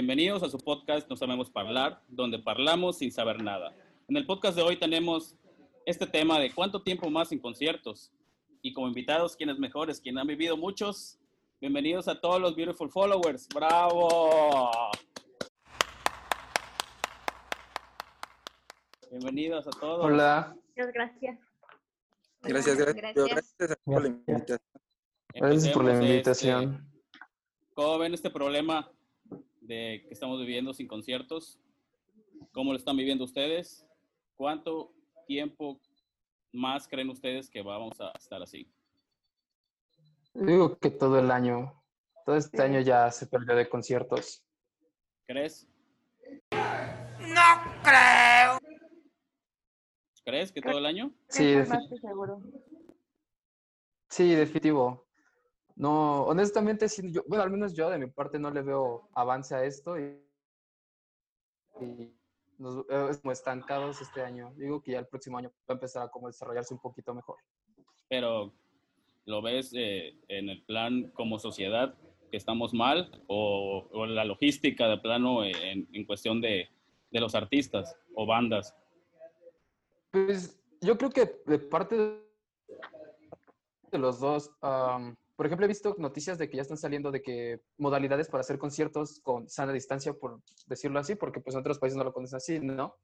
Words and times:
Bienvenidos 0.00 0.42
a 0.42 0.48
su 0.48 0.56
podcast 0.56 1.10
No 1.10 1.14
Sabemos 1.14 1.52
Hablar, 1.54 2.00
donde 2.08 2.38
parlamos 2.38 2.96
sin 2.96 3.12
saber 3.12 3.42
nada. 3.42 3.76
En 4.08 4.16
el 4.16 4.24
podcast 4.24 4.56
de 4.56 4.62
hoy 4.62 4.78
tenemos 4.78 5.36
este 5.84 6.06
tema 6.06 6.38
de 6.38 6.54
cuánto 6.54 6.82
tiempo 6.82 7.10
más 7.10 7.28
sin 7.28 7.38
conciertos. 7.38 8.10
Y 8.62 8.72
como 8.72 8.88
invitados, 8.88 9.36
quienes 9.36 9.58
mejores, 9.58 10.00
quienes 10.00 10.22
han 10.22 10.26
vivido 10.26 10.56
muchos. 10.56 11.18
Bienvenidos 11.60 12.08
a 12.08 12.18
todos 12.18 12.40
los 12.40 12.56
beautiful 12.56 12.88
followers. 12.88 13.46
¡Bravo! 13.54 14.70
Bienvenidos 19.10 19.66
a 19.66 19.70
todos. 19.70 20.06
Hola. 20.06 20.56
Muchas 20.68 20.94
gracias. 20.94 21.38
Gracias, 22.40 22.76
gracias. 22.78 22.96
Gracias. 22.96 23.54
Gracias 23.58 23.78
por 23.84 24.02
la 24.02 24.08
invitación. 24.08 24.60
Gracias 25.34 25.74
por 25.74 25.84
la 25.84 25.90
Empecemos, 25.92 26.10
invitación. 26.10 26.62
este, 26.72 27.74
¿Cómo 27.74 27.98
ven 27.98 28.14
este 28.14 28.30
problema 28.30 28.90
de 29.60 30.04
que 30.06 30.12
estamos 30.14 30.38
viviendo 30.40 30.72
sin 30.74 30.86
conciertos? 30.88 31.58
¿Cómo 32.52 32.72
lo 32.72 32.78
están 32.78 32.96
viviendo 32.96 33.24
ustedes? 33.24 33.86
¿Cuánto 34.36 34.92
tiempo 35.26 35.80
más 36.52 36.88
creen 36.88 37.10
ustedes 37.10 37.48
que 37.50 37.62
vamos 37.62 38.00
a 38.00 38.10
estar 38.18 38.42
así? 38.42 38.70
Digo 40.34 40.78
que 40.78 40.90
todo 40.90 41.18
el 41.18 41.30
año, 41.30 41.82
todo 42.24 42.36
este 42.36 42.62
año 42.62 42.80
ya 42.80 43.10
se 43.10 43.26
perdió 43.26 43.54
de 43.56 43.68
conciertos. 43.68 44.44
¿Crees? 45.26 45.68
No 46.52 47.42
creo. 47.82 48.58
¿Crees 50.24 50.52
que 50.52 50.62
todo 50.62 50.78
el 50.78 50.86
año? 50.86 51.12
Sí, 51.28 51.44
Estoy 51.52 51.62
defi- 51.62 51.68
más 51.68 51.88
que 51.88 51.96
seguro. 51.98 52.42
sí, 54.08 54.34
definitivo. 54.34 55.06
No, 55.80 56.24
honestamente, 56.24 56.90
sí, 56.90 57.10
yo, 57.10 57.22
bueno, 57.26 57.42
al 57.42 57.50
menos 57.50 57.72
yo 57.72 57.88
de 57.88 57.96
mi 57.96 58.06
parte 58.06 58.38
no 58.38 58.50
le 58.50 58.60
veo 58.60 59.08
avance 59.14 59.54
a 59.54 59.64
esto 59.64 59.98
y, 59.98 60.22
y 61.80 62.14
nos 62.58 62.84
como 63.22 63.32
estancados 63.32 63.98
este 64.02 64.20
año. 64.20 64.52
Digo 64.56 64.82
que 64.82 64.92
ya 64.92 64.98
el 64.98 65.06
próximo 65.06 65.38
año 65.38 65.48
va 65.60 65.72
a 65.72 65.72
empezar 65.72 66.02
a 66.02 66.10
como 66.10 66.26
desarrollarse 66.26 66.74
un 66.74 66.80
poquito 66.80 67.14
mejor. 67.14 67.38
Pero 68.10 68.52
¿lo 69.24 69.40
ves 69.40 69.72
eh, 69.74 70.14
en 70.28 70.50
el 70.50 70.62
plan 70.64 71.10
como 71.14 71.38
sociedad 71.38 71.94
que 72.30 72.36
estamos 72.36 72.74
mal 72.74 73.10
o, 73.26 73.88
o 73.90 74.04
la 74.04 74.26
logística 74.26 74.86
de 74.86 74.98
plano 74.98 75.46
en, 75.46 75.88
en 75.90 76.04
cuestión 76.04 76.42
de, 76.42 76.68
de 77.10 77.20
los 77.20 77.34
artistas 77.34 77.96
o 78.14 78.26
bandas? 78.26 78.76
Pues 80.10 80.60
yo 80.82 80.98
creo 80.98 81.08
que 81.08 81.40
de 81.46 81.58
parte 81.58 81.96
de 83.90 83.98
los 83.98 84.20
dos, 84.20 84.50
am, 84.60 85.16
por 85.40 85.46
ejemplo, 85.46 85.64
he 85.64 85.68
visto 85.68 85.94
noticias 85.96 86.36
de 86.36 86.50
que 86.50 86.56
ya 86.58 86.60
están 86.60 86.76
saliendo 86.76 87.10
de 87.10 87.22
que 87.22 87.62
modalidades 87.78 88.28
para 88.28 88.42
hacer 88.42 88.58
conciertos 88.58 89.20
con 89.20 89.48
sana 89.48 89.72
distancia, 89.72 90.12
por 90.12 90.42
decirlo 90.66 91.00
así, 91.00 91.14
porque 91.14 91.40
pues 91.40 91.54
en 91.54 91.60
otros 91.60 91.78
países 91.78 91.96
no 91.96 92.04
lo 92.04 92.12
conocen 92.12 92.36
así, 92.36 92.60
¿no? 92.60 92.98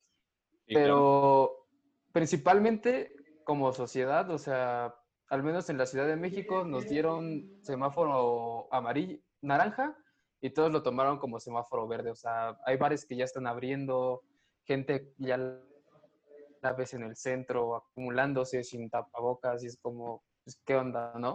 Sí, 0.67 0.75
claro. 0.75 0.85
Pero 0.85 1.69
principalmente 2.13 3.11
como 3.43 3.73
sociedad, 3.73 4.31
o 4.31 4.37
sea, 4.37 4.95
al 5.31 5.43
menos 5.45 5.71
en 5.71 5.79
la 5.79 5.87
Ciudad 5.87 6.07
de 6.07 6.17
México 6.17 6.63
nos 6.63 6.87
dieron 6.87 7.59
semáforo 7.63 8.69
amarillo, 8.71 9.19
naranja, 9.41 9.97
y 10.43 10.51
todos 10.51 10.71
lo 10.71 10.83
tomaron 10.83 11.19
como 11.19 11.41
semáforo 11.41 11.89
verde. 11.89 12.11
O 12.11 12.17
sea, 12.17 12.59
hay 12.67 12.77
bares 12.77 13.07
que 13.07 13.17
ya 13.17 13.25
están 13.25 13.47
abriendo, 13.47 14.21
gente 14.65 15.15
ya 15.17 15.39
la 15.39 16.73
ves 16.75 16.93
en 16.93 17.03
el 17.03 17.17
centro 17.17 17.77
acumulándose 17.77 18.63
sin 18.63 18.91
tapabocas, 18.91 19.65
y 19.65 19.69
es 19.69 19.79
como, 19.79 20.23
pues, 20.45 20.61
¿qué 20.67 20.77
onda, 20.77 21.15
no? 21.19 21.33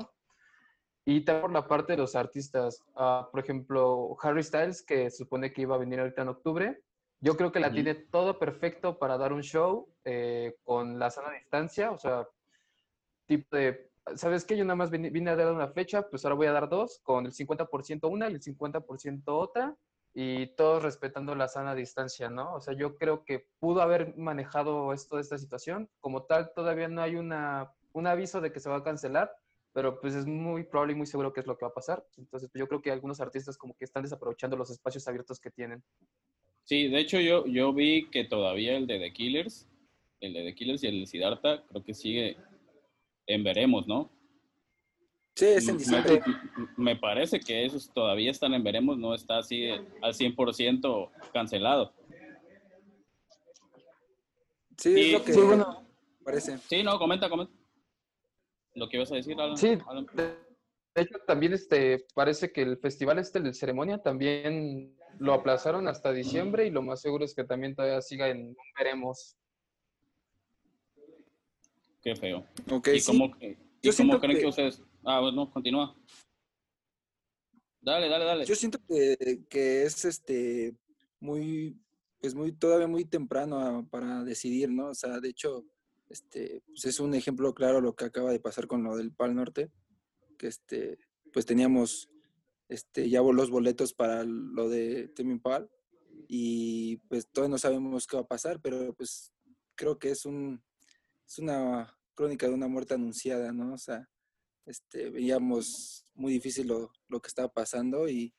Y 1.05 1.21
también 1.21 1.41
por 1.41 1.51
la 1.51 1.67
parte 1.67 1.93
de 1.93 1.97
los 1.97 2.15
artistas, 2.15 2.83
ah, 2.95 3.27
por 3.31 3.39
ejemplo, 3.39 4.15
Harry 4.21 4.43
Styles, 4.43 4.83
que 4.83 5.09
supone 5.09 5.51
que 5.51 5.61
iba 5.63 5.75
a 5.75 5.79
venir 5.79 5.99
ahorita 5.99 6.21
en 6.21 6.27
octubre, 6.29 6.83
yo 7.19 7.37
creo 7.37 7.51
que 7.51 7.59
la 7.59 7.67
Ujú. 7.67 7.75
tiene 7.75 7.95
todo 7.95 8.39
perfecto 8.39 8.97
para 8.97 9.17
dar 9.17 9.33
un 9.33 9.41
show 9.41 9.87
eh, 10.03 10.57
con 10.63 10.99
la 10.99 11.09
sana 11.09 11.31
distancia, 11.31 11.91
o 11.91 11.97
sea, 11.97 12.27
tipo 13.27 13.55
de, 13.55 13.91
¿sabes 14.15 14.45
qué? 14.45 14.57
Yo 14.57 14.65
nada 14.65 14.75
más 14.75 14.91
vine, 14.91 15.09
vine 15.09 15.31
a 15.31 15.35
dar 15.35 15.53
una 15.53 15.69
fecha, 15.69 16.09
pues 16.09 16.25
ahora 16.25 16.35
voy 16.35 16.47
a 16.47 16.51
dar 16.51 16.69
dos, 16.69 16.99
con 17.03 17.25
el 17.25 17.31
50% 17.31 18.07
una 18.09 18.29
y 18.29 18.33
el 18.33 18.41
50% 18.41 19.23
otra, 19.27 19.75
y 20.13 20.47
todos 20.55 20.83
respetando 20.83 21.35
la 21.35 21.47
sana 21.47 21.73
distancia, 21.73 22.29
¿no? 22.29 22.55
O 22.55 22.59
sea, 22.59 22.73
yo 22.73 22.97
creo 22.97 23.23
que 23.23 23.47
pudo 23.59 23.81
haber 23.81 24.17
manejado 24.17 24.91
esto 24.93 25.15
de 25.15 25.21
esta 25.21 25.37
situación. 25.37 25.89
Como 25.99 26.23
tal, 26.25 26.51
todavía 26.53 26.89
no 26.89 27.01
hay 27.01 27.15
una, 27.15 27.73
un 27.93 28.07
aviso 28.07 28.41
de 28.41 28.51
que 28.51 28.59
se 28.59 28.69
va 28.69 28.77
a 28.77 28.83
cancelar, 28.83 29.31
pero 29.73 29.99
pues 30.01 30.15
es 30.15 30.25
muy 30.25 30.63
probable 30.63 30.93
y 30.93 30.95
muy 30.97 31.05
seguro 31.07 31.31
que 31.33 31.39
es 31.39 31.47
lo 31.47 31.57
que 31.57 31.65
va 31.65 31.69
a 31.71 31.73
pasar. 31.73 32.05
Entonces, 32.17 32.49
pues, 32.51 32.59
yo 32.59 32.67
creo 32.67 32.81
que 32.81 32.91
algunos 32.91 33.21
artistas 33.21 33.57
como 33.57 33.75
que 33.75 33.85
están 33.85 34.03
desaprovechando 34.03 34.57
los 34.57 34.69
espacios 34.69 35.07
abiertos 35.07 35.39
que 35.39 35.51
tienen. 35.51 35.83
Sí, 36.63 36.87
de 36.89 36.99
hecho 36.99 37.19
yo, 37.19 37.45
yo 37.47 37.73
vi 37.73 38.09
que 38.09 38.25
todavía 38.25 38.75
el 38.77 38.87
de 38.87 38.99
The 38.99 39.13
Killers, 39.13 39.67
el 40.19 40.33
de 40.33 40.43
The 40.43 40.55
Killers 40.55 40.83
y 40.83 40.87
el 40.87 40.99
de 41.01 41.05
Siddhartha, 41.07 41.65
creo 41.67 41.83
que 41.83 41.93
sigue 41.93 42.37
en 43.27 43.43
veremos, 43.43 43.87
¿no? 43.87 44.11
Sí, 45.35 45.45
es 45.45 45.67
en 45.67 45.75
Me- 45.75 45.79
diciembre. 45.79 46.21
Me, 46.77 46.83
me 46.93 46.95
parece 46.97 47.39
que 47.39 47.65
esos 47.65 47.91
todavía 47.93 48.29
están 48.31 48.53
en 48.53 48.63
veremos, 48.63 48.97
no 48.97 49.15
está 49.15 49.37
así 49.39 49.69
al 50.01 50.13
100% 50.13 51.11
cancelado. 51.33 51.93
Sí, 54.77 54.93
Sí, 54.93 55.01
es 55.01 55.11
lo 55.13 55.23
que 55.23 55.33
Sí, 55.33 55.41
bueno, 55.41 55.87
parece. 56.23 56.57
Sí, 56.57 56.83
no, 56.83 56.97
comenta, 56.99 57.29
comenta. 57.29 57.53
Lo 58.75 58.87
que 58.89 58.97
ibas 58.97 59.11
a 59.11 59.15
decir, 59.15 59.39
Alan. 59.39 59.57
Sí, 59.57 59.77
Alan. 59.87 60.05
de 60.13 60.51
de 60.93 61.03
hecho 61.03 61.19
también 61.25 61.53
este, 61.53 62.05
parece 62.13 62.51
que 62.51 62.61
el 62.63 62.77
festival 62.77 63.17
este 63.17 63.39
de 63.39 63.53
ceremonia 63.53 63.99
también 63.99 64.93
lo 65.19 65.33
aplazaron 65.33 65.87
hasta 65.87 66.11
diciembre 66.11 66.65
y 66.67 66.69
lo 66.69 66.81
más 66.81 66.99
seguro 66.99 67.23
es 67.23 67.33
que 67.33 67.45
también 67.45 67.73
todavía 67.75 68.01
siga 68.01 68.27
en 68.27 68.53
veremos. 68.77 69.37
Qué 72.01 72.15
feo. 72.15 72.45
Ok, 72.69 72.89
¿Y 72.93 72.99
sí. 72.99 73.05
cómo, 73.11 73.25
y 73.39 73.53
Yo 73.53 73.57
cómo 73.83 73.91
siento 73.93 74.19
creen 74.19 74.35
que... 74.35 74.41
que- 74.41 74.47
ustedes? 74.49 74.81
Ah, 75.05 75.19
bueno, 75.21 75.49
continúa. 75.49 75.95
Dale, 77.79 78.09
dale, 78.09 78.25
dale. 78.25 78.45
Yo 78.45 78.55
siento 78.55 78.79
que, 78.87 79.45
que 79.49 79.83
es 79.83 80.03
este 80.05 80.75
muy, 81.19 81.79
pues 82.19 82.35
muy, 82.35 82.51
todavía 82.51 82.87
muy 82.87 83.05
temprano 83.05 83.59
a- 83.59 83.83
para 83.89 84.23
decidir, 84.23 84.69
¿no? 84.69 84.89
O 84.89 84.93
sea, 84.95 85.19
de 85.19 85.29
hecho, 85.29 85.63
este, 86.11 86.61
pues 86.67 86.85
es 86.85 86.99
un 86.99 87.13
ejemplo 87.13 87.53
claro 87.53 87.79
lo 87.81 87.95
que 87.95 88.05
acaba 88.05 88.31
de 88.31 88.39
pasar 88.39 88.67
con 88.67 88.83
lo 88.83 88.97
del 88.97 89.13
Pal 89.13 89.33
Norte, 89.33 89.71
que 90.37 90.47
este, 90.47 90.99
pues 91.31 91.45
teníamos 91.45 92.09
este, 92.67 93.09
ya 93.09 93.21
los 93.21 93.49
boletos 93.49 93.93
para 93.93 94.23
lo 94.23 94.69
de 94.69 95.07
Temi 95.09 95.39
Pal 95.39 95.69
y 96.27 96.97
pues 97.07 97.27
todavía 97.29 97.51
no 97.51 97.57
sabemos 97.57 98.07
qué 98.07 98.17
va 98.17 98.23
a 98.23 98.27
pasar, 98.27 98.59
pero 98.61 98.93
pues 98.93 99.31
creo 99.75 99.99
que 99.99 100.11
es 100.11 100.25
un, 100.25 100.61
es 101.25 101.39
una 101.39 101.97
crónica 102.13 102.47
de 102.47 102.53
una 102.53 102.67
muerte 102.67 102.93
anunciada, 102.93 103.53
¿no? 103.53 103.73
O 103.73 103.77
sea, 103.77 104.09
este, 104.65 105.09
veíamos 105.09 106.05
muy 106.13 106.33
difícil 106.33 106.67
lo, 106.67 106.91
lo 107.07 107.21
que 107.21 107.27
estaba 107.27 107.51
pasando 107.51 108.09
y 108.09 108.33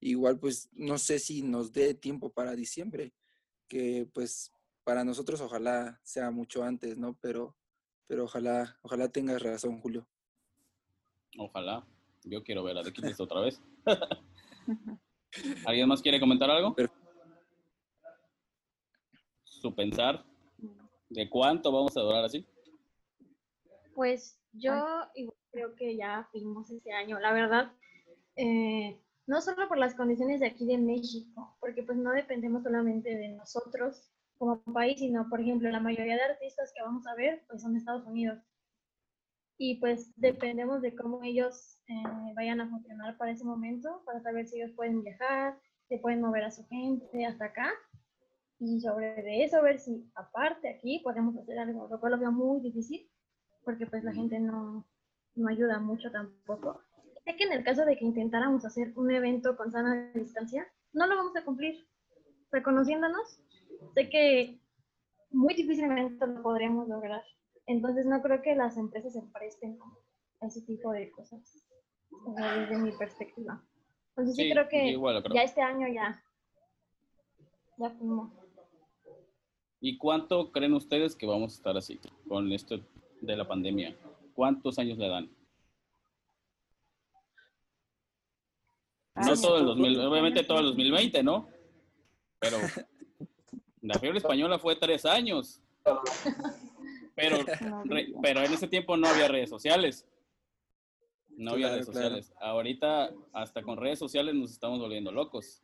igual 0.00 0.38
pues 0.38 0.68
no 0.72 0.98
sé 0.98 1.18
si 1.18 1.42
nos 1.42 1.72
dé 1.72 1.94
tiempo 1.94 2.30
para 2.30 2.54
diciembre, 2.54 3.14
que 3.68 4.08
pues 4.12 4.52
para 4.86 5.02
nosotros 5.02 5.40
ojalá 5.40 5.98
sea 6.04 6.30
mucho 6.30 6.62
antes, 6.62 6.96
¿no? 6.96 7.18
Pero, 7.20 7.56
pero 8.06 8.22
ojalá, 8.22 8.78
ojalá 8.82 9.08
tengas 9.08 9.42
razón, 9.42 9.80
Julio. 9.80 10.06
Ojalá. 11.36 11.84
Yo 12.22 12.44
quiero 12.44 12.62
ver 12.62 12.78
a 12.78 12.84
The 12.84 12.92
Killers 12.92 13.18
otra 13.18 13.40
vez. 13.40 13.60
¿Alguien 15.66 15.88
más 15.88 16.00
quiere 16.00 16.20
comentar 16.20 16.48
algo? 16.48 16.72
Pero- 16.76 16.92
Su 19.42 19.74
pensar 19.74 20.24
de 21.08 21.28
cuánto 21.28 21.72
vamos 21.72 21.96
a 21.96 22.02
durar 22.02 22.24
así. 22.24 22.46
Pues 23.92 24.38
yo 24.52 24.72
igual 25.16 25.36
creo 25.50 25.74
que 25.74 25.96
ya 25.96 26.28
fuimos 26.30 26.70
este 26.70 26.92
año, 26.92 27.18
la 27.18 27.32
verdad, 27.32 27.72
eh, 28.36 29.00
no 29.26 29.40
solo 29.40 29.66
por 29.66 29.78
las 29.78 29.96
condiciones 29.96 30.38
de 30.38 30.46
aquí 30.46 30.64
de 30.64 30.78
México, 30.78 31.56
porque 31.58 31.82
pues 31.82 31.98
no 31.98 32.12
dependemos 32.12 32.62
solamente 32.62 33.16
de 33.16 33.30
nosotros 33.30 34.12
como 34.38 34.62
país, 34.62 34.98
sino 34.98 35.28
por 35.28 35.40
ejemplo 35.40 35.70
la 35.70 35.80
mayoría 35.80 36.16
de 36.16 36.22
artistas 36.22 36.72
que 36.74 36.82
vamos 36.82 37.06
a 37.06 37.14
ver 37.14 37.44
pues 37.48 37.62
son 37.62 37.72
de 37.72 37.78
Estados 37.78 38.06
Unidos. 38.06 38.38
Y 39.58 39.80
pues 39.80 40.12
dependemos 40.16 40.82
de 40.82 40.94
cómo 40.94 41.22
ellos 41.22 41.78
eh, 41.88 42.32
vayan 42.34 42.60
a 42.60 42.68
funcionar 42.68 43.16
para 43.16 43.32
ese 43.32 43.44
momento, 43.44 44.02
para 44.04 44.20
saber 44.20 44.46
si 44.46 44.60
ellos 44.60 44.74
pueden 44.76 45.02
viajar, 45.02 45.58
si 45.88 45.96
pueden 45.98 46.20
mover 46.20 46.44
a 46.44 46.50
su 46.50 46.66
gente 46.66 47.24
hasta 47.24 47.46
acá. 47.46 47.72
Y 48.58 48.80
sobre 48.80 49.22
de 49.22 49.44
eso, 49.44 49.62
ver 49.62 49.78
si 49.78 50.10
aparte 50.14 50.68
aquí 50.68 51.00
podemos 51.02 51.36
hacer 51.36 51.58
algo, 51.58 51.88
lo 51.88 52.00
cual 52.00 52.12
lo 52.12 52.18
veo 52.18 52.32
muy 52.32 52.60
difícil 52.60 53.10
porque 53.66 53.84
pues 53.84 54.04
la 54.04 54.12
gente 54.12 54.38
no, 54.38 54.86
no 55.34 55.48
ayuda 55.48 55.80
mucho 55.80 56.10
tampoco. 56.12 56.80
Sé 57.24 57.36
que 57.36 57.44
en 57.44 57.52
el 57.52 57.64
caso 57.64 57.84
de 57.84 57.96
que 57.98 58.04
intentáramos 58.04 58.64
hacer 58.64 58.92
un 58.94 59.10
evento 59.10 59.56
con 59.56 59.72
sana 59.72 60.12
distancia, 60.14 60.66
no 60.92 61.06
lo 61.08 61.16
vamos 61.16 61.36
a 61.36 61.44
cumplir. 61.44 61.84
Reconociéndonos, 62.52 63.40
sé 63.94 64.08
que 64.10 64.60
muy 65.30 65.54
difícilmente 65.54 66.26
lo 66.26 66.42
podríamos 66.42 66.88
lograr. 66.88 67.22
Entonces 67.66 68.06
no 68.06 68.22
creo 68.22 68.42
que 68.42 68.54
las 68.54 68.76
empresas 68.76 69.12
se 69.12 69.22
presten 69.32 69.78
a 70.40 70.46
ese 70.46 70.62
tipo 70.62 70.92
de 70.92 71.10
cosas. 71.10 71.64
o 72.26 72.34
sea, 72.34 72.54
desde 72.58 72.78
mi 72.78 72.92
perspectiva. 72.92 73.62
Entonces 74.10 74.36
sí, 74.36 74.44
Sí, 74.44 74.50
creo 74.50 74.68
que 74.68 74.86
igual 74.88 75.22
creo. 75.22 75.34
ya 75.34 75.42
este 75.42 75.60
año 75.60 75.86
ya, 75.88 76.22
ya 77.78 77.90
fuimos. 77.90 78.32
¿Y 79.80 79.98
cuánto 79.98 80.50
creen 80.52 80.72
ustedes 80.74 81.14
que 81.14 81.26
vamos 81.26 81.52
a 81.52 81.56
estar 81.56 81.76
así 81.76 82.00
con 82.28 82.50
esto 82.52 82.80
de 83.20 83.36
la 83.36 83.46
pandemia? 83.46 83.94
¿Cuántos 84.34 84.78
años 84.78 84.96
le 84.98 85.08
dan? 85.08 85.30
No 89.14 89.22
Años. 89.22 89.40
todo 89.42 89.58
el 89.58 89.64
2000, 89.66 90.00
obviamente 90.00 90.44
todo 90.44 90.58
el 90.60 90.66
2020, 90.66 91.22
¿no? 91.22 91.48
Pero 92.38 92.56
la 93.86 93.98
fiebre 93.98 94.18
española 94.18 94.58
fue 94.58 94.76
tres 94.76 95.04
años. 95.04 95.60
Pero, 97.14 97.38
re- 97.84 98.12
pero 98.22 98.40
en 98.42 98.52
ese 98.52 98.68
tiempo 98.68 98.96
no 98.96 99.06
había 99.08 99.28
redes 99.28 99.48
sociales. 99.50 100.06
No 101.30 101.52
había 101.52 101.66
Claro, 101.68 101.74
redes 101.82 101.90
claro. 101.90 102.08
sociales. 102.16 102.32
Ahorita, 102.40 103.10
hasta 103.32 103.62
con 103.62 103.76
redes 103.78 103.98
sociales 103.98 104.34
nos 104.34 104.50
estamos 104.52 104.78
volviendo 104.80 105.12
locos. 105.12 105.62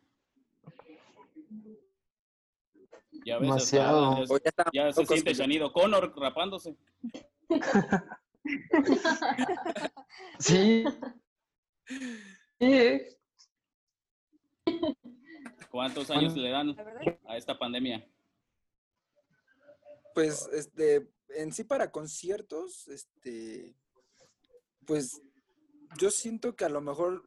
Ya 3.24 3.38
ves, 3.38 3.50
hasta- 3.50 3.76
Demasiado. 3.76 4.24
ya- 4.72 4.92
se 4.92 5.06
siente 5.06 5.34
Shanido 5.34 5.72
Connor 5.72 6.12
rapándose. 6.18 6.76
Sí. 10.38 10.84
Sí. 12.58 13.00
¿Cuántos 15.70 16.10
años 16.10 16.34
Bueno. 16.34 16.42
le 16.42 16.50
dan 16.50 17.18
a 17.26 17.36
esta 17.36 17.56
pandemia? 17.58 18.04
Pues, 20.14 20.48
este, 20.52 21.08
en 21.28 21.52
sí 21.52 21.64
para 21.64 21.90
conciertos, 21.90 22.88
este, 22.88 23.74
pues 24.86 25.20
yo 25.98 26.10
siento 26.10 26.54
que 26.54 26.64
a 26.64 26.68
lo 26.68 26.80
mejor 26.80 27.22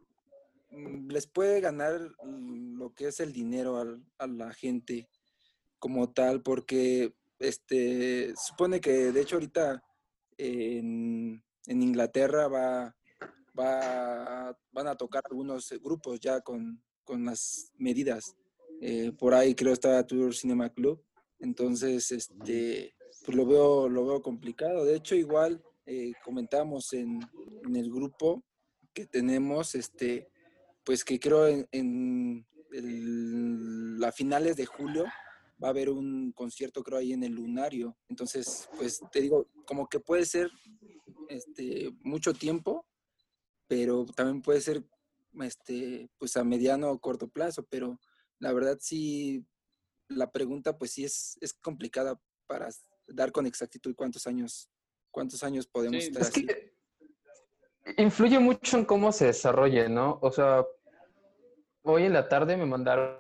mm, 0.70 1.10
les 1.10 1.28
puede 1.28 1.62
ganar 1.62 2.00
lo 2.24 2.94
que 2.94 3.08
es 3.08 3.20
el 3.20 3.34
dinero 3.34 3.78
al- 3.78 4.04
a 4.18 4.28
la 4.28 4.54
gente 4.54 5.10
como 5.80 6.12
tal, 6.14 6.42
porque 6.42 7.16
este, 7.40 8.34
supone 8.36 8.80
que 8.82 9.12
de 9.12 9.22
hecho 9.22 9.36
ahorita 9.36 9.84
en, 10.38 11.44
en 11.68 11.82
Inglaterra 11.84 12.48
va, 12.48 12.96
va, 13.58 14.58
van 14.72 14.88
a 14.88 14.96
tocar 14.96 15.24
algunos 15.30 15.70
grupos 15.82 16.20
ya 16.20 16.42
con, 16.42 16.82
con 17.04 17.26
las 17.26 17.72
medidas. 17.78 18.36
Eh, 18.82 19.12
por 19.18 19.34
ahí 19.34 19.56
creo 19.56 19.74
está 19.74 20.06
Tour 20.06 20.36
Cinema 20.36 20.70
Club. 20.70 21.02
Entonces, 21.40 22.12
este, 22.12 22.96
pues 23.26 23.36
lo 23.36 23.46
veo, 23.46 23.90
lo 23.90 24.06
veo 24.06 24.22
complicado. 24.22 24.86
De 24.86 24.96
hecho, 24.96 25.16
igual 25.16 25.64
eh, 25.86 26.14
comentamos 26.24 26.94
en, 26.94 27.20
en 27.64 27.76
el 27.76 27.92
grupo 27.92 28.44
que 28.94 29.06
tenemos, 29.06 29.76
este, 29.76 30.30
pues 30.84 31.04
que 31.04 31.20
creo 31.20 31.48
en, 31.48 31.68
en 31.72 32.46
el- 32.72 34.04
a 34.04 34.12
finales 34.12 34.56
de 34.56 34.66
julio 34.66 35.06
va 35.62 35.68
a 35.68 35.72
haber 35.72 35.90
un 35.90 36.32
concierto, 36.34 36.84
creo, 36.84 37.00
ahí 37.00 37.14
en 37.14 37.24
el 37.24 37.34
Lunario. 37.34 37.98
Entonces, 38.10 38.68
pues 38.78 39.02
te 39.12 39.22
digo, 39.22 39.48
como 39.66 39.88
que 39.88 40.00
puede 40.00 40.26
ser 40.26 40.50
este, 41.30 41.92
mucho 42.02 42.34
tiempo, 42.34 42.86
pero 43.68 44.06
también 44.06 44.42
puede 44.42 44.62
ser 44.62 44.84
este, 45.42 46.10
pues 46.18 46.38
a 46.38 46.44
mediano 46.44 46.92
o 46.92 47.00
corto 47.00 47.28
plazo, 47.28 47.64
pero 47.70 48.00
la 48.40 48.54
verdad 48.54 48.78
sí, 48.80 49.46
la 50.10 50.32
pregunta 50.32 50.78
pues 50.78 50.92
sí 50.92 51.04
es, 51.04 51.38
es 51.42 51.54
complicada 51.54 52.20
para 52.48 52.70
dar 53.08 53.32
con 53.32 53.46
exactitud 53.46 53.96
cuántos 53.96 54.28
años, 54.28 54.70
cuántos 55.12 55.44
años 55.44 55.68
podemos 55.68 56.04
Sí, 56.04 56.08
estar 56.10 56.22
Es 56.22 56.28
así. 56.30 56.46
que 56.46 56.76
influye 57.98 58.40
mucho 58.40 58.78
en 58.78 58.86
cómo 58.86 59.12
se 59.12 59.26
desarrolle, 59.28 59.90
¿no? 59.90 60.20
O 60.22 60.32
sea, 60.32 60.66
hoy 61.84 62.04
en 62.04 62.14
la 62.14 62.28
tarde 62.28 62.58
me 62.58 62.66
mandaron 62.66 63.20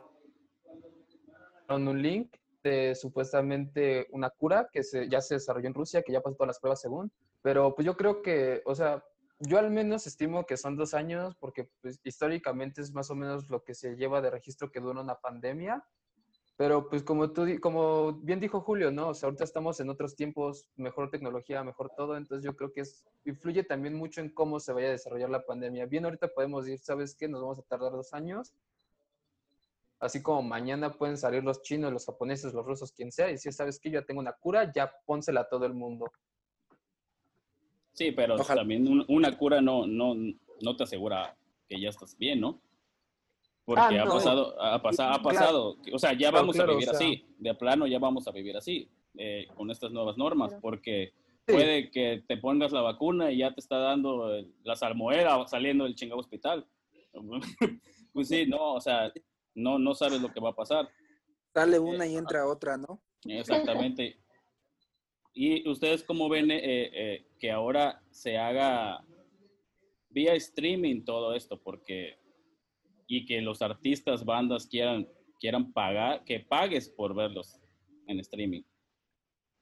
un 1.69 2.01
link 2.01 2.35
de 2.63 2.95
supuestamente 2.95 4.07
una 4.11 4.29
cura 4.31 4.69
que 4.71 4.83
se, 4.83 5.07
ya 5.07 5.21
se 5.21 5.35
desarrolló 5.35 5.67
en 5.67 5.73
Rusia, 5.73 6.01
que 6.01 6.11
ya 6.11 6.21
pasó 6.21 6.35
todas 6.35 6.47
las 6.47 6.59
pruebas 6.59 6.81
según, 6.81 7.11
pero 7.41 7.75
pues 7.75 7.85
yo 7.85 7.95
creo 7.95 8.21
que, 8.23 8.63
o 8.65 8.73
sea, 8.73 9.03
yo 9.39 9.59
al 9.59 9.69
menos 9.69 10.07
estimo 10.07 10.45
que 10.45 10.57
son 10.57 10.75
dos 10.77 10.93
años, 10.93 11.35
porque 11.39 11.69
pues, 11.81 11.99
históricamente 12.03 12.81
es 12.81 12.91
más 12.91 13.09
o 13.11 13.15
menos 13.15 13.49
lo 13.49 13.63
que 13.63 13.75
se 13.75 13.95
lleva 13.95 14.21
de 14.21 14.31
registro 14.31 14.71
que 14.71 14.79
dura 14.79 15.01
una 15.01 15.15
pandemia. 15.19 15.85
Pero 16.57 16.87
pues 16.89 17.03
como 17.03 17.31
tú, 17.31 17.45
como 17.59 18.13
bien 18.13 18.39
dijo 18.39 18.61
Julio, 18.61 18.89
¿no? 18.89 19.09
O 19.09 19.13
sea, 19.13 19.27
ahorita 19.27 19.43
estamos 19.43 19.79
en 19.81 19.89
otros 19.89 20.15
tiempos, 20.15 20.65
mejor 20.77 21.09
tecnología, 21.09 21.63
mejor 21.65 21.91
todo, 21.97 22.15
entonces 22.15 22.45
yo 22.45 22.55
creo 22.55 22.71
que 22.71 22.81
es, 22.81 23.03
influye 23.25 23.63
también 23.63 23.93
mucho 23.95 24.21
en 24.21 24.29
cómo 24.29 24.61
se 24.61 24.71
vaya 24.71 24.87
a 24.87 24.91
desarrollar 24.91 25.29
la 25.29 25.45
pandemia. 25.45 25.85
Bien, 25.85 26.05
ahorita 26.05 26.29
podemos 26.29 26.65
decir, 26.65 26.79
¿sabes 26.79 27.13
qué? 27.15 27.27
Nos 27.27 27.41
vamos 27.41 27.59
a 27.59 27.63
tardar 27.63 27.91
dos 27.91 28.13
años. 28.13 28.53
Así 29.99 30.21
como 30.21 30.43
mañana 30.43 30.93
pueden 30.93 31.17
salir 31.17 31.43
los 31.43 31.61
chinos, 31.61 31.91
los 31.91 32.05
japoneses, 32.05 32.53
los 32.53 32.65
rusos, 32.65 32.91
quien 32.93 33.11
sea, 33.11 33.27
y 33.29 33.33
decir, 33.33 33.51
¿sabes 33.51 33.77
qué? 33.79 33.89
Yo 33.91 33.99
ya 33.99 34.05
tengo 34.05 34.21
una 34.21 34.33
cura, 34.33 34.71
ya 34.73 34.91
pónsela 35.05 35.41
a 35.41 35.49
todo 35.49 35.65
el 35.65 35.73
mundo. 35.73 36.05
Sí, 37.93 38.11
pero 38.11 38.35
Ojalá. 38.35 38.61
también 38.61 38.87
un- 38.87 39.05
una 39.09 39.37
cura 39.37 39.61
no, 39.61 39.87
no, 39.87 40.15
no 40.61 40.75
te 40.77 40.83
asegura 40.83 41.35
que 41.67 41.79
ya 41.79 41.89
estás 41.89 42.17
bien, 42.17 42.39
¿no? 42.41 42.61
Porque 43.65 43.81
Ah, 43.81 43.87
ha 44.01 44.05
no. 44.05 44.13
pasado, 44.13 44.61
ha 44.61 44.81
pasado, 44.81 45.09
ha 45.09 45.21
Claro. 45.21 45.23
pasado, 45.39 45.77
o 45.91 45.99
sea, 45.99 46.13
ya 46.13 46.29
vamos 46.31 46.55
claro, 46.55 46.71
a 46.73 46.75
o 46.75 46.77
vivir 46.77 46.89
sea. 46.89 46.97
así, 46.99 47.25
de 47.39 47.53
plano 47.55 47.87
ya 47.87 47.97
vamos 47.99 48.27
a 48.27 48.31
vivir 48.31 48.55
así, 48.55 48.87
eh, 49.17 49.47
con 49.55 49.71
estas 49.71 49.91
nuevas 49.91 50.17
normas, 50.17 50.49
Claro. 50.49 50.61
porque 50.61 51.13
Sí. 51.47 51.53
puede 51.53 51.89
que 51.91 52.23
te 52.27 52.37
pongas 52.37 52.71
la 52.71 52.81
vacuna 52.81 53.31
y 53.31 53.37
ya 53.37 53.53
te 53.53 53.59
está 53.61 53.77
dando 53.77 54.29
la 54.63 54.75
salmoera 54.75 55.47
saliendo 55.47 55.83
del 55.83 55.95
chingado 55.95 56.19
hospital. 56.19 56.65
pues 58.13 58.27
sí, 58.27 58.45
no, 58.45 58.73
o 58.73 58.81
sea, 58.81 59.11
no, 59.55 59.79
no 59.79 59.93
sabes 59.95 60.21
lo 60.21 60.31
que 60.31 60.39
va 60.39 60.49
a 60.49 60.55
pasar. 60.55 60.87
Sale 61.53 61.79
una 61.79 62.05
y 62.05 62.15
entra 62.17 62.45
otra, 62.47 62.77
¿no? 62.77 62.99
Exactamente. 63.27 64.17
¿Y 65.33 65.67
ustedes 65.69 66.03
cómo 66.03 66.29
ven 66.29 66.51
eh, 66.51 66.59
eh, 66.63 67.25
que 67.39 67.51
ahora 67.51 68.01
se 68.11 68.37
haga 68.37 69.03
vía 70.09 70.33
streaming 70.35 71.03
todo 71.03 71.33
esto? 71.35 71.59
Porque, 71.61 72.17
y 73.07 73.25
que 73.25 73.41
los 73.41 73.61
artistas, 73.61 74.25
bandas 74.25 74.67
quieran, 74.67 75.07
quieran 75.39 75.71
pagar, 75.71 76.23
que 76.23 76.39
pagues 76.39 76.89
por 76.89 77.13
verlos 77.13 77.59
en 78.07 78.19
streaming. 78.19 78.63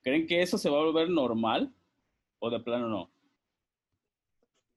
¿Creen 0.01 0.27
que 0.27 0.41
eso 0.41 0.57
se 0.57 0.69
va 0.69 0.79
a 0.79 0.83
volver 0.85 1.09
normal? 1.09 1.73
¿O 2.39 2.49
de 2.49 2.59
plano 2.59 2.87
no? 2.89 3.09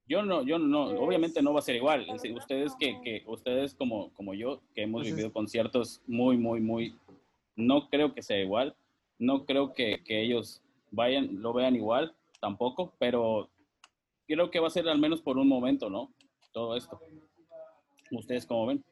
Yo 0.09 0.23
no, 0.23 0.43
yo 0.45 0.59
no, 0.59 0.87
Pues, 0.87 1.01
obviamente 1.01 1.43
no 1.43 1.53
va 1.53 1.59
a 1.59 1.63
ser 1.63 1.77
igual. 1.77 2.07
ustedes 2.37 2.75
que, 2.79 3.01
que, 3.03 3.25
ustedes 3.27 3.75
como, 3.75 4.13
como 4.15 4.35
yo, 4.35 4.63
que 4.75 4.83
hemos 4.83 5.01
Pues 5.01 5.09
es- 5.09 5.15
vivido 5.17 5.33
conciertos 5.33 6.01
muy, 6.07 6.37
muy, 6.37 6.61
muy, 6.61 6.97
no 7.57 7.89
creo 7.89 8.15
que 8.15 8.23
sea 8.23 8.39
igual. 8.39 8.77
No 9.19 9.45
creo 9.47 9.73
que, 9.73 10.03
que 10.05 10.23
ellos 10.23 10.63
vayan, 10.93 11.41
lo 11.43 11.53
vean 11.53 11.75
igual, 11.75 12.15
tampoco, 12.41 12.95
pero 12.99 13.51
creo 14.29 14.51
que 14.51 14.61
va 14.61 14.69
a 14.69 14.71
ser 14.71 14.89
al 14.89 14.99
menos 14.99 15.23
por 15.23 15.39
un 15.39 15.49
momento, 15.49 15.91
¿no? 15.91 16.13
Todo 16.53 16.77
esto. 16.77 17.01
¿Ustedes 18.11 18.47
cómo 18.47 18.67
ven? 18.67 18.85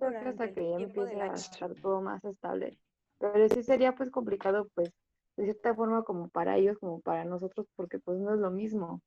hasta 0.00 0.52
que 0.52 0.72
empiece 0.74 1.20
a 1.20 1.34
estar 1.34 1.74
todo 1.76 2.00
más 2.02 2.24
estable. 2.24 2.78
Pero 3.18 3.48
sí 3.48 3.62
sería 3.62 3.94
pues 3.94 4.10
complicado 4.10 4.68
pues 4.74 4.92
de 5.36 5.44
cierta 5.44 5.74
forma 5.74 6.02
como 6.02 6.28
para 6.28 6.56
ellos 6.56 6.78
como 6.78 7.00
para 7.00 7.24
nosotros 7.24 7.66
porque 7.76 7.98
pues 7.98 8.18
no 8.18 8.34
es 8.34 8.40
lo 8.40 8.50
mismo. 8.50 9.00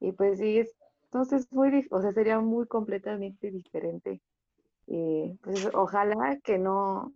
Y 0.00 0.12
pues 0.12 0.38
sí 0.38 0.58
es, 0.58 0.74
entonces 1.04 1.50
muy, 1.50 1.86
o 1.90 2.00
sea, 2.00 2.12
sería 2.12 2.38
muy 2.40 2.66
completamente 2.66 3.50
diferente. 3.50 4.20
Y 4.86 5.34
pues 5.42 5.64
ojalá 5.74 6.38
que 6.44 6.58
no, 6.58 7.12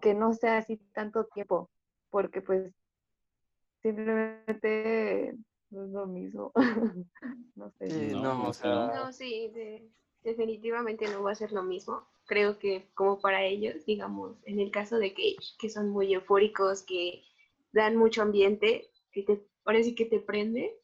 que 0.00 0.14
no 0.14 0.32
sea 0.32 0.58
así 0.58 0.78
tanto 0.94 1.24
tiempo, 1.26 1.68
porque 2.10 2.40
pues 2.40 2.72
simplemente 3.82 5.34
no 5.70 5.84
es 5.84 5.90
lo 5.90 6.06
mismo. 6.06 6.52
No 7.54 7.70
sé. 7.72 7.90
Sí, 7.90 8.14
No, 8.14 8.22
no, 8.22 8.48
o 8.48 8.52
sea, 8.54 8.86
No, 8.94 9.12
sí, 9.12 9.50
de- 9.52 9.90
definitivamente 10.24 11.06
no 11.08 11.22
va 11.22 11.32
a 11.32 11.36
ser 11.36 11.52
lo 11.52 11.62
mismo. 11.62 12.06
Creo 12.26 12.58
que 12.58 12.88
como 12.94 13.20
para 13.20 13.44
ellos, 13.44 13.84
digamos, 13.86 14.36
en 14.44 14.60
el 14.60 14.70
caso 14.70 14.98
de 14.98 15.12
Cage, 15.12 15.56
que 15.58 15.68
son 15.68 15.90
muy 15.90 16.12
eufóricos, 16.14 16.82
que 16.82 17.22
dan 17.72 17.96
mucho 17.96 18.22
ambiente, 18.22 18.90
que 19.12 19.22
te, 19.22 19.82
sí 19.84 19.94
que 19.94 20.06
te 20.06 20.20
prende, 20.20 20.74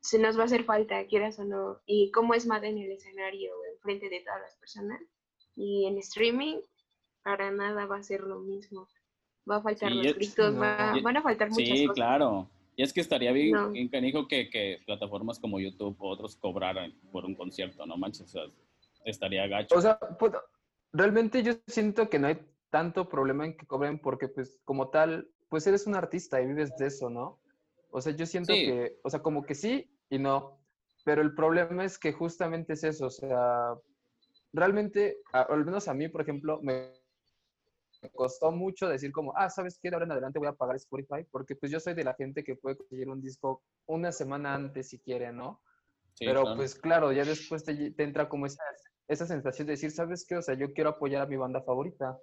se 0.00 0.18
nos 0.18 0.36
va 0.38 0.42
a 0.42 0.46
hacer 0.46 0.64
falta, 0.64 1.06
quieras 1.06 1.38
o 1.38 1.44
no. 1.44 1.80
Y 1.86 2.10
como 2.12 2.34
es 2.34 2.46
más 2.46 2.62
en 2.62 2.78
el 2.78 2.92
escenario, 2.92 3.52
enfrente 3.74 4.08
de 4.08 4.20
todas 4.20 4.40
las 4.42 4.56
personas. 4.56 5.00
Y 5.56 5.86
en 5.86 5.98
streaming, 5.98 6.58
para 7.22 7.50
nada 7.50 7.86
va 7.86 7.96
a 7.96 8.02
ser 8.02 8.20
lo 8.22 8.40
mismo. 8.40 8.88
Va 9.50 9.56
a 9.56 9.62
faltar 9.62 9.92
Sí, 9.92 9.98
los 9.98 10.14
gritos, 10.14 10.54
no. 10.54 10.60
va- 10.60 10.98
van 11.02 11.16
a 11.16 11.22
faltar 11.22 11.50
muchas 11.50 11.68
Sí, 11.68 11.86
cosas. 11.86 11.96
claro. 11.96 12.48
Y 12.76 12.82
es 12.82 12.92
que 12.92 13.00
estaría 13.00 13.32
bien, 13.32 13.52
No. 13.52 13.70
bien 13.70 13.88
canijo 13.88 14.26
que, 14.26 14.48
que 14.50 14.80
plataformas 14.86 15.38
como 15.38 15.60
YouTube 15.60 15.96
o 16.00 16.08
otros 16.08 16.36
cobraran 16.36 16.92
por 17.12 17.24
un 17.24 17.34
concierto, 17.34 17.86
¿no 17.86 17.96
manches? 17.96 18.22
O 18.22 18.28
sea, 18.28 18.42
estaría 19.04 19.46
gacho. 19.46 19.76
O 19.76 19.80
sea, 19.80 19.98
pues, 20.18 20.32
realmente 20.92 21.42
yo 21.42 21.52
siento 21.66 22.08
que 22.10 22.18
no 22.18 22.26
hay 22.28 22.38
tanto 22.70 23.08
problema 23.08 23.44
en 23.46 23.56
que 23.56 23.66
cobren 23.66 23.98
porque, 24.00 24.28
pues, 24.28 24.60
como 24.64 24.88
tal, 24.90 25.28
pues 25.48 25.66
eres 25.66 25.86
un 25.86 25.94
artista 25.94 26.40
y 26.40 26.46
vives 26.46 26.76
de 26.76 26.86
eso, 26.88 27.08
¿no? 27.10 27.38
O 27.90 28.00
sea, 28.00 28.12
yo 28.16 28.26
siento 28.26 28.52
Sí. 28.54 28.64
que, 28.66 28.98
o 29.04 29.10
sea, 29.10 29.20
como 29.22 29.42
que 29.44 29.54
sí 29.54 29.88
y 30.10 30.18
no. 30.18 30.58
pero 31.04 31.20
el 31.20 31.34
problema 31.34 31.84
es 31.84 31.98
que 31.98 32.12
justamente 32.14 32.72
es 32.72 32.82
eso, 32.82 33.06
o 33.06 33.10
sea, 33.10 33.74
realmente, 34.54 35.18
a- 35.34 35.42
al 35.42 35.64
menos 35.64 35.86
a 35.86 35.92
mí, 35.94 36.08
por 36.08 36.22
ejemplo, 36.22 36.60
me 36.62 36.92
costó 38.10 38.52
mucho 38.52 38.88
decir 38.88 39.12
como, 39.12 39.36
ah, 39.36 39.50
¿sabes 39.50 39.78
qué? 39.80 39.90
De 39.90 39.96
ahora 39.96 40.06
en 40.06 40.12
adelante 40.12 40.38
voy 40.38 40.48
a 40.48 40.52
pagar 40.52 40.76
Spotify, 40.76 41.24
porque 41.30 41.56
pues 41.56 41.70
yo 41.70 41.80
soy 41.80 41.94
de 41.94 42.04
la 42.04 42.14
gente 42.14 42.44
que 42.44 42.56
puede 42.56 42.76
conseguir 42.76 43.08
un 43.08 43.20
disco 43.20 43.62
una 43.86 44.12
semana 44.12 44.54
antes 44.54 44.88
si 44.88 44.98
quiere, 44.98 45.32
¿no? 45.32 45.62
Sí, 46.14 46.26
Pero 46.26 46.42
claro. 46.42 46.56
pues 46.56 46.74
claro, 46.74 47.12
ya 47.12 47.24
después 47.24 47.64
te, 47.64 47.90
te 47.90 48.02
entra 48.02 48.28
como 48.28 48.46
esa, 48.46 48.62
esa 49.08 49.26
sensación 49.26 49.66
de 49.66 49.72
decir, 49.72 49.90
¿sabes 49.90 50.24
qué? 50.26 50.36
O 50.36 50.42
sea, 50.42 50.54
yo 50.54 50.72
quiero 50.72 50.90
apoyar 50.90 51.22
a 51.22 51.26
mi 51.26 51.36
banda 51.36 51.62
favorita. 51.62 52.18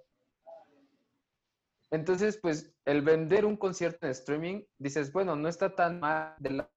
Entonces, 1.90 2.38
pues 2.40 2.74
el 2.86 3.02
vender 3.02 3.44
un 3.44 3.56
concierto 3.56 4.06
en 4.06 4.12
streaming, 4.12 4.64
dices, 4.78 5.12
bueno, 5.12 5.36
no 5.36 5.48
está 5.48 5.74
tan 5.74 6.00
mal 6.00 6.34
de 6.38 6.50
la... 6.50 6.70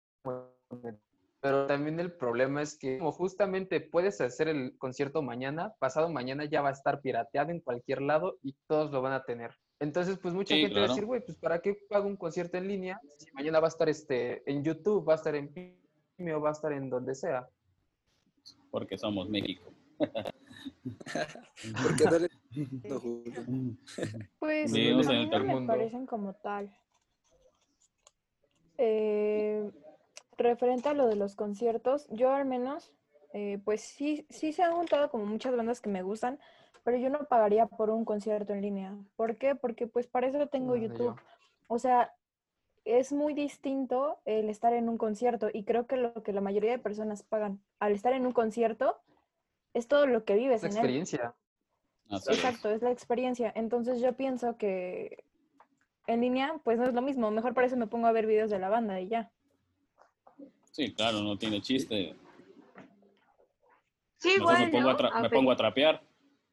Pero 1.45 1.67
también 1.67 1.99
el 1.99 2.11
problema 2.11 2.63
es 2.63 2.75
que 2.75 2.97
como 2.97 3.11
justamente 3.11 3.79
puedes 3.79 4.19
hacer 4.19 4.47
el 4.47 4.75
concierto 4.79 5.21
mañana, 5.21 5.75
pasado 5.77 6.09
mañana 6.09 6.45
ya 6.45 6.63
va 6.63 6.69
a 6.69 6.71
estar 6.71 7.01
pirateado 7.01 7.51
en 7.51 7.59
cualquier 7.59 8.01
lado 8.01 8.39
y 8.41 8.55
todos 8.65 8.89
lo 8.91 9.03
van 9.03 9.13
a 9.13 9.25
tener. 9.25 9.51
Entonces, 9.79 10.17
pues 10.17 10.33
mucha 10.33 10.55
Sí, 10.55 10.61
gente 10.61 10.79
va 10.79 10.85
a 10.85 10.89
decir, 10.89 11.05
güey, 11.05 11.21
pues 11.23 11.37
¿para 11.37 11.59
qué 11.59 11.77
pago 11.87 12.07
un 12.07 12.17
concierto 12.17 12.57
en 12.57 12.67
línea 12.67 12.99
si 13.19 13.31
mañana 13.33 13.59
va 13.59 13.67
a 13.67 13.69
estar 13.69 13.87
este, 13.87 14.41
en 14.51 14.63
YouTube, 14.63 15.07
va 15.07 15.13
a 15.13 15.17
estar 15.17 15.35
en 15.35 15.53
Vimeo, 16.17 16.41
va 16.41 16.49
a 16.49 16.53
estar 16.53 16.73
en 16.73 16.89
donde 16.89 17.13
sea? 17.13 17.47
Porque 18.71 18.97
somos 18.97 19.29
México. 19.29 19.71
Porque 21.83 22.05
no, 22.89 22.99
Julio. 22.99 23.45
Pues 24.39 24.71
Sí, 24.71 24.89
no 24.89 25.03
me 25.03 25.39
mundo. 25.43 25.73
parecen 25.73 26.07
como 26.07 26.33
tal. 26.33 26.75
Eh, 28.79 29.71
referente 30.37 30.89
a 30.89 30.93
lo 30.93 31.07
de 31.07 31.15
los 31.15 31.35
conciertos, 31.35 32.07
yo 32.09 32.33
al 32.33 32.45
menos, 32.45 32.93
eh, 33.33 33.59
pues 33.63 33.81
sí, 33.81 34.25
sí 34.29 34.53
se 34.53 34.63
han 34.63 34.73
juntado 34.73 35.09
como 35.09 35.25
muchas 35.25 35.55
bandas 35.55 35.81
que 35.81 35.89
me 35.89 36.03
gustan, 36.03 36.39
pero 36.83 36.97
yo 36.97 37.09
no 37.09 37.25
pagaría 37.25 37.65
por 37.65 37.89
un 37.89 38.05
concierto 38.05 38.53
en 38.53 38.61
línea. 38.61 38.95
¿Por 39.15 39.37
qué? 39.37 39.55
Porque 39.55 39.87
pues 39.87 40.07
para 40.07 40.27
eso 40.27 40.47
tengo 40.47 40.75
No, 40.75 40.81
YouTube. 40.81 41.15
yo. 41.15 41.21
O 41.67 41.79
sea, 41.79 42.13
es 42.85 43.11
muy 43.11 43.33
distinto 43.33 44.19
el 44.25 44.49
estar 44.49 44.73
en 44.73 44.87
un 44.87 44.97
concierto 44.97 45.49
y 45.51 45.63
creo 45.63 45.87
que 45.87 45.97
lo 45.97 46.13
que 46.21 46.31
la 46.31 46.41
mayoría 46.41 46.71
de 46.71 46.79
personas 46.79 47.23
pagan 47.23 47.59
al 47.79 47.93
estar 47.93 48.13
en 48.13 48.27
un 48.27 48.31
concierto 48.33 49.01
es 49.73 49.87
todo 49.87 50.05
lo 50.05 50.23
que 50.23 50.35
vives 50.35 50.63
en 50.63 50.71
él. 50.71 50.77
experiencia. 50.77 51.35
Así 52.09 52.31
es. 52.31 52.37
Exacto, 52.37 52.69
es 52.69 52.83
la 52.83 52.91
experiencia. 52.91 53.51
Entonces 53.55 53.99
yo 53.99 54.13
pienso 54.13 54.55
que 54.57 55.25
en 56.07 56.21
línea, 56.21 56.61
pues 56.63 56.77
no 56.77 56.85
es 56.85 56.93
lo 56.93 57.01
mismo. 57.01 57.31
Mejor 57.31 57.53
para 57.55 57.65
eso 57.67 57.77
me 57.77 57.87
pongo 57.87 58.05
a 58.05 58.11
ver 58.11 58.27
videos 58.27 58.51
de 58.51 58.59
la 58.59 58.69
banda 58.69 58.99
y 59.01 59.07
ya. 59.07 59.31
Sí, 60.75 60.93
claro, 60.93 61.21
no 61.21 61.37
tiene 61.37 61.61
chiste. 61.61 62.13
Sí, 64.17 64.27
Mejor 64.39 64.41
igual, 64.41 64.65
me, 64.65 64.71
pongo 64.71 64.83
¿no? 64.83 64.89
a 64.89 64.97
tra- 64.97 65.11
A 65.13 65.21
me 65.21 65.29
pongo 65.29 65.51
a 65.51 65.55
trapear, 65.55 66.03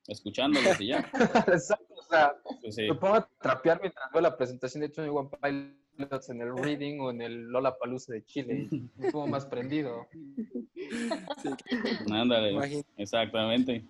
escuchándolos 0.07 0.81
y 0.81 0.87
ya. 0.89 0.99
Exacto, 1.49 1.95
o 1.99 2.03
sea, 2.05 2.37
Pues 2.61 2.77
sí. 2.77 2.83
me 2.83 2.95
pongo 2.95 3.17
a 3.17 3.29
trapear 3.41 3.81
mientras 3.81 4.13
veo 4.13 4.23
la 4.23 4.37
presentación 4.37 4.83
de 4.83 4.91
Tony 4.91 5.09
One 5.09 5.29
Pilots 5.97 6.29
en 6.31 6.41
el 6.41 6.57
Reading 6.57 7.01
o 7.01 7.11
en 7.11 7.21
el 7.21 7.49
Lola 7.51 7.77
Palusa 7.77 8.13
de 8.13 8.25
Chile. 8.25 8.69
y 8.71 8.89
Estuvo 9.05 9.27
más 9.27 9.45
prendido. 9.47 10.07
Sí, 10.13 11.49
Ándale, 12.13 12.53
imagino. 12.53 12.85
exactamente. 12.97 13.85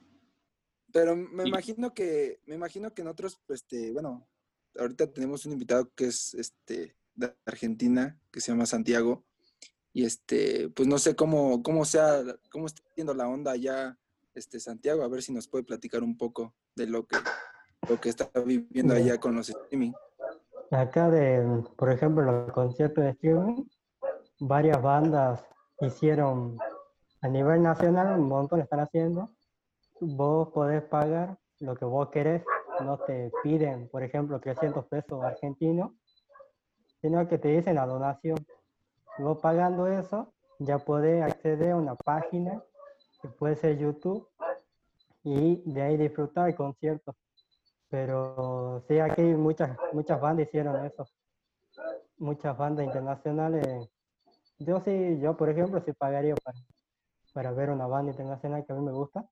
Pero 0.94 1.14
me 1.14 1.46
imagino 1.46 1.92
que, 1.92 2.40
me 2.46 2.54
imagino 2.54 2.94
que 2.94 3.02
en 3.02 3.08
otros, 3.08 3.38
este, 3.50 3.92
bueno, 3.92 4.26
ahorita 4.78 5.12
tenemos 5.12 5.44
un 5.44 5.52
invitado 5.52 5.90
que 5.94 6.06
es 6.06 6.32
este 6.32 6.96
de 7.16 7.34
Argentina, 7.44 8.18
que 8.30 8.40
se 8.40 8.50
llama 8.52 8.64
Santiago. 8.64 9.26
Y 9.92 10.04
este, 10.04 10.70
pues 10.70 10.88
no 10.88 10.98
sé 10.98 11.14
cómo, 11.14 11.62
cómo 11.62 11.84
sea, 11.84 12.22
cómo 12.50 12.66
está 12.66 12.82
siendo 12.94 13.14
la 13.14 13.28
onda 13.28 13.52
allá, 13.52 13.98
este 14.34 14.58
Santiago, 14.58 15.02
a 15.02 15.08
ver 15.08 15.22
si 15.22 15.32
nos 15.32 15.48
puede 15.48 15.64
platicar 15.64 16.02
un 16.02 16.16
poco 16.16 16.54
de 16.74 16.86
lo 16.86 17.06
que, 17.06 17.16
lo 17.88 18.00
que 18.00 18.08
está 18.08 18.30
viviendo 18.44 18.94
allá 18.94 19.18
con 19.18 19.34
los 19.34 19.50
streaming. 19.50 19.92
Acá 20.70 21.10
de, 21.10 21.62
por 21.76 21.90
ejemplo, 21.90 22.22
los 22.22 22.50
conciertos 22.52 23.04
de 23.04 23.10
streaming, 23.10 23.64
varias 24.40 24.80
bandas 24.80 25.44
hicieron 25.80 26.58
a 27.20 27.28
nivel 27.28 27.62
nacional, 27.62 28.18
un 28.18 28.28
montón 28.28 28.60
están 28.60 28.80
haciendo. 28.80 29.30
Vos 30.00 30.48
podés 30.48 30.82
pagar 30.82 31.38
lo 31.60 31.76
que 31.76 31.84
vos 31.84 32.08
querés, 32.08 32.42
no 32.84 32.98
te 32.98 33.30
piden, 33.42 33.88
por 33.88 34.02
ejemplo, 34.02 34.40
300 34.40 34.86
pesos 34.86 35.22
argentinos, 35.22 35.92
sino 37.00 37.28
que 37.28 37.38
te 37.38 37.48
dicen 37.48 37.76
la 37.76 37.86
donación. 37.86 38.38
Vos 39.18 39.38
pagando 39.38 39.86
eso, 39.86 40.32
ya 40.58 40.78
podés 40.78 41.22
acceder 41.22 41.72
a 41.72 41.76
una 41.76 41.94
página 41.94 42.62
que 43.20 43.28
puede 43.28 43.56
ser 43.56 43.78
YouTube 43.78 44.26
y 45.22 45.62
de 45.70 45.82
ahí 45.82 45.96
disfrutar 45.96 46.48
el 46.48 46.54
concierto. 46.54 47.14
Pero 47.88 48.82
sí, 48.88 48.98
aquí 48.98 49.22
muchas, 49.22 49.76
muchas 49.92 50.20
bandas 50.20 50.48
hicieron 50.48 50.84
eso. 50.84 51.06
Muchas 52.16 52.56
bandas 52.56 52.86
internacionales. 52.86 53.88
Yo 54.58 54.80
sí, 54.80 55.18
yo 55.20 55.36
por 55.36 55.50
ejemplo, 55.50 55.80
sí 55.84 55.92
pagaría 55.92 56.34
para, 56.36 56.58
para 57.34 57.52
ver 57.52 57.70
una 57.70 57.86
banda 57.86 58.12
internacional 58.12 58.64
que 58.64 58.72
a 58.72 58.76
mí 58.76 58.82
me 58.82 58.92
gusta. 58.92 59.28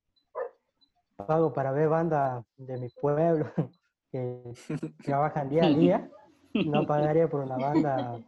Pago 1.17 1.53
para 1.53 1.73
ver 1.73 1.89
bandas 1.89 2.45
de 2.57 2.79
mi 2.79 2.89
pueblo 2.89 3.47
que 4.13 4.43
trabajan 5.05 5.49
día 5.49 5.65
a 5.65 5.69
día. 5.69 6.11
No 6.53 6.85
pagaría 6.85 7.29
por 7.29 7.41
una 7.41 7.57
banda 7.57 8.19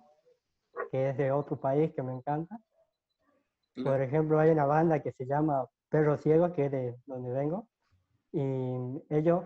que 0.93 1.11
es 1.11 1.19
de 1.19 1.33
otro 1.33 1.59
país 1.61 1.93
que 1.95 2.05
me 2.05 2.15
encanta. 2.15 2.61
Por 3.83 4.01
ejemplo, 4.03 4.39
hay 4.39 4.51
una 4.51 4.67
banda 4.67 5.01
que 5.03 5.13
se 5.13 5.27
llama 5.27 5.67
Perro 5.89 6.17
Ciego, 6.19 6.53
que 6.53 6.67
es 6.67 6.73
de 6.73 6.97
donde 7.07 7.33
vengo. 7.33 7.69
Y 8.33 8.43
ellos, 9.11 9.45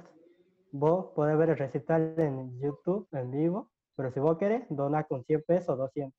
vos 0.72 1.06
podés 1.14 1.38
ver 1.38 1.50
el 1.50 1.58
recital 1.58 2.14
en 2.18 2.58
YouTube 2.60 3.08
en 3.12 3.30
vivo, 3.32 3.70
pero 3.96 4.10
si 4.12 4.20
vos 4.20 4.38
querés, 4.38 4.64
donar 4.70 5.06
con 5.08 5.24
100 5.24 5.42
pesos, 5.46 5.78
200. 5.78 6.18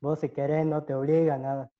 Vos 0.00 0.20
si 0.20 0.30
querés, 0.30 0.66
no 0.66 0.84
te 0.84 0.94
obliga 0.94 1.34
a 1.34 1.38
nada. 1.38 1.70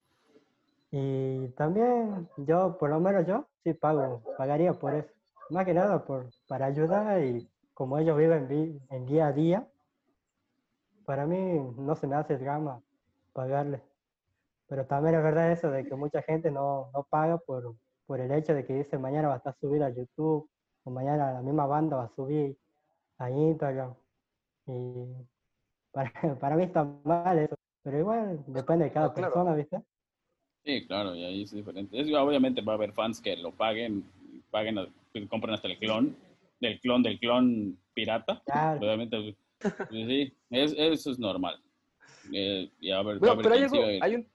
Y 0.90 1.48
también 1.50 2.28
yo, 2.38 2.78
por 2.78 2.90
lo 2.90 3.00
menos 3.00 3.26
yo, 3.26 3.46
sí 3.64 3.74
pago, 3.74 4.22
pagaría 4.36 4.72
por 4.74 4.94
eso. 4.94 5.08
Más 5.50 5.64
que 5.64 5.74
nada 5.74 6.04
por, 6.04 6.28
para 6.48 6.66
ayudar 6.66 7.22
y 7.24 7.48
como 7.74 7.98
ellos 7.98 8.16
viven 8.18 8.48
vi- 8.48 8.78
en 8.90 9.06
día 9.06 9.28
a 9.28 9.32
día, 9.32 9.68
para 11.04 11.26
mí 11.26 11.58
no 11.76 11.96
se 11.96 12.06
me 12.06 12.14
hace 12.16 12.38
drama 12.38 12.80
pagarles. 13.38 13.80
Pero 14.66 14.84
también 14.86 15.14
es 15.14 15.22
verdad 15.22 15.52
eso 15.52 15.70
de 15.70 15.84
que 15.86 15.94
mucha 15.94 16.22
gente 16.22 16.50
no, 16.50 16.90
no 16.92 17.04
paga 17.08 17.38
por, 17.38 17.76
por 18.04 18.20
el 18.20 18.32
hecho 18.32 18.52
de 18.52 18.66
que 18.66 18.74
dice 18.74 18.98
mañana 18.98 19.28
va 19.28 19.34
a 19.34 19.36
estar 19.36 19.54
subir 19.60 19.80
a 19.84 19.90
YouTube 19.90 20.50
o 20.84 20.90
mañana 20.90 21.32
la 21.34 21.40
misma 21.40 21.66
banda 21.66 21.96
va 21.98 22.04
a 22.04 22.14
subir 22.16 22.58
a 23.18 23.30
Instagram. 23.30 23.94
Y 24.66 25.04
para, 25.92 26.10
para 26.40 26.56
mí 26.56 26.64
está 26.64 26.82
mal 27.04 27.38
eso. 27.38 27.54
Pero 27.84 27.98
igual 28.00 28.42
depende 28.48 28.86
de 28.86 28.92
cada 28.92 29.14
claro. 29.14 29.32
persona, 29.32 29.54
¿viste? 29.54 29.80
Sí, 30.64 30.86
claro, 30.88 31.14
y 31.14 31.24
ahí 31.24 31.42
es 31.44 31.52
diferente. 31.52 31.98
Es, 31.98 32.12
obviamente 32.12 32.60
va 32.60 32.72
a 32.72 32.74
haber 32.76 32.92
fans 32.92 33.20
que 33.20 33.36
lo 33.36 33.52
paguen, 33.52 34.04
paguen, 34.50 34.76
compren 35.30 35.54
hasta 35.54 35.68
el 35.68 35.78
clon, 35.78 36.16
del 36.60 36.80
clon 36.80 37.02
del 37.04 37.20
clon 37.20 37.78
pirata. 37.94 38.42
Claro. 38.44 38.80
Obviamente, 38.80 39.16
pues, 39.60 39.88
sí, 39.90 40.36
es- 40.50 40.74
eso 40.76 41.12
es 41.12 41.18
normal. 41.20 41.56
Eh, 42.32 42.72
y 42.80 42.90
a 42.90 43.02
ver, 43.02 43.16
va 43.16 43.18
Bueno, 43.20 43.32
a 43.32 43.36
ver 43.36 43.42
pero 43.44 43.54
hay, 43.54 43.62
algo- 43.62 44.16
un, 44.16 44.32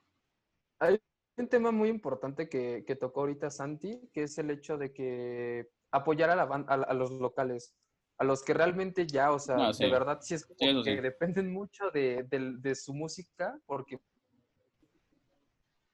hay 0.79 1.01
un 1.37 1.47
tema 1.47 1.71
muy 1.71 1.89
importante 1.89 2.49
que, 2.49 2.83
que 2.85 2.95
tocó 2.95 3.21
ahorita 3.21 3.49
Santi, 3.49 4.09
que 4.13 4.23
es 4.23 4.37
el 4.37 4.49
hecho 4.51 4.77
de 4.77 4.93
que 4.93 5.69
apoyar 5.91 6.29
a, 6.29 6.35
la 6.35 6.43
a, 6.43 6.73
a 6.73 6.93
los 6.93 7.11
locales, 7.11 7.75
a 8.17 8.23
los 8.23 8.43
que 8.43 8.53
realmente 8.53 9.05
ya, 9.07 9.31
o 9.31 9.39
sea, 9.39 9.57
No, 9.57 9.73
sí. 9.73 9.83
de 9.85 9.91
verdad 9.91 10.19
sí 10.21 10.33
es 10.35 10.45
como 10.45 10.57
Sí, 10.59 10.67
eso 10.69 10.83
que 10.83 10.95
sí. 10.95 11.01
dependen 11.01 11.51
mucho 11.51 11.89
de, 11.91 12.23
del- 12.23 12.61
de 12.61 12.75
su 12.75 12.93
música, 12.93 13.59
porque 13.65 13.99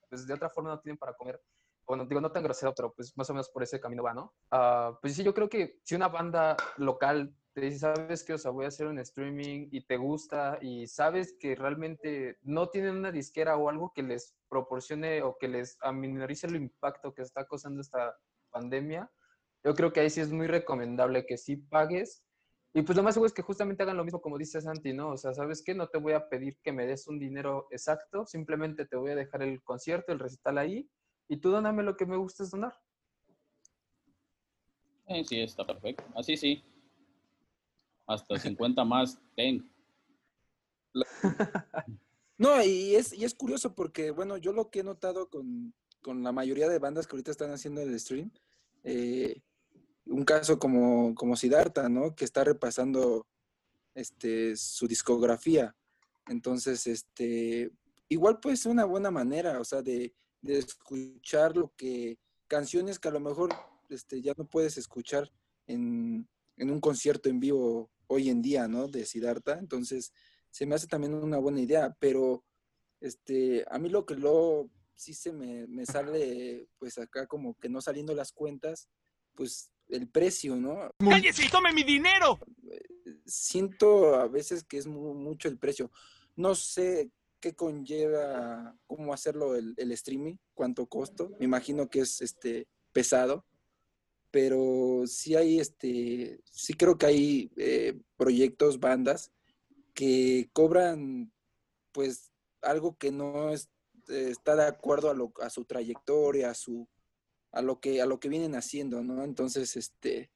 pues 0.09 0.25
de 0.25 0.33
otra 0.33 0.49
forma 0.49 0.69
no 0.71 0.79
tienen 0.79 0.97
para 0.97 1.13
comer. 1.13 1.41
Bueno, 1.85 2.05
digo, 2.05 2.21
no 2.21 2.31
tan 2.31 2.43
grosero, 2.43 2.73
pero 2.75 2.93
pues 2.93 3.15
más 3.17 3.29
o 3.29 3.33
menos 3.33 3.49
por 3.49 3.63
ese 3.63 3.79
camino 3.79 4.03
va, 4.03 4.13
¿no? 4.13 4.33
Ah, 4.51 4.97
pues 5.01 5.15
sí, 5.15 5.23
yo 5.23 5.33
creo 5.33 5.49
que 5.49 5.79
si 5.83 5.95
una 5.95 6.07
banda 6.07 6.55
local 6.77 7.35
te 7.53 7.61
dice, 7.61 7.79
sabes 7.79 8.23
que, 8.23 8.33
o 8.33 8.37
sea, 8.37 8.51
voy 8.51 8.65
a 8.65 8.69
hacer 8.69 8.87
un 8.87 8.99
streaming 8.99 9.67
y 9.71 9.85
te 9.85 9.97
gusta 9.97 10.59
y 10.61 10.87
sabes 10.87 11.35
que 11.39 11.55
realmente 11.55 12.37
no 12.41 12.69
tienen 12.69 12.97
una 12.97 13.11
disquera 13.11 13.57
o 13.57 13.69
algo 13.69 13.91
que 13.93 14.03
les 14.03 14.35
proporcione 14.49 15.21
o 15.21 15.37
que 15.37 15.47
les 15.47 15.77
aminorice 15.81 16.47
el 16.47 16.55
impacto 16.55 17.13
que 17.13 17.21
está 17.21 17.45
causando 17.45 17.81
esta 17.81 18.15
pandemia, 18.51 19.11
yo 19.63 19.73
creo 19.73 19.91
que 19.91 19.99
ahí 19.99 20.09
sí 20.09 20.21
es 20.21 20.31
muy 20.31 20.47
recomendable 20.47 21.25
que 21.25 21.37
sí 21.37 21.57
pagues. 21.57 22.23
Y 22.73 22.83
pues 22.83 22.95
lo 22.95 23.03
más 23.03 23.15
seguro 23.15 23.27
es 23.27 23.33
que 23.33 23.41
justamente 23.41 23.81
hagan 23.83 23.97
lo 23.97 24.03
mismo 24.03 24.21
como 24.21 24.37
dice 24.37 24.61
Santi, 24.61 24.93
¿no? 24.93 25.09
O 25.09 25.17
sea, 25.17 25.33
¿sabes 25.33 25.63
qué? 25.63 25.73
No 25.73 25.87
te 25.87 25.97
voy 25.97 26.13
a 26.13 26.29
pedir 26.29 26.57
que 26.61 26.71
me 26.71 26.85
des 26.85 27.07
un 27.07 27.19
dinero 27.19 27.67
exacto, 27.71 28.25
simplemente 28.27 28.85
te 28.85 28.95
voy 28.95 29.11
a 29.11 29.15
dejar 29.15 29.41
el 29.41 29.63
concierto, 29.63 30.11
el 30.13 30.19
recital 30.19 30.59
ahí, 30.59 30.87
y 31.27 31.37
tú 31.37 31.49
dóname 31.49 31.83
lo 31.83 31.97
que 31.97 32.05
me 32.05 32.17
gustes 32.17 32.51
donar. 32.51 32.73
Eh, 35.07 35.23
sí, 35.25 35.41
está 35.41 35.65
perfecto. 35.65 36.03
Así 36.15 36.37
sí. 36.37 36.63
Hasta 38.09 38.39
50 38.39 38.83
más 38.83 39.19
ten. 39.35 39.71
No, 42.39 42.63
y 42.63 42.95
es, 42.95 43.11
y 43.11 43.25
es 43.25 43.35
curioso 43.35 43.75
porque, 43.75 44.11
bueno, 44.11 44.37
yo 44.37 44.53
lo 44.53 44.69
que 44.69 44.79
he 44.79 44.83
notado 44.83 45.29
con, 45.29 45.73
con 46.01 46.23
la 46.23 46.31
mayoría 46.31 46.69
de 46.69 46.79
bandas 46.79 47.05
que 47.05 47.17
ahorita 47.17 47.31
están 47.31 47.51
haciendo 47.51 47.81
el 47.81 47.99
stream, 47.99 48.31
eh, 48.85 49.41
un 50.05 50.23
caso 50.23 50.57
como, 50.57 51.13
como 51.15 51.35
Siddhartha, 51.35 51.89
¿no? 51.89 52.15
Que 52.15 52.23
está 52.23 52.45
repasando 52.45 53.27
este, 53.93 54.55
su 54.55 54.87
discografía. 54.87 55.75
Entonces, 56.29 56.87
este, 56.87 57.73
igual 58.07 58.39
puede 58.39 58.55
ser 58.55 58.71
una 58.71 58.85
buena 58.85 59.11
manera, 59.11 59.59
o 59.59 59.65
sea, 59.65 59.81
de, 59.81 60.13
de 60.41 60.59
escuchar 60.59 61.57
lo 61.57 61.73
que, 61.75 62.17
canciones 62.47 62.99
que 62.99 63.09
a 63.09 63.11
lo 63.11 63.19
mejor 63.19 63.49
este, 63.89 64.21
ya 64.21 64.31
no 64.37 64.45
puedes 64.45 64.77
escuchar 64.77 65.29
en, 65.67 66.25
en 66.55 66.71
un 66.71 66.79
concierto 66.79 67.27
en 67.27 67.41
vivo 67.41 67.91
hoy 68.09 68.29
en 68.29 68.41
día, 68.41 68.67
¿no? 68.67 68.87
De 68.87 69.05
Siddhartha. 69.05 69.57
Entonces, 69.59 70.11
se 70.51 70.65
me 70.65 70.75
hace 70.75 70.87
también 70.87 71.13
una 71.13 71.37
buena 71.37 71.61
idea, 71.61 71.95
pero 71.99 72.43
este, 72.99 73.63
a 73.69 73.77
mí 73.79 73.87
lo 73.89 74.05
que 74.05 74.15
lo 74.15 74.69
sí 74.95 75.13
se 75.13 75.31
me, 75.31 75.65
me 75.67 75.85
sale, 75.85 76.67
pues 76.77 76.97
acá 76.97 77.25
como 77.27 77.53
que 77.57 77.69
no 77.69 77.79
saliendo 77.81 78.13
las 78.13 78.31
cuentas, 78.33 78.89
pues 79.35 79.71
el 79.87 80.09
precio, 80.09 80.55
¿no? 80.55 80.91
¡Cállese 80.99 81.45
y 81.45 81.49
tome 81.49 81.71
mi 81.71 81.83
dinero! 81.83 82.39
Siento 83.25 84.15
a 84.15 84.27
veces 84.27 84.63
que 84.63 84.77
es 84.77 84.87
mu- 84.87 85.13
mucho 85.13 85.47
el 85.47 85.57
precio. 85.57 85.91
No 86.35 86.55
sé 86.55 87.11
qué 87.39 87.53
conlleva, 87.55 88.75
cómo 88.87 89.13
hacerlo 89.13 89.55
el, 89.55 89.73
el 89.77 89.91
streaming, 89.93 90.35
cuánto 90.53 90.85
costo. 90.87 91.29
Me 91.39 91.45
imagino 91.45 91.89
que 91.89 92.01
es 92.01 92.21
este 92.21 92.67
pesado, 92.91 93.45
pero 94.31 95.03
sí 95.07 95.35
hay, 95.35 95.59
este, 95.59 96.39
sí 96.45 96.73
creo 96.73 96.97
que 96.97 97.05
hay 97.07 97.51
eh, 97.57 97.99
proyectos, 98.17 98.79
bandas 98.79 99.31
que 99.93 100.49
cobran, 100.53 101.31
pues, 101.91 102.31
algo 102.61 102.97
que 102.97 103.11
no 103.11 103.49
es, 103.49 103.69
eh, 104.09 104.29
está 104.29 104.55
de 104.55 104.63
acuerdo 104.65 105.09
a, 105.09 105.13
lo, 105.13 105.31
a 105.41 105.49
su 105.49 105.65
trayectoria, 105.65 106.51
a 106.51 106.53
su, 106.53 106.87
a 107.51 107.61
lo 107.61 107.79
que, 107.79 108.01
a 108.01 108.05
lo 108.05 108.19
que 108.19 108.29
vienen 108.29 108.55
haciendo, 108.55 109.03
¿no? 109.03 109.23
Entonces, 109.23 109.75
este, 109.75 110.31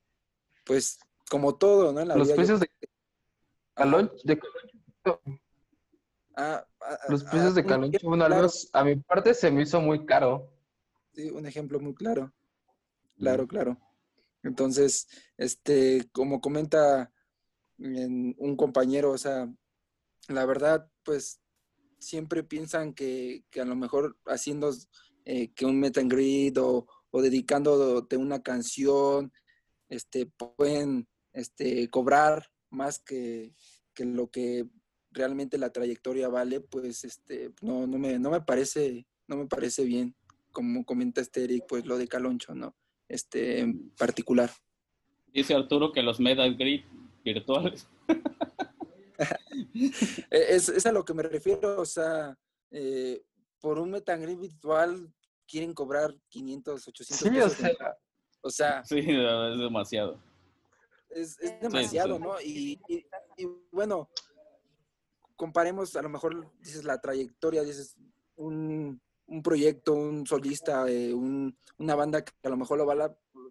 pues, 0.65 0.99
como 1.29 1.55
todo, 1.55 1.93
¿no? 1.93 2.01
En 2.01 2.07
la 2.07 2.15
Los 2.15 2.27
vida, 2.27 2.35
yo- 2.35 2.37
precios 2.37 2.59
de 2.59 2.69
Caloncho, 3.75 4.15
de 4.23 4.39
Ah, 6.35 6.65
ah, 6.81 6.97
los 7.09 7.23
ah, 7.23 7.29
precios 7.29 7.55
de 7.55 7.63
Caloncho, 7.65 7.99
claro, 7.99 8.49
a 8.73 8.83
mi 8.83 8.95
parte 8.95 9.33
se 9.33 9.51
me 9.51 9.61
hizo 9.61 9.79
muy 9.79 10.05
caro. 10.05 10.51
sí, 11.13 11.29
un 11.29 11.45
ejemplo 11.45 11.79
muy 11.79 11.93
claro. 11.93 12.33
Claro, 13.17 13.47
claro. 13.47 13.77
Entonces, 14.43 15.07
este, 15.37 16.09
como 16.11 16.41
comenta 16.41 17.11
en- 17.79 18.35
un 18.37 18.55
compañero, 18.57 19.11
o 19.11 19.17
sea, 19.17 19.51
la 20.29 20.45
verdad, 20.45 20.89
pues 21.03 21.41
siempre 21.99 22.43
piensan 22.43 22.93
que, 22.93 23.45
que 23.49 23.61
a 23.61 23.65
lo 23.65 23.75
mejor 23.75 24.17
haciendo 24.25 24.71
eh, 25.25 25.53
que 25.53 25.65
un 25.65 25.79
meet 25.79 25.97
and 25.97 26.57
o, 26.59 26.87
o 27.11 27.21
dedicándote 27.21 28.17
una 28.17 28.43
canción, 28.43 29.31
este, 29.89 30.25
pueden 30.27 31.07
este, 31.33 31.89
cobrar 31.89 32.47
más 32.69 32.99
que, 32.99 33.55
que 33.93 34.05
lo 34.05 34.29
que 34.31 34.67
realmente 35.11 35.57
la 35.57 35.71
trayectoria 35.71 36.27
vale, 36.29 36.61
pues 36.61 37.03
este, 37.05 37.53
no, 37.61 37.87
no 37.87 37.97
me, 37.99 38.19
no 38.19 38.31
me 38.31 38.41
parece, 38.41 39.05
no 39.27 39.37
me 39.37 39.47
parece 39.47 39.83
bien, 39.85 40.15
como 40.51 40.85
comenta 40.85 41.21
este 41.21 41.43
Eric, 41.45 41.65
pues 41.67 41.85
lo 41.85 41.97
de 41.97 42.07
Caloncho, 42.07 42.55
¿no? 42.55 42.75
Este, 43.07 43.59
en 43.59 43.89
particular. 43.91 44.51
Dice 45.33 45.53
Arturo 45.55 45.91
que 45.91 46.01
los 46.03 46.19
Metal 46.19 46.55
Grid 46.55 46.83
virtuales. 47.23 47.87
Eh, 50.31 50.45
Es, 50.49 50.69
es 50.69 50.85
a 50.85 50.91
lo 50.91 51.05
que 51.05 51.13
me 51.13 51.23
refiero, 51.23 51.79
o 51.79 51.85
sea, 51.85 52.37
eh, 52.71 53.23
por 53.59 53.77
un 53.79 53.91
metangrid 53.91 54.37
virtual 54.37 55.13
quieren 55.47 55.73
cobrar 55.73 56.13
500, 56.29 56.87
800 56.87 57.17
Sí, 57.17 57.27
o 57.29 57.31
pesos. 57.31 57.53
sea, 57.57 57.97
o 58.41 58.49
sea, 58.49 58.83
Sí, 58.85 58.99
es 58.99 59.59
demasiado. 59.59 60.19
es, 61.09 61.39
es 61.39 61.49
sí, 61.51 61.55
demasiado, 61.61 62.17
sí. 62.17 62.23
¿no? 62.23 62.41
Y, 62.41 62.81
y- 62.89 63.05
y, 63.37 63.47
bueno, 63.71 64.09
comparemos 65.35 65.95
a 65.95 66.01
lo 66.01 66.09
mejor, 66.09 66.51
dices, 66.59 66.83
la 66.83 66.99
trayectoria, 66.99 67.63
dices, 67.63 67.95
un, 68.35 68.99
un 69.27 69.41
proyecto, 69.41 69.93
un 69.93 70.25
solista, 70.27 70.89
eh, 70.89 71.13
un- 71.13 71.57
una 71.77 71.95
banda 71.95 72.23
que 72.23 72.31
a 72.43 72.49
lo 72.49 72.57
mejor 72.57 72.77
lo 72.77 72.85
vale, 72.85 73.05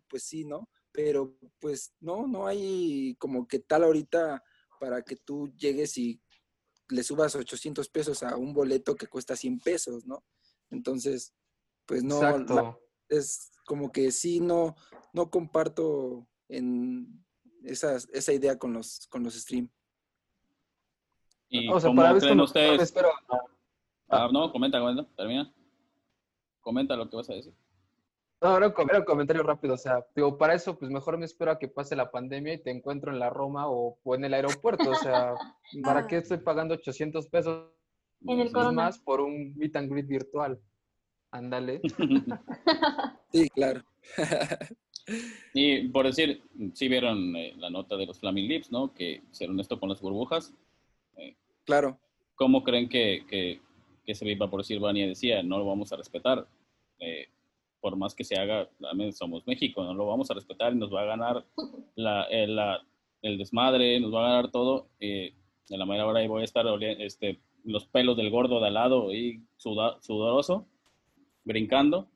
pues 0.08 0.22
sí, 0.24 0.44
¿no? 0.44 0.68
Pero 0.92 1.36
pues 1.58 1.94
no, 2.00 2.26
no 2.26 2.46
hay 2.46 3.16
como 3.18 3.46
que 3.48 3.58
tal 3.60 3.84
ahorita 3.84 4.42
para 4.78 5.02
que 5.02 5.16
tú 5.16 5.52
llegues 5.56 5.96
y 5.98 6.20
le 6.90 7.02
subas 7.02 7.34
800 7.34 7.88
pesos 7.88 8.22
a 8.22 8.36
un 8.36 8.52
boleto 8.52 8.94
que 8.94 9.06
cuesta 9.06 9.34
100 9.36 9.58
pesos, 9.60 10.04
¿no? 10.06 10.24
Entonces, 10.70 11.32
pues 11.86 12.02
no, 12.04 12.20
la- 12.20 12.28
exacto. 12.36 12.80
es 13.08 13.50
como 13.66 13.90
que 13.90 14.10
sí, 14.12 14.40
no, 14.40 14.74
no 15.14 15.30
comparto 15.30 16.28
en 16.48 17.24
esas, 17.64 18.08
esa 18.12 18.32
idea 18.32 18.58
con 18.58 18.72
los, 18.74 19.06
con 19.08 19.22
los 19.22 19.34
stream. 19.34 19.70
¿Y 21.48 21.68
O 21.68 21.80
sea, 21.80 21.88
cómo 21.88 22.02
para 22.02 22.12
ver 22.12 22.22
creen 22.22 22.40
ustedes? 22.40 22.80
espero- 22.82 23.10
Ah, 24.08 24.28
no, 24.30 24.52
comenta, 24.52 24.78
comenta, 24.78 25.06
termina. 25.16 25.50
Comenta 26.62 26.96
lo 26.96 27.10
que 27.10 27.16
vas 27.16 27.28
a 27.28 27.34
decir. 27.34 27.52
No, 28.40 28.56
era 28.56 28.66
un, 28.68 28.72
com- 28.72 28.88
era 28.90 28.98
un 29.00 29.04
comentario 29.04 29.42
rápido, 29.44 29.74
o 29.74 29.78
sea, 29.78 30.04
digo, 30.16 30.36
para 30.36 30.54
eso, 30.54 30.76
pues 30.78 30.90
mejor 30.90 31.16
me 31.16 31.26
espero 31.26 31.52
a 31.52 31.58
que 31.60 31.68
pase 31.68 31.94
la 31.94 32.10
pandemia 32.10 32.54
y 32.54 32.62
te 32.62 32.70
encuentro 32.72 33.12
en 33.12 33.20
la 33.20 33.30
Roma 33.30 33.68
o, 33.68 33.98
o 34.02 34.14
en 34.16 34.24
el 34.24 34.34
aeropuerto, 34.34 34.90
o 34.90 34.94
sea, 34.96 35.34
¿para 35.84 36.06
qué 36.08 36.16
estoy 36.16 36.38
pagando 36.38 36.74
800 36.74 37.28
pesos 37.28 37.70
En 38.26 38.40
el 38.40 38.48
Sí. 38.48 38.52
Corona. 38.54 38.72
más 38.72 38.98
por 38.98 39.20
un 39.20 39.54
meet 39.56 39.76
and 39.76 39.90
greet 39.90 40.06
virtual? 40.08 40.58
Ándale. 41.30 41.80
Sí, 43.32 43.48
claro. 43.50 43.82
Y 45.54 45.88
por 45.88 46.06
decir, 46.06 46.42
si 46.74 46.86
vieron 46.86 47.34
eh, 47.34 47.54
la 47.56 47.70
nota 47.70 47.96
de 47.96 48.06
los 48.06 48.20
Flaming 48.20 48.46
Lips, 48.48 48.70
¿no? 48.70 48.92
Que 48.94 49.20
hicieron 49.32 49.58
esto 49.58 49.80
con 49.80 49.88
las 49.88 50.00
burbujas. 50.00 50.54
claro. 51.64 51.98
¿Cómo 52.36 52.62
creen 52.62 52.88
que, 52.88 53.24
que, 53.28 53.60
que 54.12 54.16
se 54.18 54.24
viva? 54.26 54.48
Por 54.50 54.60
decir, 54.60 54.78
Vania 54.78 55.06
decía, 55.06 55.42
no 55.42 55.58
lo 55.58 55.66
vamos 55.66 55.92
a 55.92 55.96
respetar. 55.96 56.46
Eh, 56.98 57.28
por 57.80 57.96
más 57.96 58.14
que 58.14 58.22
se 58.24 58.36
haga, 58.38 58.68
también 58.80 59.12
somos 59.12 59.44
México, 59.46 59.82
no 59.82 59.94
lo 59.94 60.06
vamos 60.06 60.30
a 60.30 60.34
respetar 60.34 60.72
y 60.72 60.76
nos 60.76 60.92
va 60.94 61.02
a 61.02 61.06
ganar 61.06 61.44
la, 61.96 62.24
el, 62.24 62.54
la- 62.54 62.80
el 63.22 63.38
desmadre, 63.38 63.98
nos 64.00 64.12
va 64.14 64.20
a 64.26 64.28
ganar 64.30 64.50
todo. 64.50 64.86
eh, 65.00 65.32
de 65.68 65.78
la 65.78 65.86
manera 65.86 66.04
ahora 66.04 66.20
ahí 66.20 66.28
voy 66.28 66.42
a 66.42 66.44
estar 66.44 66.66
este, 66.98 67.38
los 67.64 67.86
pelos 67.86 68.16
del 68.16 68.30
gordo 68.30 68.60
de 68.60 68.66
al 68.66 68.74
lado 68.74 69.12
y 69.14 69.40
suda- 69.56 69.96
sudoroso, 70.02 70.66
brincando. 71.44 72.06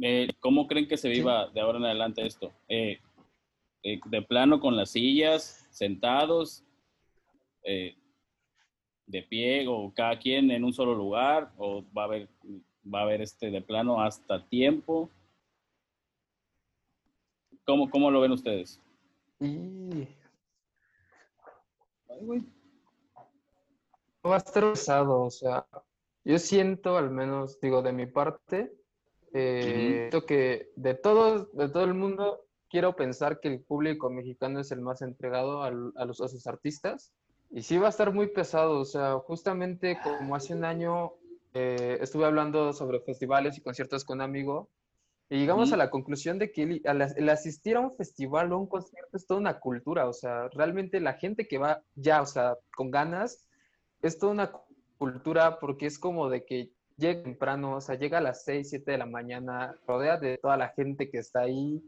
Eh, 0.00 0.28
¿Cómo 0.40 0.66
creen 0.68 0.86
que 0.86 0.96
se 0.96 1.08
viva 1.08 1.48
de 1.48 1.60
ahora 1.60 1.78
en 1.78 1.84
adelante 1.86 2.24
esto? 2.24 2.52
Eh, 2.68 2.98
eh, 3.82 3.98
de 4.06 4.22
plano 4.22 4.60
con 4.60 4.76
las 4.76 4.90
sillas, 4.90 5.66
sentados, 5.70 6.62
eh, 7.64 7.96
de 9.08 9.22
pie 9.22 9.66
o 9.66 9.92
cada 9.94 10.18
quien 10.18 10.50
en 10.50 10.62
un 10.64 10.72
solo 10.72 10.94
lugar 10.94 11.50
o 11.58 11.82
va 11.96 12.02
a 12.02 12.04
haber 12.04 12.28
va 12.94 13.00
a 13.00 13.02
haber 13.02 13.20
este 13.22 13.50
de 13.50 13.60
plano 13.60 14.00
hasta 14.00 14.44
tiempo 14.48 15.10
¿Cómo, 17.64 17.90
cómo 17.90 18.10
lo 18.10 18.20
ven 18.22 18.32
ustedes? 18.32 18.80
Y... 19.40 20.08
Va 24.26 24.34
a 24.34 24.38
estar 24.38 24.72
pesado, 24.72 25.22
o 25.22 25.30
sea, 25.30 25.66
yo 26.24 26.38
siento 26.38 26.96
al 26.96 27.10
menos, 27.10 27.60
digo, 27.60 27.82
de 27.82 27.92
mi 27.92 28.06
parte, 28.06 28.72
eh, 29.34 30.08
siento 30.10 30.26
que 30.26 30.70
de 30.76 30.94
todos, 30.94 31.52
de 31.54 31.68
todo 31.68 31.84
el 31.84 31.92
mundo, 31.94 32.46
quiero 32.70 32.96
pensar 32.96 33.38
que 33.40 33.48
el 33.48 33.60
público 33.60 34.08
mexicano 34.10 34.60
es 34.60 34.70
el 34.72 34.80
más 34.80 35.02
entregado 35.02 35.62
al- 35.62 35.92
a, 35.96 36.04
los, 36.06 36.20
a 36.22 36.28
sus 36.28 36.46
artistas. 36.46 37.12
Y 37.50 37.62
sí 37.62 37.78
va 37.78 37.86
a 37.86 37.90
estar 37.90 38.12
muy 38.12 38.28
pesado, 38.28 38.80
o 38.80 38.84
sea, 38.84 39.14
justamente 39.20 40.00
como 40.00 40.36
hace 40.36 40.54
un 40.54 40.64
año 40.64 41.12
eh, 41.54 41.98
estuve 42.00 42.26
hablando 42.26 42.72
sobre 42.74 43.00
festivales 43.00 43.56
y 43.56 43.62
conciertos 43.62 44.04
con 44.04 44.18
un 44.18 44.22
amigo 44.22 44.70
y 45.30 45.38
llegamos 45.38 45.72
Ujú. 45.72 45.74
a 45.74 45.78
la 45.78 45.90
conclusión 45.90 46.38
de 46.38 46.52
que 46.52 46.62
el, 46.64 46.82
el 46.84 47.28
asistir 47.30 47.76
a 47.76 47.80
un 47.80 47.96
festival 47.96 48.52
o 48.52 48.56
a 48.56 48.58
un 48.60 48.68
concierto 48.68 49.16
es 49.16 49.26
toda 49.26 49.40
una 49.40 49.60
cultura, 49.60 50.08
o 50.08 50.12
sea, 50.14 50.48
realmente 50.50 51.00
la 51.00 51.14
gente 51.14 51.48
que 51.48 51.58
va 51.58 51.84
ya, 51.94 52.22
o 52.22 52.26
sea, 52.26 52.56
con 52.76 52.90
ganas, 52.90 53.48
es 54.02 54.18
toda 54.18 54.32
una 54.32 54.52
cu- 54.52 54.62
cultura 54.98 55.58
porque 55.60 55.86
es 55.86 55.98
como 55.98 56.28
de 56.30 56.44
que 56.44 56.72
llega 56.96 57.22
temprano, 57.22 57.76
o 57.76 57.80
sea, 57.80 57.96
llega 57.96 58.18
a 58.18 58.20
las 58.22 58.44
6, 58.44 58.70
7 58.70 58.92
de 58.92 58.98
la 58.98 59.06
mañana, 59.06 59.76
rodea 59.86 60.18
de 60.18 60.38
toda 60.38 60.56
la 60.56 60.70
gente 60.70 61.10
que 61.10 61.18
está 61.18 61.40
ahí, 61.42 61.82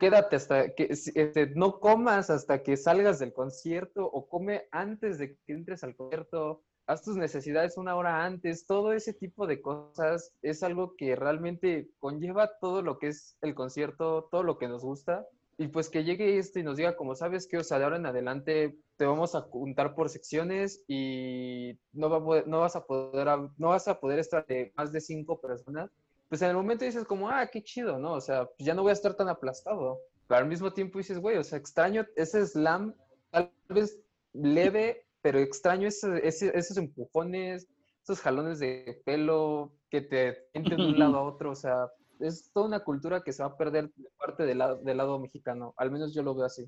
quédate 0.00 0.36
hasta 0.36 0.74
que 0.74 0.88
este, 0.88 1.52
no 1.54 1.78
comas 1.78 2.30
hasta 2.30 2.62
que 2.62 2.78
salgas 2.78 3.18
del 3.18 3.34
concierto 3.34 4.04
o 4.04 4.28
come 4.28 4.66
antes 4.72 5.18
de 5.18 5.36
que 5.46 5.52
entres 5.52 5.84
al 5.84 5.94
concierto, 5.94 6.64
haz 6.86 7.02
tus 7.02 7.16
necesidades 7.16 7.76
una 7.76 7.94
hora 7.94 8.24
antes, 8.24 8.66
todo 8.66 8.92
ese 8.94 9.12
tipo 9.12 9.46
de 9.46 9.60
cosas 9.60 10.32
es 10.40 10.62
algo 10.62 10.96
que 10.96 11.14
realmente 11.16 11.90
conlleva 11.98 12.50
todo 12.60 12.80
lo 12.82 12.98
que 12.98 13.08
es 13.08 13.36
el 13.42 13.54
concierto, 13.54 14.26
todo 14.30 14.42
lo 14.42 14.58
que 14.58 14.68
nos 14.68 14.82
gusta. 14.82 15.26
y 15.58 15.68
pues 15.68 15.90
que 15.90 16.04
llegue 16.04 16.38
este 16.38 16.60
y 16.60 16.62
nos 16.62 16.78
diga, 16.78 16.96
como 16.96 17.14
sabes 17.14 17.46
que, 17.46 17.58
o 17.58 17.64
sea, 17.64 17.78
de 17.78 17.84
ahora 17.84 17.98
en 17.98 18.06
adelante 18.06 18.78
te 18.96 19.04
vamos 19.04 19.34
a 19.34 19.42
juntar 19.42 19.94
por 19.94 20.08
secciones 20.08 20.82
y 20.88 21.78
no, 21.92 22.08
no 22.46 22.60
vas 22.60 22.76
a 22.76 22.86
poder, 22.86 23.28
no 23.58 23.68
vas 23.68 23.86
a 23.86 24.00
poder 24.00 24.18
estar 24.18 24.46
de 24.46 24.72
más 24.74 24.90
de 24.92 25.02
cinco 25.02 25.38
personas, 25.42 25.90
pues 26.30 26.40
en 26.42 26.48
el 26.50 26.56
momento 26.56 26.84
dices 26.84 27.04
como, 27.04 27.28
ah, 27.28 27.46
qué 27.52 27.62
chido, 27.62 27.98
¿no? 27.98 28.12
O 28.12 28.20
sea, 28.20 28.46
pues 28.46 28.64
ya 28.64 28.72
no 28.72 28.82
voy 28.82 28.90
a 28.90 28.94
estar 28.94 29.14
tan 29.14 29.28
aplastado. 29.28 29.98
Pero 30.28 30.38
al 30.38 30.46
mismo 30.48 30.72
tiempo 30.72 30.98
dices, 30.98 31.18
güey, 31.18 31.36
o 31.36 31.42
sea, 31.42 31.58
extraño 31.58 32.06
ese 32.14 32.46
slam, 32.46 32.94
tal 33.30 33.52
vez 33.68 33.98
leve, 34.32 35.04
pero 35.22 35.40
extraño 35.40 35.88
ese- 35.88 36.26
ese- 36.26 36.56
esos 36.56 36.76
empujones, 36.76 37.66
esos 38.04 38.20
jalones 38.20 38.60
de 38.60 39.02
pelo 39.04 39.72
que 39.90 40.00
te 40.02 40.46
sienten 40.52 40.78
de 40.78 40.86
un 40.86 40.98
lado 41.00 41.16
a 41.18 41.22
otro, 41.24 41.50
o 41.50 41.56
sea, 41.56 41.88
es 42.20 42.48
toda 42.52 42.66
una 42.66 42.84
cultura 42.84 43.22
que 43.24 43.32
se 43.32 43.42
va 43.42 43.48
a 43.48 43.56
perder 43.56 43.90
de 43.96 44.08
parte 44.16 44.44
del 44.44 44.58
lado, 44.58 44.76
del 44.76 44.96
lado 44.98 45.18
mexicano, 45.18 45.74
al 45.76 45.90
menos 45.90 46.14
yo 46.14 46.22
lo 46.22 46.34
veo 46.34 46.44
así. 46.46 46.64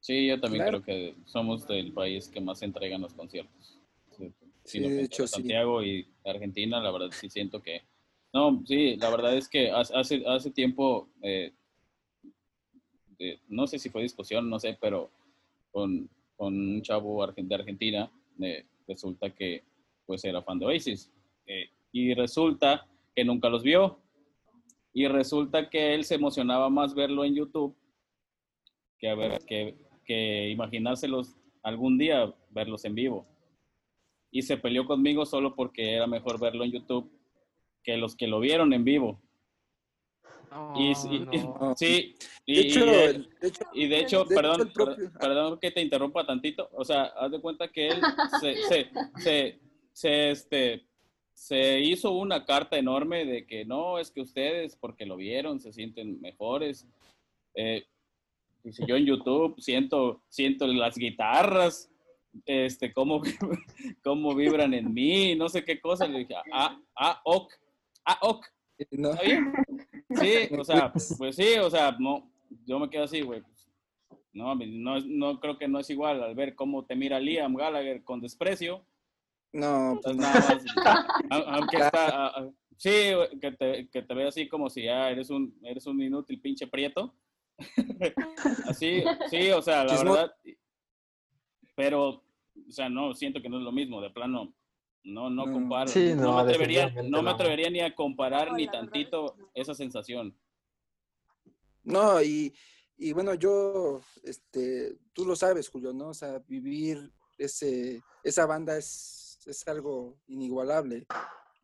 Sí, 0.00 0.26
yo 0.26 0.38
también 0.38 0.64
Claro. 0.64 0.82
creo 0.82 1.14
que 1.14 1.16
somos 1.24 1.66
del 1.66 1.94
país 1.94 2.28
que 2.28 2.40
más 2.42 2.60
entregan 2.60 3.00
los 3.00 3.14
conciertos. 3.14 3.80
Sí, 4.10 4.34
Sí, 4.64 4.80
lo 4.80 4.88
de 4.90 5.02
hecho, 5.02 5.26
sí. 5.26 5.34
Santiago 5.34 5.82
y 5.82 6.12
Argentina, 6.26 6.78
la 6.80 6.90
verdad 6.90 7.08
sí 7.12 7.30
siento 7.30 7.62
que... 7.62 7.80
No, 8.32 8.62
sí, 8.66 8.96
la 8.96 9.10
verdad 9.10 9.36
es 9.36 9.48
que 9.48 9.70
hace, 9.70 10.22
hace, 10.26 10.50
tiempo, 10.50 11.08
eh, 11.22 11.52
de- 13.18 13.40
no 13.48 13.66
sé 13.66 13.78
si 13.78 13.88
fue 13.90 14.02
discusión, 14.02 14.48
no 14.48 14.58
sé, 14.58 14.76
pero 14.80 15.10
con, 15.70 16.08
con 16.36 16.54
un 16.54 16.82
chavo 16.82 17.26
de 17.26 17.54
Argentina, 17.54 18.10
eh, 18.40 18.64
resulta 18.86 19.30
que 19.30 19.62
pues 20.06 20.24
era 20.24 20.42
fan 20.42 20.58
de 20.58 20.66
Oasis. 20.66 21.10
eh, 21.46 21.70
y 21.92 22.14
resulta 22.14 22.86
que 23.14 23.24
nunca 23.24 23.48
los 23.50 23.62
vio. 23.62 23.98
Y 24.94 25.06
resulta 25.08 25.68
que 25.70 25.94
él 25.94 26.04
se 26.04 26.14
emocionaba 26.16 26.70
más 26.70 26.94
verlo 26.94 27.24
en 27.24 27.34
YouTube 27.34 27.74
que, 28.98 29.08
a 29.08 29.14
ver, 29.14 29.38
que, 29.46 29.76
que 30.04 30.50
imaginárselos 30.50 31.36
algún 31.62 31.98
día 31.98 32.32
verlos 32.50 32.84
en 32.84 32.94
vivo. 32.94 33.26
Y 34.30 34.42
se 34.42 34.56
peleó 34.56 34.86
conmigo 34.86 35.26
solo 35.26 35.54
porque 35.54 35.92
era 35.94 36.06
mejor 36.06 36.40
verlo 36.40 36.64
en 36.64 36.72
YouTube 36.72 37.10
que 37.82 37.96
los 37.96 38.16
que 38.16 38.26
lo 38.26 38.40
vieron 38.40 38.72
en 38.72 38.84
vivo. 38.84 39.20
Y, 40.74 40.92
y- 41.10 41.26
y- 41.32 41.38
no. 41.38 41.74
sí, 41.76 42.14
y, 42.46 42.54
De 42.54 42.60
hecho, 42.62 42.86
y, 42.86 42.88
el- 42.90 43.30
de 43.40 43.48
hecho, 43.48 43.64
y 43.74 43.86
de 43.88 43.98
hecho, 44.00 44.24
de 44.24 44.24
hecho, 44.24 44.34
perdón, 44.34 44.72
propio- 44.72 45.12
perdón 45.18 45.58
que 45.60 45.70
te 45.70 45.80
interrumpa 45.82 46.26
tantito. 46.26 46.68
O 46.72 46.84
sea, 46.84 47.04
haz 47.04 47.30
de 47.30 47.40
cuenta 47.40 47.68
que 47.68 47.88
él 47.88 48.00
se, 48.40 48.56
se, 48.68 48.90
se, 49.16 49.58
se, 49.92 50.30
este, 50.30 50.86
se 51.34 51.80
hizo 51.80 52.12
una 52.12 52.44
carta 52.44 52.76
enorme 52.78 53.24
de 53.24 53.46
que 53.46 53.64
no, 53.64 53.98
es 53.98 54.10
que 54.10 54.20
ustedes, 54.20 54.76
porque 54.76 55.06
lo 55.06 55.16
vieron, 55.16 55.60
se 55.60 55.72
sienten 55.72 56.20
mejores. 56.20 56.86
Eh, 57.54 57.84
dice, 58.62 58.84
yo 58.86 58.96
en 58.96 59.06
YouTube 59.06 59.54
siento, 59.60 60.22
siento 60.28 60.66
las 60.66 60.96
guitarras, 60.96 61.90
este, 62.46 62.92
cómo, 62.92 63.20
cómo 64.04 64.34
vibran 64.34 64.72
en 64.74 64.92
mí, 64.92 65.34
no 65.34 65.48
sé 65.48 65.64
qué 65.64 65.80
cosa. 65.80 66.06
Le 66.06 66.20
dije, 66.20 66.34
ah, 66.52 66.78
ah, 66.96 67.20
ok, 67.24 67.52
ah, 68.04 68.18
ok. 68.22 68.46
no, 68.92 69.10
¿Está 69.10 69.22
bien? 69.22 69.52
Sí, 70.10 70.54
o 70.58 70.64
sea, 70.64 70.92
pues 71.18 71.36
sí, 71.36 71.54
o 71.60 71.70
sea, 71.70 71.96
no, 71.98 72.30
yo 72.66 72.78
me 72.78 72.90
quedo 72.90 73.04
así, 73.04 73.20
güey. 73.20 73.42
No, 74.32 74.54
no, 74.54 75.00
no 75.00 75.40
creo 75.40 75.58
que 75.58 75.68
no 75.68 75.78
es 75.78 75.90
igual 75.90 76.22
al 76.22 76.34
ver 76.34 76.54
cómo 76.54 76.86
te 76.86 76.96
mira 76.96 77.20
Liam 77.20 77.54
Gallagher 77.54 78.02
con 78.02 78.20
desprecio. 78.20 78.84
no, 79.52 80.00
pues 80.02 80.16
nada 80.16 80.34
más, 81.30 81.46
aunque 81.46 81.76
está, 81.76 82.50
sí, 82.76 83.12
que 83.40 83.52
te, 83.52 83.88
que 83.88 84.02
te 84.02 84.14
ve 84.14 84.28
así 84.28 84.48
como 84.48 84.70
si 84.70 84.84
ya 84.84 85.10
eres 85.10 85.28
un, 85.28 85.54
eres 85.62 85.86
un 85.86 86.00
inútil 86.02 86.40
pinche 86.40 86.66
prieto. 86.66 87.14
así, 88.66 89.04
sí, 89.28 89.50
o 89.50 89.60
sea, 89.60 89.84
la 89.84 89.96
verdad. 90.02 90.34
Pero, 91.74 92.08
o 92.08 92.70
sea, 92.70 92.88
no, 92.88 93.14
siento 93.14 93.40
que 93.40 93.48
no 93.48 93.58
es 93.58 93.64
lo 93.64 93.72
mismo, 93.72 94.00
de 94.00 94.10
plano. 94.10 94.54
No, 95.04 95.28
no 95.30 95.44
comparo. 95.44 95.88
Sí, 95.90 96.14
no, 96.14 96.22
no, 96.22 96.34
me 96.36 96.40
atrevería, 96.42 96.80
definitivamente 96.86 97.10
no 97.10 97.22
me 97.22 97.30
no. 97.30 97.30
atrevería 97.30 97.70
ni 97.70 97.80
a 97.80 97.94
comparar 97.94 98.50
No, 98.50 98.56
ni 98.56 98.66
verdad 98.66 98.68
tantito 98.68 99.36
esa 99.54 99.74
sensación. 99.74 100.38
No, 101.82 102.22
y, 102.22 102.54
y 102.96 103.12
bueno, 103.12 103.34
yo, 103.34 104.00
este, 104.22 104.96
tú 105.12 105.26
lo 105.26 105.34
sabes, 105.34 105.68
Julio, 105.68 105.92
¿no? 105.92 106.08
O 106.10 106.14
sea, 106.14 106.38
vivir 106.46 107.12
ese, 107.36 108.00
esa 108.22 108.46
banda 108.46 108.76
es, 108.76 109.40
es 109.46 109.66
algo 109.66 110.20
inigualable. 110.28 111.06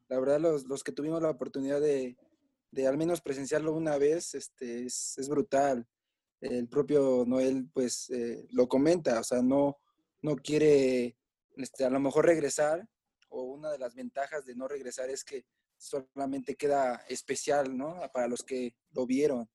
La 0.09 0.19
verdad, 0.19 0.41
los, 0.41 0.65
los 0.67 0.83
que 0.83 0.93
tuvimos 0.93 1.23
la 1.23 1.31
oportunidad 1.31 1.81
de, 1.81 2.17
de 2.73 2.87
al 2.87 2.97
menos 2.97 3.21
presenciarlo 3.21 3.73
una 3.73 3.99
vez, 3.99 4.35
este, 4.35 4.87
es, 4.87 5.17
es 5.19 5.29
brutal. 5.29 5.87
El 6.41 6.69
propio 6.69 7.25
Noel, 7.27 7.69
pues, 7.73 8.11
eh, 8.11 8.47
lo 8.51 8.69
comenta, 8.69 9.21
o 9.21 9.25
sea, 9.25 9.43
no, 9.43 9.77
no 10.23 10.37
quiere, 10.37 11.17
este, 11.57 11.85
a 11.85 11.91
lo 11.91 12.01
mejor 12.01 12.27
regresar, 12.27 12.89
o 13.29 13.43
una 13.43 13.71
de 13.71 13.79
las 13.79 13.95
ventajas 13.95 14.45
de 14.47 14.55
no 14.55 14.69
regresar 14.69 15.11
es 15.11 15.25
que 15.25 15.45
solamente 15.77 16.57
queda 16.57 16.97
especial, 17.09 17.77
¿no? 17.77 18.01
Para 18.13 18.29
los 18.29 18.43
que 18.43 18.75
lo 18.93 19.07
vieron 19.07 19.49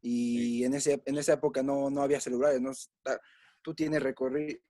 y 0.00 0.62
en, 0.64 0.74
ese, 0.74 1.02
en 1.04 1.18
esa 1.18 1.34
época 1.34 1.62
no, 1.62 1.90
no 1.90 2.02
había 2.02 2.20
celulares, 2.20 2.60
¿no? 2.60 2.70
Tú 3.62 3.74
tienes 3.74 4.02
recorri- 4.02 4.60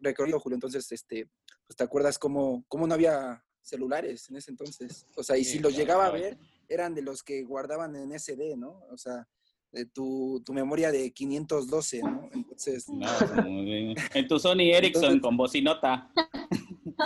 recorrido, 0.00 0.40
Julio, 0.40 0.54
entonces, 0.56 0.90
este, 0.90 1.28
pues 1.66 1.76
te 1.76 1.84
acuerdas 1.84 2.18
cómo, 2.18 2.64
cómo 2.68 2.86
no 2.86 2.94
había 2.94 3.44
celulares 3.60 4.28
en 4.30 4.36
ese 4.36 4.50
entonces. 4.50 5.06
O 5.16 5.22
sea, 5.22 5.36
y 5.36 5.44
Sí, 5.44 5.52
si 5.52 5.58
los 5.58 5.72
claro, 5.72 5.82
llegaba 5.84 6.06
a 6.06 6.10
claro. 6.10 6.24
ver, 6.24 6.38
eran 6.68 6.94
de 6.94 7.02
los 7.02 7.22
que 7.22 7.42
guardaban 7.42 7.94
en 7.96 8.12
SD, 8.18 8.56
¿no? 8.56 8.80
O 8.90 8.96
sea, 8.96 9.28
de 9.72 9.86
tu, 9.86 10.42
tu 10.44 10.52
memoria 10.54 10.90
de 10.90 11.12
512, 11.12 12.02
¿no? 12.02 12.28
Entonces, 12.32 12.88
No, 12.88 13.06
muy 13.44 13.64
bien. 13.64 13.94
En 14.14 14.26
tu 14.28 14.38
Sony 14.38 14.72
Ericsson 14.72 15.04
Entonces- 15.04 15.22
con 15.22 15.36
bocinota. 15.36 16.10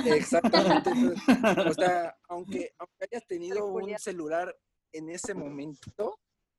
Exactamente. 0.05 0.91
o 0.91 1.75
sea, 1.75 2.17
aunque, 2.29 2.71
aunque 2.79 3.07
hayas 3.11 3.27
tenido 3.27 3.67
un 3.67 3.99
celular 3.99 4.55
en 4.93 5.11
ese 5.11 5.35
momento, 5.35 6.19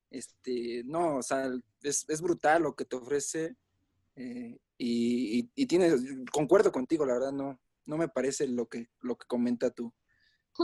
este, 0.10 0.84
no, 0.86 1.18
o 1.18 1.22
sea, 1.24 1.50
es, 1.82 2.06
es 2.08 2.22
brutal 2.22 2.64
lo 2.64 2.76
que 2.76 2.86
te 2.86 2.96
ofrece 2.96 3.56
eh, 4.16 4.58
y, 4.78 5.40
y, 5.40 5.52
y 5.56 5.66
tienes, 5.66 6.02
concuerdo 6.32 6.72
contigo, 6.72 7.06
la 7.06 7.14
verdad, 7.14 7.32
no, 7.32 7.60
no 7.86 7.98
me 7.98 8.08
parece 8.08 8.48
lo 8.48 8.68
que, 8.68 8.88
lo 9.02 9.18
que 9.18 9.26
comenta 9.28 9.72
tu, 9.72 9.94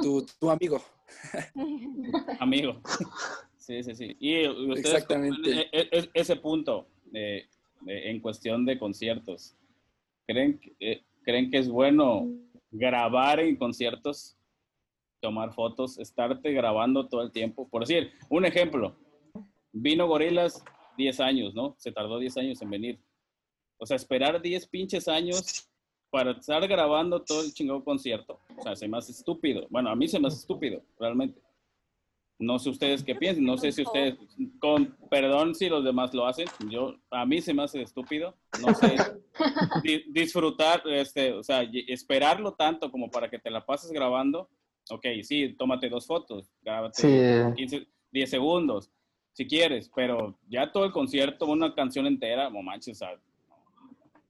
tu, 0.01 0.25
tu 0.39 0.49
amigo. 0.49 0.81
Amigo. 2.39 2.81
Sí, 3.57 3.83
sí, 3.83 3.95
sí. 3.95 4.17
Y 4.19 4.47
ustedes, 4.47 4.85
Exactamente. 4.85 5.51
e- 5.71 5.89
e- 5.91 6.09
ese 6.13 6.35
punto 6.35 6.87
eh, 7.13 7.47
en 7.85 8.19
cuestión 8.21 8.65
de 8.65 8.77
conciertos, 8.77 9.55
¿creen, 10.27 10.59
que- 10.59 10.75
eh, 10.79 11.05
¿creen 11.23 11.49
que 11.49 11.59
es 11.59 11.69
bueno 11.69 12.27
grabar 12.73 13.39
en 13.39 13.55
conciertos, 13.55 14.35
tomar 15.21 15.53
fotos, 15.53 15.97
estarte 15.99 16.51
grabando 16.51 17.07
todo 17.07 17.21
el 17.21 17.31
tiempo? 17.31 17.69
Por 17.69 17.85
decir, 17.85 18.11
un 18.29 18.45
ejemplo, 18.45 18.97
vino 19.71 20.07
Gorilas 20.07 20.63
10 20.97 21.19
años, 21.21 21.53
¿no? 21.53 21.75
Se 21.77 21.91
tardó 21.91 22.19
10 22.19 22.37
años 22.37 22.61
en 22.61 22.69
venir. 22.69 22.99
O 23.77 23.85
sea, 23.85 23.95
esperar 23.95 24.41
10 24.41 24.67
pinches 24.67 25.07
años 25.07 25.69
para 26.09 26.31
estar 26.31 26.67
grabando 26.67 27.21
todo 27.21 27.43
el 27.43 27.53
chingado 27.53 27.83
concierto. 27.83 28.39
O 28.57 28.63
sea, 28.63 28.75
se 28.75 28.87
me 28.87 28.97
hace 28.97 29.11
estúpido. 29.11 29.67
Bueno, 29.69 29.89
a 29.89 29.95
mí 29.95 30.07
se 30.07 30.19
me 30.19 30.27
hace 30.27 30.37
estúpido, 30.37 30.81
realmente. 30.99 31.41
No 32.39 32.59
sé 32.59 32.69
ustedes 32.71 33.03
qué 33.03 33.15
piensan, 33.15 33.45
no 33.45 33.57
sé 33.57 33.71
si 33.71 33.83
ustedes, 33.83 34.15
con 34.59 34.97
perdón 35.09 35.53
si 35.55 35.69
los 35.69 35.83
demás 35.83 36.13
lo 36.13 36.25
hacen, 36.25 36.47
yo, 36.69 36.95
a 37.11 37.25
mí 37.25 37.41
se 37.41 37.53
me 37.53 37.63
hace 37.63 37.81
estúpido, 37.81 38.35
no 38.59 38.73
sé, 38.73 38.95
di- 39.83 40.03
disfrutar, 40.09 40.81
este, 40.87 41.31
o 41.31 41.43
sea, 41.43 41.63
y- 41.63 41.85
esperarlo 41.91 42.53
tanto 42.53 42.91
como 42.91 43.09
para 43.09 43.29
que 43.29 43.39
te 43.39 43.51
la 43.51 43.63
pases 43.65 43.91
grabando, 43.91 44.49
ok, 44.89 45.05
sí, 45.21 45.55
tómate 45.57 45.87
dos 45.89 46.07
fotos, 46.07 46.49
grábate 46.63 47.01
Sí. 47.01 47.55
15, 47.55 47.87
10 48.11 48.29
segundos, 48.29 48.89
si 49.31 49.45
quieres, 49.47 49.89
pero 49.95 50.37
ya 50.49 50.71
todo 50.71 50.85
el 50.85 50.91
concierto, 50.91 51.45
una 51.45 51.73
canción 51.75 52.07
entera, 52.07 52.49
no 52.49 52.61
manches, 52.63 52.97
sea, 52.97 53.15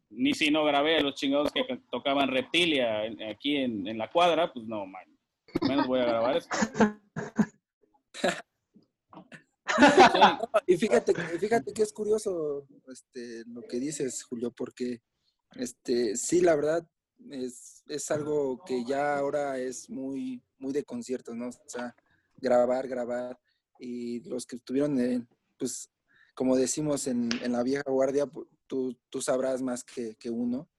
ni 0.10 0.34
si 0.34 0.52
no 0.52 0.64
grabé 0.66 0.98
a 0.98 1.02
los 1.02 1.16
chingados 1.16 1.52
que 1.52 1.66
ca- 1.66 1.80
tocaban 1.90 2.28
Reptilia 2.30 3.04
aquí 3.32 3.56
en, 3.56 3.88
en 3.88 3.98
la 3.98 4.12
cuadra, 4.12 4.52
pues 4.54 4.68
no, 4.68 4.86
man, 4.86 5.06
menos 5.68 5.88
voy 5.88 6.02
a 6.02 6.06
grabar 6.06 6.38
eso. 6.38 6.50
Y 10.68 10.78
fíjate, 10.78 11.14
fíjate 11.40 11.74
que 11.74 11.82
es 11.82 11.94
curioso 11.94 12.68
este, 12.88 13.44
lo 13.48 13.62
que 13.64 13.80
dices, 13.80 14.24
Julio, 14.24 14.52
porque 14.52 15.02
este, 15.56 16.16
sí, 16.16 16.42
la 16.42 16.56
verdad, 16.56 16.88
es, 17.30 17.84
es 17.88 18.12
algo 18.12 18.64
que 18.66 18.84
ya 18.86 19.18
ahora 19.18 19.58
es 19.58 19.90
muy, 19.90 20.44
muy 20.60 20.74
de 20.74 20.84
conciertos, 20.84 21.36
¿no? 21.36 21.48
O 21.50 21.52
sea, 21.68 21.96
grabar, 22.38 22.88
grabar. 22.88 23.40
Y 23.80 24.22
los 24.30 24.46
que 24.46 24.58
estuvieron, 24.58 25.00
en, 25.00 25.28
pues, 25.58 25.90
como 26.36 26.56
decimos 26.56 27.08
en, 27.08 27.30
en 27.42 27.52
la 27.52 27.64
vieja 27.64 27.84
guardia, 27.90 28.30
tú, 28.68 28.96
tú 29.10 29.22
sabrás 29.22 29.62
más 29.62 29.84
que, 29.84 30.16
que 30.16 30.30
uno. 30.30 30.70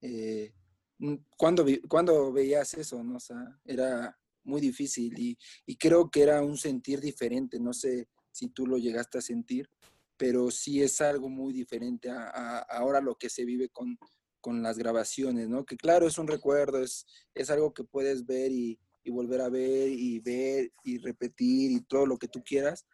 Eh, 0.00 0.52
mm, 0.98 1.14
¿cuándo, 1.36 1.64
vi- 1.64 1.80
cuándo 1.82 2.32
veías 2.32 2.74
eso, 2.74 3.02
no? 3.02 3.16
O 3.16 3.20
sea, 3.20 3.58
era 3.64 4.16
muy 4.44 4.60
difícil 4.60 5.18
y, 5.18 5.38
y 5.66 5.76
creo 5.76 6.10
que 6.10 6.22
era 6.22 6.42
un 6.42 6.56
sentir 6.56 7.00
diferente, 7.00 7.58
no 7.58 7.72
sé 7.72 8.08
si 8.30 8.48
tú 8.48 8.66
lo 8.66 8.78
llegaste 8.78 9.18
a 9.18 9.22
sentir, 9.22 9.68
pero 10.16 10.50
sí 10.50 10.82
es 10.82 11.00
algo 11.00 11.28
muy 11.28 11.52
diferente 11.52 12.10
a, 12.10 12.58
ahora 12.58 13.00
lo 13.00 13.16
que 13.16 13.30
se 13.30 13.44
vive 13.44 13.68
con, 13.68 13.98
con 14.40 14.62
las 14.62 14.78
grabaciones, 14.78 15.48
¿no? 15.48 15.64
Que 15.64 15.76
claro, 15.76 16.06
es 16.06 16.18
un 16.18 16.28
recuerdo, 16.28 16.82
es, 16.82 17.06
es 17.34 17.50
algo 17.50 17.72
que 17.72 17.84
puedes 17.84 18.26
ver 18.26 18.52
y, 18.52 18.78
y 19.02 19.10
volver 19.10 19.40
a 19.40 19.48
ver 19.48 19.90
y 19.90 20.20
ver 20.20 20.72
y 20.82 20.98
repetir 20.98 21.72
y 21.72 21.80
todo 21.80 22.06
lo 22.06 22.18
que 22.18 22.28
tú 22.28 22.42
quieras, 22.42 22.86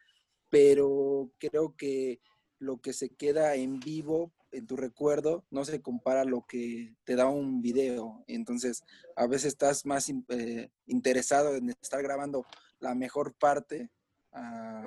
pero 0.49 1.33
creo 1.39 1.75
que 1.77 2.21
lo 2.59 2.81
que 2.81 2.93
se 2.93 3.11
queda 3.11 3.55
en 3.55 3.81
vivo 3.81 4.33
en 4.53 4.67
tu 4.67 4.77
recuerdo 4.77 5.45
no 5.51 5.65
se 5.65 5.81
compara 5.81 6.23
a 6.23 6.25
lo 6.25 6.45
que 6.47 6.95
te 7.05 7.17
da 7.17 7.29
un 7.29 7.63
video. 7.63 8.25
Entonces, 8.27 8.83
a 9.17 9.27
veces 9.27 9.47
estás 9.47 9.87
más 9.87 10.09
in- 10.09 10.25
eh, 10.29 10.71
interesado 10.87 11.55
en 11.57 11.71
estar 11.71 12.03
grabando 12.03 12.45
la 12.81 12.95
mejor 12.95 13.35
parte 13.35 13.91
a, 14.33 14.83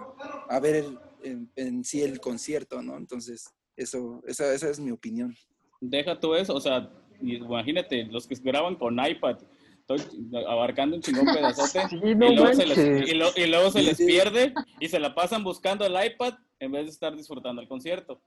a 0.49 0.59
ver 0.59 0.75
el- 0.75 0.99
en, 1.23 1.51
en 1.55 1.83
sí 1.83 2.01
el 2.01 2.19
concierto, 2.19 2.81
¿no? 2.81 2.97
Entonces, 2.97 3.45
eso, 3.75 4.21
esa, 4.27 4.53
esa 4.53 4.69
es 4.69 4.79
mi 4.79 4.91
opinión. 4.91 5.35
Deja 5.81 6.19
tú 6.19 6.35
eso, 6.35 6.53
o 6.55 6.61
sea, 6.61 6.89
imagínate, 7.21 8.05
los 8.05 8.27
que 8.27 8.35
graban 8.35 8.75
con 8.75 8.97
iPad, 9.05 9.37
estoy 9.79 9.99
abarcando 10.47 10.95
un 10.95 11.01
chingón 11.01 11.25
pedazote, 11.33 11.87
Sí, 11.89 11.97
y, 11.97 12.15
no 12.17 12.31
luego 12.33 12.53
se 12.53 12.65
les, 12.65 12.77
y 13.09 13.13
lo- 13.15 13.31
y 13.35 13.47
luego 13.47 13.71
se 13.71 13.81
les 13.83 13.97
pierde 13.97 14.53
y 14.79 14.87
se 14.89 14.99
la 14.99 15.13
pasan 15.15 15.43
buscando 15.43 15.85
el 15.85 15.93
iPad 16.05 16.33
en 16.59 16.71
vez 16.71 16.85
de 16.85 16.91
estar 16.91 17.15
disfrutando 17.15 17.61
el 17.61 17.67
concierto. 17.67 18.21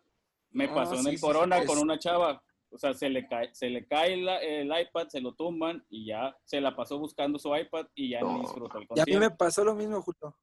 Me 0.56 0.64
Ah, 0.66 0.74
pasó 0.74 0.94
en 0.94 1.02
sí, 1.02 1.08
el 1.08 1.12
sí, 1.12 1.18
sí, 1.18 1.20
Corona 1.26 1.58
es- 1.58 1.66
con 1.66 1.78
una 1.78 1.98
chava, 1.98 2.42
o 2.70 2.78
sea, 2.78 2.94
se 2.94 3.10
le 3.10 3.26
cae, 3.28 3.54
se 3.54 3.68
le 3.68 3.86
cae 3.86 4.16
la- 4.16 4.38
el 4.40 4.68
iPad, 4.68 5.06
se 5.08 5.20
lo 5.20 5.34
tumban 5.34 5.84
y 5.90 6.06
ya 6.06 6.34
se 6.44 6.60
la 6.62 6.74
pasó 6.74 6.98
buscando 6.98 7.38
su 7.38 7.54
iPad 7.54 7.86
y 7.94 8.10
ya 8.10 8.20
no 8.22 8.32
No. 8.32 8.40
disfrutó 8.40 8.78
el 8.78 8.86
Y 8.94 9.00
a 9.00 9.04
mí 9.04 9.12
me 9.12 9.18
concierto. 9.18 9.36
pasó 9.36 9.64
lo 9.64 9.74
mismo, 9.74 10.00
Julio. 10.00 10.36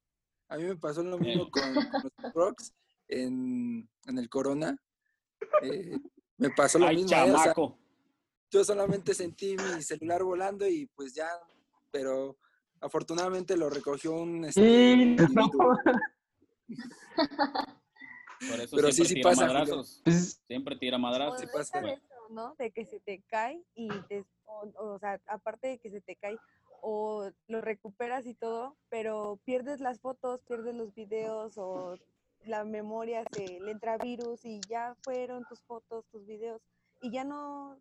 A 0.50 0.58
mí 0.58 0.64
me 0.66 0.76
pasó 0.76 1.02
lo 1.02 1.18
mismo 1.18 1.50
con, 1.50 1.74
con 1.74 2.12
los 2.22 2.34
Rocks 2.36 2.74
en, 3.08 3.90
en 4.06 4.18
el 4.20 4.30
Corona. 4.30 4.78
Eh, 5.64 5.98
me 6.38 6.50
pasó 6.52 6.78
lo 6.78 6.86
Ay, 6.88 6.98
mismo. 6.98 7.12
eh, 7.18 7.22
o 7.22 7.26
sea, 7.26 7.38
chamaco. 7.38 7.80
yo 8.52 8.64
solamente 8.64 9.16
sentí 9.16 9.56
mi 9.58 9.82
celular 9.82 10.24
volando 10.24 10.68
y 10.68 10.86
pues 10.96 11.16
ya, 11.16 11.28
pero 11.90 12.38
afortunadamente 12.82 13.58
lo 13.58 13.68
recogió 13.70 14.14
un... 14.14 14.46
este, 14.46 14.62
Sí, 14.62 14.92
individuo. 15.02 15.76
Por 18.50 18.60
eso 18.60 18.76
pero 18.76 18.92
siempre 18.92 18.92
sí, 18.92 19.06
sí 19.06 19.16
tira 19.16 19.30
pasa, 19.30 19.46
madrazos. 19.48 20.02
Siempre 20.48 20.76
tira 20.78 20.98
madrazos. 20.98 21.40
Sí 21.40 21.46
deja 21.46 21.58
pasa. 21.58 21.82
de 21.82 21.94
eso, 21.94 22.30
¿no? 22.30 22.56
De 22.58 22.72
que 22.72 22.86
se 22.86 23.00
te 23.00 23.22
cae 23.28 23.64
y 23.76 23.90
te, 24.08 24.26
o, 24.46 24.72
o 24.78 25.00
sea, 25.00 25.20
aparte 25.28 25.68
de 25.68 25.78
que 25.78 25.90
se 25.90 26.02
te 26.02 26.16
cae 26.16 26.38
o 26.82 27.30
lo 27.48 27.62
recuperas 27.62 28.26
y 28.26 28.34
todo, 28.34 28.76
pero 28.90 29.40
pierdes 29.46 29.80
las 29.80 30.02
fotos, 30.02 30.42
pierdes 30.42 30.76
los 30.76 30.94
videos 30.94 31.58
o 31.58 31.98
la 32.46 32.66
memoria 32.66 33.24
se 33.32 33.60
le 33.62 33.72
entra 33.72 33.98
virus 33.98 34.44
y 34.44 34.60
ya 34.70 34.96
fueron 35.02 35.46
tus 35.46 35.62
fotos, 35.62 36.06
tus 36.12 36.26
videos 36.26 36.62
y 37.02 37.10
ya 37.12 37.24
no 37.24 37.78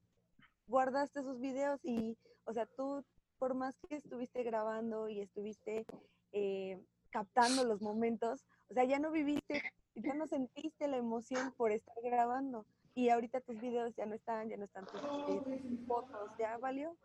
guardaste 0.68 1.20
esos 1.20 1.40
videos 1.40 1.81
y, 1.85 2.16
o 2.44 2.53
sea, 2.53 2.66
tú 2.66 3.05
por 3.38 3.55
más 3.55 3.77
que 3.88 3.96
estuviste 3.96 4.44
grabando 4.44 5.09
y 5.09 5.20
estuviste 5.20 5.85
eh, 6.33 6.81
captando 7.11 7.64
los 7.64 7.83
momentos, 7.83 8.44
o 8.68 8.75
sea, 8.75 8.85
ya 8.85 9.01
no 9.01 9.11
viviste, 9.11 9.62
ya 9.94 10.14
no 10.14 10.26
sentiste 10.26 10.88
la 10.88 10.96
emoción 10.96 11.52
por 11.57 11.72
estar 11.72 11.94
grabando 12.02 12.64
y 12.94 13.09
ahorita 13.09 13.40
tus 13.40 13.61
videos 13.61 13.94
ya 13.96 14.07
no 14.07 14.14
están, 14.14 14.48
ya 14.48 14.57
no 14.57 14.64
están 14.64 14.85
tus, 14.87 15.00
eh, 15.00 15.61
tus 15.68 15.87
fotos, 15.87 16.31
¿ya 16.38 16.59
valió? 16.59 16.96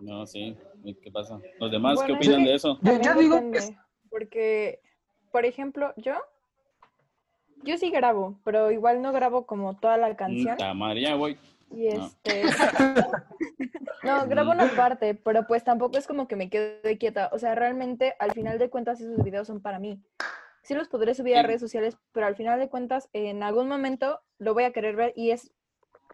No, 0.00 0.26
sí. 0.26 0.56
¿Y 0.84 0.94
¿Qué 0.94 1.10
pasa? 1.10 1.40
¿Los 1.60 1.70
demás 1.70 1.92
qué 2.00 2.12
Bueno, 2.12 2.14
es 2.20 2.26
opinan 2.28 2.44
de 2.44 2.54
eso? 2.54 2.78
Yo- 2.82 3.20
digo 3.20 3.50
que 3.52 3.76
porque, 4.10 4.80
por 5.32 5.44
ejemplo, 5.44 5.92
yo, 5.96 6.14
yo 7.62 7.78
sí 7.78 7.90
grabo, 7.90 8.38
pero 8.44 8.70
igual 8.70 9.02
no 9.02 9.12
grabo 9.12 9.46
como 9.46 9.76
toda 9.76 9.96
la 9.96 10.14
canción. 10.16 10.56
Puta 10.56 10.74
madre, 10.74 11.02
ya 11.02 11.14
voy. 11.16 11.38
Y 11.70 11.88
No. 11.88 12.06
este. 12.06 12.42
No, 14.02 14.26
grabo 14.28 14.50
una 14.50 14.70
parte, 14.76 15.14
pero 15.14 15.46
pues 15.46 15.64
tampoco 15.64 15.96
es 15.96 16.06
como 16.06 16.28
que 16.28 16.36
me 16.36 16.50
quede 16.50 16.98
quieta. 16.98 17.30
O 17.32 17.38
sea, 17.38 17.54
realmente, 17.54 18.14
al 18.18 18.32
final 18.32 18.58
de 18.58 18.68
cuentas, 18.68 19.00
esos 19.00 19.24
videos 19.24 19.46
son 19.46 19.62
para 19.62 19.78
mí. 19.78 19.98
Sí 20.64 20.74
los 20.74 20.88
podré 20.88 21.14
subir 21.14 21.36
a 21.36 21.42
redes 21.42 21.60
sociales, 21.60 21.98
pero 22.12 22.26
al 22.26 22.36
final 22.36 22.58
de 22.58 22.70
cuentas, 22.70 23.10
en 23.12 23.42
algún 23.42 23.68
momento 23.68 24.20
lo 24.38 24.54
voy 24.54 24.64
a 24.64 24.72
querer 24.72 24.96
ver 24.96 25.12
y 25.14 25.30
es, 25.30 25.52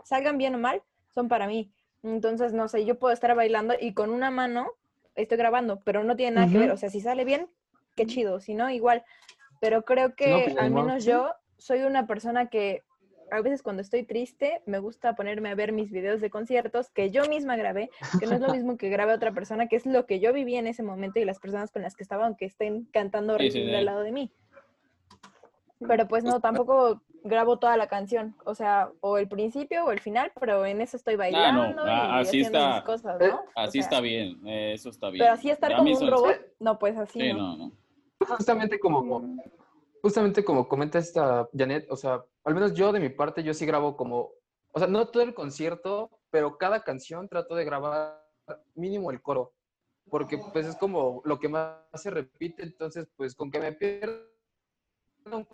salgan 0.02 0.38
bien 0.38 0.56
o 0.56 0.58
mal, 0.58 0.82
son 1.14 1.28
para 1.28 1.46
mí. 1.46 1.72
Entonces, 2.02 2.52
no 2.52 2.66
sé, 2.66 2.84
yo 2.84 2.98
puedo 2.98 3.14
estar 3.14 3.34
bailando 3.36 3.74
y 3.80 3.94
con 3.94 4.10
una 4.10 4.32
mano 4.32 4.72
estoy 5.14 5.38
grabando, 5.38 5.80
pero 5.84 6.02
no 6.02 6.16
tiene 6.16 6.36
nada 6.36 6.50
que 6.50 6.58
ver. 6.58 6.70
O 6.72 6.76
sea, 6.76 6.90
si 6.90 7.00
sale 7.00 7.24
bien, 7.24 7.48
qué 7.94 8.06
chido, 8.06 8.40
si 8.40 8.54
no, 8.54 8.68
igual. 8.70 9.04
Pero 9.60 9.84
creo 9.84 10.16
que 10.16 10.30
No, 10.30 10.42
pues, 10.42 10.56
al 10.56 10.70
menos 10.72 11.04
yo 11.04 11.32
soy 11.56 11.82
una 11.82 12.08
persona 12.08 12.48
que 12.48 12.82
a 13.30 13.40
veces 13.40 13.62
cuando 13.62 13.82
estoy 13.82 14.04
triste 14.04 14.62
me 14.66 14.78
gusta 14.78 15.14
ponerme 15.14 15.48
a 15.50 15.54
ver 15.54 15.72
mis 15.72 15.90
videos 15.90 16.20
de 16.20 16.30
conciertos 16.30 16.90
que 16.90 17.10
yo 17.10 17.24
misma 17.26 17.56
grabé, 17.56 17.90
que 18.18 18.26
no 18.26 18.34
es 18.34 18.40
lo 18.40 18.48
mismo 18.54 18.76
que 18.76 18.88
grabe 18.88 19.12
otra 19.14 19.32
persona, 19.32 19.68
que 19.68 19.76
es 19.76 19.86
lo 19.86 20.06
que 20.06 20.20
yo 20.20 20.32
viví 20.32 20.56
en 20.56 20.66
ese 20.66 20.82
momento 20.82 21.18
y 21.20 21.24
las 21.24 21.38
personas 21.38 21.70
con 21.70 21.82
las 21.82 21.94
que 21.96 22.02
estaba, 22.02 22.26
aunque 22.26 22.44
estén 22.46 22.84
cantando 22.92 23.36
Sí, 23.38 23.50
sí, 23.50 23.58
horrible 23.58 23.72
sí. 23.72 23.78
al 23.78 23.84
lado 23.84 24.00
de 24.02 24.12
mí. 24.12 24.32
Pero 25.86 26.06
pues 26.08 26.24
no, 26.24 26.40
tampoco 26.40 27.00
grabo 27.24 27.58
toda 27.58 27.76
la 27.76 27.86
canción, 27.86 28.34
o 28.44 28.54
sea, 28.54 28.90
o 29.00 29.16
el 29.18 29.28
principio 29.28 29.84
o 29.84 29.90
el 29.92 30.00
final, 30.00 30.30
pero 30.38 30.64
en 30.66 30.80
eso 30.80 30.96
estoy 30.96 31.16
bailando 31.16 31.82
ah, 31.84 32.18
y 32.18 32.20
así 32.20 32.28
haciendo 32.42 32.58
está. 32.58 32.74
mis 32.76 32.82
cosas, 32.84 33.20
Eh, 33.20 33.28
¿no? 33.28 33.36
O 33.36 33.42
Así 33.56 33.72
sea, 33.72 33.80
está 33.82 34.00
bien, 34.00 34.46
eh, 34.46 34.72
eso 34.74 34.90
está 34.90 35.08
bien. 35.10 35.20
Pero 35.24 35.32
así 35.34 35.50
estar 35.50 35.70
Ya 35.70 35.76
como 35.78 35.96
un 35.96 36.10
robot, 36.10 36.36
no, 36.60 36.78
pues 36.78 36.96
así 36.98 37.20
Sí, 37.20 37.32
no. 37.32 37.56
no, 37.56 37.56
no. 37.56 37.72
justamente 38.26 38.78
como, 38.78 39.22
justamente 40.02 40.44
como 40.44 40.68
comenta 40.68 40.98
esta 40.98 41.48
Janet, 41.56 41.86
o 41.90 41.96
sea, 41.96 42.24
al 42.44 42.54
menos 42.54 42.74
yo 42.74 42.92
de 42.92 43.00
mi 43.00 43.08
parte, 43.08 43.42
yo 43.42 43.54
sí 43.54 43.66
grabo 43.66 43.96
como, 43.96 44.30
o 44.72 44.78
sea, 44.78 44.88
no 44.88 45.08
todo 45.08 45.22
el 45.22 45.34
concierto, 45.34 46.10
pero 46.30 46.58
cada 46.58 46.82
canción 46.82 47.28
trato 47.28 47.54
de 47.54 47.64
grabar 47.64 48.24
mínimo 48.74 49.10
el 49.10 49.22
coro, 49.22 49.52
porque 50.08 50.38
pues 50.52 50.66
es 50.66 50.76
como 50.76 51.22
lo 51.24 51.38
que 51.38 51.48
más 51.48 51.78
se 51.94 52.10
repite, 52.10 52.62
entonces 52.62 53.08
pues 53.16 53.34
con 53.34 53.50
que 53.50 53.60
me 53.60 53.72
pierda 53.72 54.22
un 55.32 55.46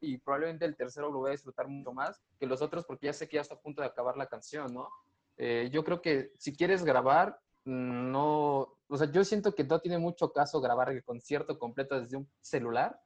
y 0.00 0.18
probablemente 0.18 0.64
el 0.64 0.76
tercero 0.76 1.10
lo 1.10 1.18
voy 1.18 1.28
a 1.28 1.32
disfrutar 1.32 1.68
mucho 1.68 1.92
más 1.92 2.20
que 2.38 2.46
los 2.46 2.60
otros 2.60 2.84
porque 2.84 3.06
ya 3.06 3.12
sé 3.12 3.28
que 3.28 3.36
ya 3.36 3.42
está 3.42 3.54
a 3.54 3.60
punto 3.60 3.82
de 3.82 3.88
acabar 3.88 4.16
la 4.16 4.26
canción, 4.26 4.72
¿no? 4.74 4.88
Eh, 5.36 5.70
yo 5.72 5.84
creo 5.84 6.02
que 6.02 6.32
si 6.38 6.54
quieres 6.54 6.84
grabar, 6.84 7.38
no, 7.64 8.76
o 8.88 8.96
sea, 8.96 9.10
yo 9.10 9.24
siento 9.24 9.54
que 9.54 9.64
no 9.64 9.80
tiene 9.80 9.98
mucho 9.98 10.32
caso 10.32 10.60
grabar 10.60 10.90
el 10.90 11.02
concierto 11.04 11.58
completo 11.58 12.00
desde 12.00 12.16
un 12.16 12.28
celular. 12.40 12.98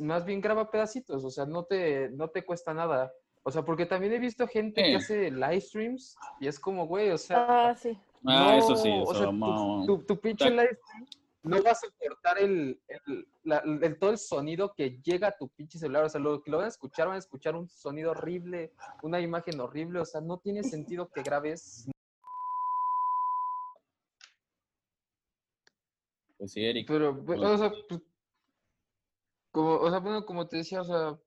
Más 0.00 0.24
bien 0.24 0.40
graba 0.40 0.70
pedacitos, 0.70 1.24
o 1.24 1.30
sea, 1.30 1.46
no 1.46 1.64
te, 1.64 2.10
no 2.10 2.28
te 2.28 2.44
cuesta 2.44 2.74
nada. 2.74 3.12
O 3.42 3.50
sea, 3.50 3.64
porque 3.64 3.86
también 3.86 4.12
he 4.12 4.18
visto 4.18 4.46
gente 4.48 4.82
que 4.82 4.96
hace 4.96 5.30
live 5.30 5.60
streams 5.60 6.16
y 6.40 6.48
es 6.48 6.58
como, 6.58 6.86
güey, 6.86 7.10
o 7.10 7.18
sea, 7.18 7.68
Ah, 7.68 7.74
sí. 7.76 7.96
Ah, 8.24 8.56
eso 8.56 8.74
sí, 8.74 8.88
no, 8.88 9.02
o 9.04 9.12
eso, 9.12 9.14
sea, 9.14 9.26
tu- 9.26 9.32
no. 9.36 9.84
tu, 9.86 9.98
tu 10.02 10.18
pinche 10.20 10.50
live 10.50 10.76
stream 10.82 11.06
no 11.44 11.62
va 11.62 11.70
a 11.70 11.74
soportar 11.76 12.38
el, 12.38 12.80
el- 12.88 13.28
la- 13.44 13.58
el- 13.58 13.98
todo 14.00 14.10
el 14.10 14.18
sonido 14.18 14.74
que 14.74 15.00
llega 15.00 15.28
a 15.28 15.36
tu 15.36 15.48
pinche 15.50 15.78
celular. 15.78 16.02
O 16.04 16.08
sea, 16.08 16.20
lo 16.20 16.42
que 16.42 16.50
lo 16.50 16.56
van 16.56 16.66
a 16.66 16.70
escuchar, 16.70 17.06
van 17.06 17.14
a 17.16 17.20
escuchar 17.20 17.54
un 17.54 17.68
sonido 17.68 18.10
horrible, 18.10 18.72
una 19.02 19.20
imagen 19.20 19.60
horrible. 19.60 20.00
O 20.00 20.04
sea, 20.04 20.20
no 20.20 20.38
tiene 20.38 20.64
sentido 20.64 21.08
que 21.08 21.22
grabes. 21.22 21.88
Pues 26.38 26.52
sí, 26.52 26.64
Eric. 26.64 26.86
Pero, 26.88 27.24
Pues- 27.24 27.40
o 27.40 27.58
sea, 27.58 27.72
pues, 27.88 28.02
como, 29.50 29.76
o 29.76 29.90
sea, 29.90 30.00
bueno, 30.00 30.26
como 30.26 30.48
te 30.48 30.58
decía, 30.58 30.82
o 30.82 30.84
sea, 30.84 31.18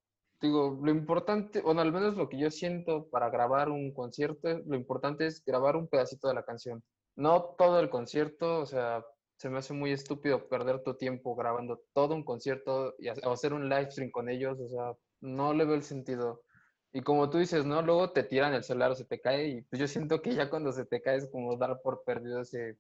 digo, 0.42 0.80
lo 0.82 0.92
importante, 0.92 1.62
bueno, 1.62 1.82
al 1.82 1.92
menos 1.92 2.16
lo 2.16 2.30
que 2.30 2.38
yo 2.40 2.52
siento 2.52 3.10
para 3.10 3.30
grabar 3.30 3.70
un 3.70 3.94
concierto, 3.94 4.60
lo 4.66 4.76
importante 4.76 5.26
es 5.26 5.44
grabar 5.44 5.76
un 5.76 5.88
pedacito 5.88 6.28
de 6.28 6.36
la 6.36 6.46
canción. 6.46 6.84
No 7.16 7.56
todo 7.58 7.80
el 7.80 7.90
concierto, 7.90 8.60
o 8.60 8.66
sea, 8.66 9.04
se 9.38 9.50
me 9.50 9.58
hace 9.60 9.74
muy 9.74 9.92
estúpido 9.92 10.48
perder 10.48 10.84
tu 10.84 10.96
tiempo 10.96 11.36
grabando 11.36 11.82
todo 11.94 12.14
un 12.16 12.24
concierto 12.24 12.94
y 13.00 13.08
hacer 13.08 13.54
un 13.54 13.68
live 13.70 13.92
stream 13.92 14.12
con 14.12 14.30
ellos, 14.30 14.60
o 14.60 14.68
sea, 14.68 14.94
no 15.22 15.54
le 15.54 15.66
veo 15.66 15.76
el 15.76 15.84
sentido. 15.84 16.44
Y 16.92 17.02
como 17.02 17.30
tú 17.30 17.38
dices, 17.38 17.66
¿no? 17.66 17.82
Luego 17.82 18.12
te 18.12 18.24
tiran 18.24 18.54
el 18.54 18.64
celular 18.64 18.92
o 18.92 18.96
se 18.96 19.06
te 19.06 19.20
cae 19.22 19.48
y 19.48 19.62
pues 19.64 19.80
yo 19.80 19.88
siento 19.88 20.22
que 20.22 20.34
ya 20.36 20.50
cuando 20.50 20.72
se 20.72 20.86
te 20.86 21.02
cae 21.02 21.18
es 21.18 21.30
como 21.32 21.56
dar 21.58 21.82
por 21.82 22.04
perdido 22.04 22.42
ese, 22.42 22.78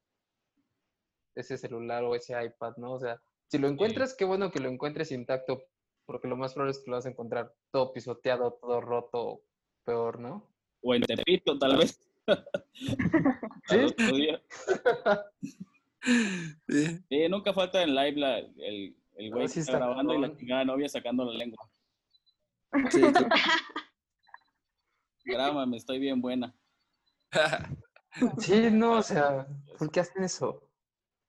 ese 1.41 1.57
celular 1.57 2.03
o 2.03 2.15
ese 2.15 2.41
iPad, 2.43 2.75
¿no? 2.77 2.93
O 2.93 2.99
sea, 2.99 3.21
si 3.47 3.57
lo 3.57 3.67
encuentras, 3.67 4.15
qué 4.15 4.25
bueno 4.25 4.51
que 4.51 4.59
lo 4.59 4.69
encuentres 4.69 5.11
intacto, 5.11 5.63
porque 6.05 6.27
lo 6.27 6.37
más 6.37 6.53
probable 6.53 6.71
es 6.71 6.79
que 6.79 6.89
lo 6.89 6.97
vas 6.97 7.05
a 7.05 7.09
encontrar 7.09 7.53
todo 7.71 7.93
pisoteado, 7.93 8.57
todo 8.61 8.81
roto, 8.81 9.41
peor, 9.83 10.19
¿no? 10.19 10.47
O 10.81 10.95
en 10.95 11.01
Tepito, 11.01 11.57
tal 11.57 11.77
vez. 11.77 11.99
Sí. 13.67 13.77
Sí, 17.09 17.27
nunca 17.29 17.53
falta 17.53 17.83
en 17.83 17.93
live 17.93 18.19
la, 18.19 18.37
el, 18.37 18.95
el 19.17 19.31
güey 19.31 19.45
Ah, 19.45 19.47
sí 19.49 19.59
está 19.59 19.73
está 19.73 19.85
grabando 19.85 20.13
y 20.13 20.21
la 20.21 20.35
chingada 20.35 20.63
novia 20.63 20.87
sacando 20.87 21.25
la 21.25 21.33
lengua. 21.33 21.69
Sí. 22.89 23.01
Grábame, 25.25 25.77
estoy 25.77 25.99
bien 25.99 26.21
buena. 26.21 26.55
Sí, 28.39 28.69
no, 28.71 28.93
o 28.93 29.01
sea, 29.03 29.45
¿por 29.77 29.91
qué 29.91 29.99
hacen 29.99 30.23
eso? 30.23 30.63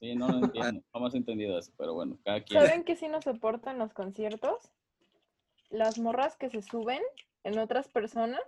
Sí, 0.01 0.15
no 0.15 0.29
lo 0.29 0.39
entiendo. 0.39 0.83
Jamás 0.93 1.15
he 1.15 1.19
entendido 1.19 1.59
eso, 1.59 1.73
pero 1.77 1.95
bueno, 1.95 2.19
cada 2.25 2.43
quien. 2.43 2.61
¿Saben 2.61 2.85
que 2.85 2.97
sí 2.97 3.07
no 3.09 3.21
soportan 3.21 3.79
los 3.79 3.93
conciertos? 3.93 4.73
Las 5.69 5.99
morras 5.99 6.37
que 6.37 6.49
se 6.49 6.63
suben 6.63 7.03
en 7.45 7.59
otras 7.59 7.89
personas. 7.89 8.41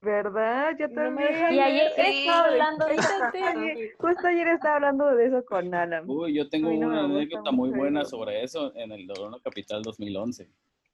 ¿Verdad? 0.00 0.76
Yo 0.78 0.86
No 0.86 1.10
me 1.10 1.26
también. 1.26 1.54
Y 1.54 1.58
ayer 1.58 1.92
estaba 1.96 2.44
hablando 2.44 2.86
de 2.86 2.94
eso. 2.94 3.96
Justo 3.98 4.26
ayer 4.28 4.46
estaba 4.48 4.76
hablando 4.76 5.06
de 5.16 5.26
eso 5.26 5.44
con 5.44 5.74
Alan. 5.74 6.08
Uy, 6.08 6.34
yo 6.34 6.48
tengo 6.48 6.70
no 6.70 6.86
una 6.86 7.04
anécdota 7.04 7.50
muy 7.50 7.70
buena 7.70 8.02
eso. 8.02 8.10
sobre 8.10 8.44
eso 8.44 8.72
en 8.76 8.92
el 8.92 9.08
Corona 9.08 9.38
Capital 9.42 9.82
2011, 9.82 10.48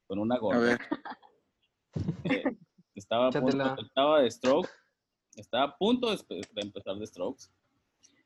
con 0.06 0.18
una 0.18 0.36
A 0.36 0.38
gorda. 0.38 0.60
ver, 0.60 0.78
Eh, 2.24 2.44
estaba, 2.94 3.28
a 3.28 3.30
punto, 3.30 3.76
estaba 3.82 4.20
de 4.22 4.30
stroke, 4.30 4.68
estaba 5.36 5.64
a 5.64 5.76
punto 5.76 6.10
de 6.10 6.18
empezar 6.56 6.96
de 6.96 7.06
strokes. 7.06 7.44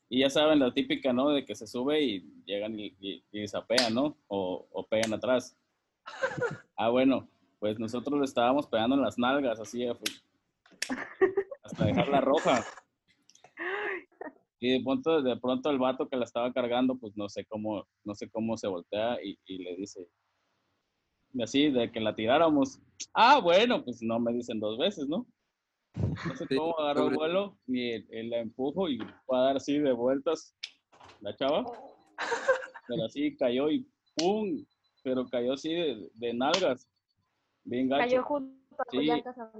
Y 0.09 0.21
ya 0.21 0.31
saben, 0.31 0.59
la 0.59 0.73
típica, 0.73 1.13
¿no? 1.13 1.31
De 1.31 1.45
que 1.45 1.55
se 1.55 1.67
sube 1.67 2.03
y 2.03 2.21
llegan 2.47 2.79
y, 2.79 2.97
y, 3.01 3.23
y 3.31 3.49
zapean, 3.49 3.95
¿no? 3.95 4.17
O, 4.29 4.67
o 4.73 4.87
pegan 4.87 5.15
atrás. 5.15 5.57
Ah, 6.81 6.91
bueno, 6.91 7.29
pues 7.59 7.77
nosotros 7.81 8.17
le 8.21 8.25
estábamos 8.25 8.69
pegando 8.69 8.95
en 8.95 9.03
las 9.03 9.19
nalgas, 9.19 9.59
así, 9.59 9.85
hasta 11.65 11.85
dejarla 11.85 12.21
roja. 12.21 12.65
Y 14.61 14.79
de 14.79 14.85
pronto, 14.85 15.23
de 15.23 15.37
pronto 15.37 15.69
el 15.69 15.79
vato 15.79 16.09
que 16.09 16.17
la 16.17 16.25
estaba 16.25 16.53
cargando, 16.53 16.97
pues 16.97 17.17
no 17.17 17.29
sé 17.29 17.45
cómo, 17.47 17.85
no 18.05 18.15
sé 18.15 18.31
cómo 18.31 18.57
se 18.57 18.69
voltea 18.69 19.19
y, 19.25 19.37
y 19.45 19.59
le 19.59 19.75
dice, 19.75 20.09
y 21.33 21.43
así, 21.43 21.71
de 21.71 21.91
que 21.93 22.01
la 22.01 22.15
tiráramos. 22.15 22.81
Ah, 23.13 23.41
bueno, 23.41 23.85
pues 23.85 24.03
no 24.03 24.19
me 24.19 24.33
dicen 24.33 24.61
dos 24.61 24.79
veces, 24.79 25.09
¿no? 25.09 25.27
No 25.95 26.35
sé 26.37 26.47
Sí, 26.49 26.57
cómo 26.57 26.79
agarró 26.79 27.01
el 27.01 27.07
sobre- 27.07 27.17
vuelo 27.17 27.59
y 27.67 27.91
él- 27.93 28.07
él 28.11 28.31
la 28.31 28.39
empujo 28.41 28.89
y 28.89 28.99
fue 29.27 29.39
a 29.39 29.43
dar 29.43 29.57
así 29.57 29.79
de 29.79 29.93
vueltas 29.93 30.55
la 31.21 31.35
chava. 31.37 31.65
Pero 32.87 33.05
así 33.05 33.37
cayó 33.37 33.71
y 33.71 33.87
¡pum! 34.15 34.65
Pero 35.03 35.27
cayó 35.29 35.53
así 35.53 35.73
de, 35.73 36.09
de 36.15 36.35
nalgas. 36.35 36.89
Bien 37.65 37.89
gacho. 37.89 38.05
Cayó 38.09 38.23
junto 38.25 38.58
Sí, 38.91 39.11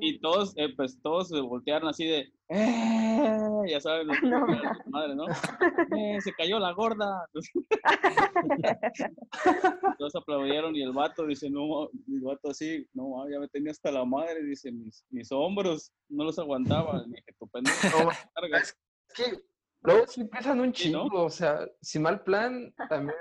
Y 0.01 0.21
todos, 0.21 0.53
eh, 0.57 0.69
pues 0.77 1.01
todos 1.03 1.29
se 1.29 1.41
voltearon 1.41 1.89
así 1.89 2.07
de, 2.07 2.33
"Eh", 2.49 3.39
ya 3.69 3.81
saben, 3.81 4.07
los- 4.09 4.23
No. 4.23 4.47
madre, 4.87 5.15
¿no? 5.17 5.25
"Eh, 5.99 6.21
se 6.21 6.33
cayó 6.35 6.59
la 6.59 6.73
gorda. 6.73 7.27
Todos 9.99 10.15
aplaudieron 10.17 10.75
y 10.77 10.83
el 10.83 10.93
vato 10.93 11.27
dice, 11.27 11.51
no, 11.51 11.89
el 12.09 12.21
vato 12.21 12.51
así, 12.51 12.87
no, 12.95 13.29
ya 13.29 13.41
me 13.41 13.49
tenía 13.49 13.73
hasta 13.73 13.91
la 13.91 14.05
madre, 14.05 14.43
dice, 14.45 14.71
mis, 14.71 15.05
mis 15.11 15.31
hombros 15.33 15.93
no 16.09 16.25
los 16.25 16.39
aguantaba. 16.39 17.03
Dije, 17.05 17.25
tu 17.39 17.49
pendejo, 17.49 18.05
No, 18.05 18.11
carga". 18.35 18.59
es 18.59 18.77
que 19.15 19.43
luego 19.83 20.07
sí 20.07 20.25
pesan 20.25 20.61
un 20.61 20.75
Sí, 20.75 20.91
¿no? 20.93 21.03
chingo, 21.05 21.25
o 21.25 21.31
sea, 21.31 21.67
sin 21.81 22.03
mal 22.03 22.23
plan, 22.23 22.73
también, 22.89 23.17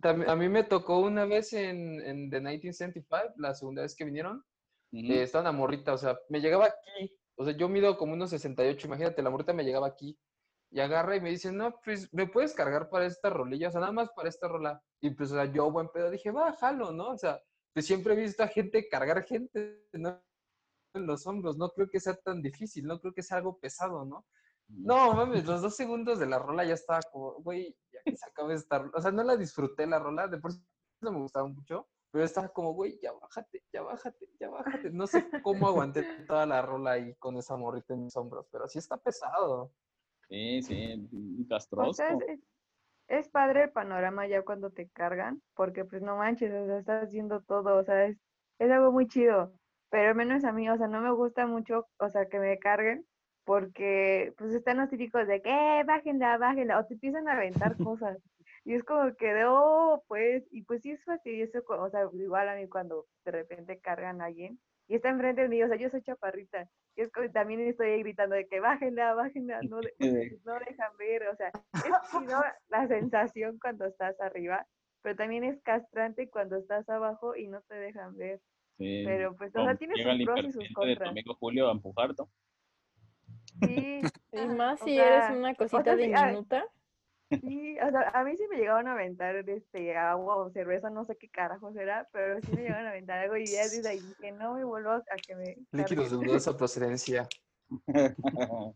también- 0.00 0.30
a 0.30 0.36
mí 0.36 0.48
me 0.48 0.64
tocó 0.64 1.00
una 1.00 1.24
vez 1.26 1.52
en, 1.52 2.00
en 2.02 2.30
The 2.30 2.40
1975, 2.40 3.34
la 3.36 3.54
segunda 3.54 3.82
vez 3.82 3.94
que 3.94 4.04
vinieron, 4.04 4.42
Eh, 4.92 5.22
estaba 5.22 5.42
una 5.42 5.52
morrita, 5.52 5.92
o 5.92 5.98
sea, 5.98 6.18
me 6.28 6.40
llegaba 6.40 6.66
aquí, 6.66 7.18
o 7.36 7.44
sea, 7.44 7.56
yo 7.56 7.68
mido 7.68 7.96
como 7.96 8.14
unos 8.14 8.30
68, 8.30 8.86
imagínate, 8.86 9.22
la 9.22 9.30
morrita 9.30 9.52
me 9.52 9.64
llegaba 9.64 9.86
aquí, 9.86 10.18
y 10.70 10.80
agarra 10.80 11.16
y 11.16 11.20
me 11.20 11.30
dice, 11.30 11.52
no, 11.52 11.80
pues, 11.84 12.12
¿me 12.12 12.26
puedes 12.26 12.52
cargar 12.54 12.88
para 12.88 13.06
esta 13.06 13.30
rolilla? 13.30 13.68
O 13.68 13.70
sea, 13.70 13.80
nada 13.80 13.92
más 13.92 14.10
para 14.14 14.28
esta 14.28 14.48
rola. 14.48 14.82
Y 15.00 15.10
pues, 15.10 15.30
o 15.32 15.34
sea, 15.34 15.44
yo, 15.46 15.70
buen 15.70 15.88
pedo, 15.88 16.10
dije, 16.10 16.30
va, 16.30 16.52
jalo, 16.54 16.92
¿no? 16.92 17.10
O 17.10 17.18
sea, 17.18 17.40
pues 17.72 17.86
siempre 17.86 18.14
he 18.14 18.16
visto 18.16 18.42
a 18.42 18.48
gente 18.48 18.88
cargar 18.88 19.24
gente, 19.24 19.86
¿no? 19.92 20.20
En 20.94 21.06
los 21.06 21.26
hombros, 21.26 21.56
no 21.56 21.70
creo 21.70 21.88
que 21.88 22.00
sea 22.00 22.14
tan 22.16 22.42
difícil, 22.42 22.86
no 22.86 23.00
creo 23.00 23.12
que 23.12 23.22
sea 23.22 23.38
algo 23.38 23.58
pesado, 23.58 24.04
¿no? 24.04 24.26
No, 24.68 25.14
mames, 25.14 25.44
los 25.44 25.62
dos 25.62 25.76
segundos 25.76 26.18
de 26.18 26.26
la 26.26 26.38
rola 26.38 26.64
ya 26.64 26.74
estaba 26.74 27.00
como, 27.12 27.34
güey, 27.34 27.76
ya 27.92 28.00
que 28.04 28.16
se 28.16 28.26
acaba 28.26 28.48
de 28.48 28.56
estar. 28.56 28.90
O 28.94 29.00
sea, 29.00 29.12
no 29.12 29.22
la 29.22 29.36
disfruté 29.36 29.86
la 29.86 29.98
rola, 29.98 30.26
de 30.26 30.38
por 30.38 30.52
sí 30.52 30.60
no 31.02 31.12
me 31.12 31.18
gustaba 31.18 31.46
mucho, 31.46 31.88
pero 32.10 32.24
estaba 32.24 32.48
como, 32.48 32.72
güey, 32.74 32.98
ya 33.02 33.12
bájate, 33.12 33.64
ya 33.72 33.82
bájate, 33.82 34.28
ya 34.40 34.48
bájate. 34.50 34.90
No 34.90 35.06
sé 35.06 35.30
cómo 35.42 35.68
aguanté 35.68 36.04
toda 36.26 36.46
la 36.46 36.62
rola 36.62 36.92
ahí 36.92 37.14
con 37.16 37.36
esa 37.36 37.56
morrita 37.56 37.94
en 37.94 38.04
mis 38.04 38.16
hombros, 38.16 38.46
pero 38.50 38.66
sí 38.68 38.78
está 38.78 38.96
pesado. 38.98 39.72
Sí, 40.28 40.62
sí, 40.62 40.94
un 41.12 41.46
O 41.46 41.46
castroso. 41.48 41.92
sea, 41.94 42.10
es, 42.12 42.20
es- 42.28 42.40
es 43.08 43.28
padre 43.28 43.64
el 43.64 43.70
panorama 43.72 44.26
ya 44.26 44.42
cuando 44.42 44.70
te 44.70 44.88
cargan, 44.90 45.42
porque 45.54 45.84
pues 45.84 46.02
no 46.02 46.16
manches, 46.16 46.52
o 46.52 46.66
sea, 46.66 46.78
estás 46.78 47.04
haciendo 47.04 47.42
todo, 47.42 47.76
o 47.78 47.84
sea, 47.84 48.06
es, 48.06 48.18
es 48.58 48.70
algo 48.70 48.92
muy 48.92 49.06
chido, 49.08 49.52
pero 49.90 50.08
al 50.10 50.14
menos 50.16 50.44
a 50.44 50.52
mí, 50.52 50.68
o 50.68 50.76
sea, 50.76 50.88
no 50.88 51.00
me 51.00 51.12
gusta 51.12 51.46
mucho, 51.46 51.88
o 51.98 52.08
sea, 52.10 52.26
que 52.28 52.38
me 52.40 52.58
carguen, 52.58 53.06
porque 53.44 54.34
pues 54.38 54.52
están 54.52 54.78
los 54.78 54.90
típicos 54.90 55.26
de 55.28 55.40
que, 55.42 55.50
eh, 55.80 55.84
bájenla, 55.84 56.38
bájenla, 56.38 56.80
o 56.80 56.86
te 56.86 56.94
empiezan 56.94 57.28
a 57.28 57.34
aventar 57.34 57.78
cosas, 57.80 58.18
y 58.66 58.74
es 58.74 58.82
como 58.84 59.14
que 59.14 59.32
de, 59.32 59.44
oh, 59.46 60.02
pues, 60.08 60.44
y 60.50 60.62
pues 60.62 60.82
sí 60.82 60.90
es 60.90 61.02
fastidioso, 61.04 61.62
o 61.66 61.88
sea, 61.90 62.00
igual 62.12 62.48
a 62.48 62.56
mí 62.56 62.68
cuando 62.68 63.06
de 63.24 63.30
repente 63.30 63.78
cargan 63.80 64.20
a 64.20 64.24
alguien, 64.26 64.58
y 64.88 64.96
está 64.96 65.08
enfrente 65.08 65.42
de 65.42 65.48
mí, 65.48 65.62
o 65.62 65.68
sea, 65.68 65.76
yo 65.76 65.88
soy 65.88 66.02
chaparrita, 66.02 66.68
y 66.96 67.02
es 67.02 67.12
como, 67.12 67.30
también 67.30 67.60
estoy 67.60 67.88
ahí 67.90 68.00
gritando 68.02 68.34
de 68.34 68.46
que 68.48 68.58
bájenla, 68.60 69.14
bájenla, 69.14 69.60
no, 69.62 69.80
de- 69.80 70.38
no 70.44 70.54
dejan 70.58 70.96
ver, 70.98 71.28
o 71.28 71.36
sea, 71.36 71.48
es 71.74 72.10
chido 72.10 72.42
la 72.68 72.88
sensación 72.88 73.58
cuando 73.60 73.86
estás 73.86 74.20
arriba, 74.20 74.66
pero 75.02 75.14
también 75.14 75.44
es 75.44 75.62
castrante 75.62 76.28
cuando 76.28 76.56
estás 76.56 76.88
abajo 76.88 77.36
y 77.36 77.46
no 77.46 77.62
te 77.68 77.76
dejan 77.76 78.16
ver. 78.16 78.40
Sí. 78.78 79.04
Pero 79.06 79.34
pues, 79.36 79.54
o 79.54 79.62
sea, 79.64 79.76
tiene 79.76 79.94
sus 79.94 80.02
pros 80.24 80.40
y 80.44 80.52
sus 80.52 80.56
impertinente 80.56 80.60
de 80.60 80.68
tu 80.68 80.74
contras. 80.74 81.08
amigo 81.10 81.34
Julio 81.36 81.68
a 81.68 81.72
empujarte. 81.72 82.24
Sí, 83.62 84.00
Y 84.32 84.46
más 84.48 84.82
O 84.82 84.84
si 84.84 84.96
sea, 84.96 85.06
eres 85.28 85.38
una 85.38 85.52
o 85.52 85.56
cosita 85.56 85.82
sea, 85.84 85.92
ah, 85.92 85.96
diminuta. 86.26 86.66
Sí, 87.30 87.78
o 87.80 87.90
sea, 87.90 88.10
a 88.14 88.24
mí 88.24 88.36
sí 88.36 88.46
me 88.48 88.56
llegaban 88.56 88.86
a 88.88 88.92
aventar 88.92 89.36
este 89.36 89.96
agua 89.96 90.36
o 90.36 90.50
cerveza, 90.50 90.90
no 90.90 91.04
sé 91.04 91.16
qué 91.16 91.28
carajo 91.28 91.70
era, 91.78 92.08
pero 92.12 92.40
sí 92.40 92.52
me 92.52 92.62
llegaban 92.62 92.86
a 92.86 92.90
aventar 92.90 93.18
algo 93.18 93.36
y 93.36 93.46
ya 93.46 93.62
desde 93.62 93.88
ahí 93.88 94.00
dije, 94.00 94.32
no 94.32 94.54
me 94.54 94.64
vuelvo 94.64 94.90
a 94.90 95.02
que 95.26 95.34
me 95.34 95.44
Líquidos 95.72 96.10
de 96.10 96.16
carguen". 96.16 96.28
dudosa 96.28 96.56
procedencia. 96.56 97.28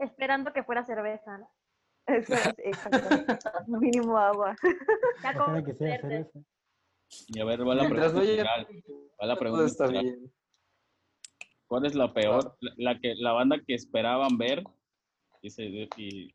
Esperando 0.00 0.52
que 0.52 0.62
fuera 0.62 0.84
cerveza. 0.84 1.38
¿no? 1.38 1.50
Eso 2.06 2.34
es, 2.34 2.54
exacto. 2.58 3.08
Mínimo 3.66 4.16
agua. 4.18 4.56
Ya 5.22 5.34
con 5.34 5.64
que 5.64 5.74
sea 5.74 6.00
cerveza. 6.00 6.38
Y 7.28 7.40
a 7.40 7.44
ver, 7.44 7.66
va 7.66 7.74
la 7.74 7.84
Mientras 7.84 8.12
pregunta 8.12 8.32
final. 8.32 8.66
Va 9.20 9.26
la 9.26 9.36
pregunta 9.36 9.64
está 9.66 9.86
final. 9.88 10.04
bien. 10.04 10.32
¿Cuál 11.66 11.86
es 11.86 11.94
la 11.94 12.12
peor, 12.12 12.56
la, 12.60 12.72
la 12.76 12.98
que, 12.98 13.14
la 13.16 13.32
banda 13.32 13.60
que 13.66 13.74
esperaban 13.74 14.38
ver 14.38 14.62
y, 15.42 15.50
se, 15.50 15.64
y 15.96 16.34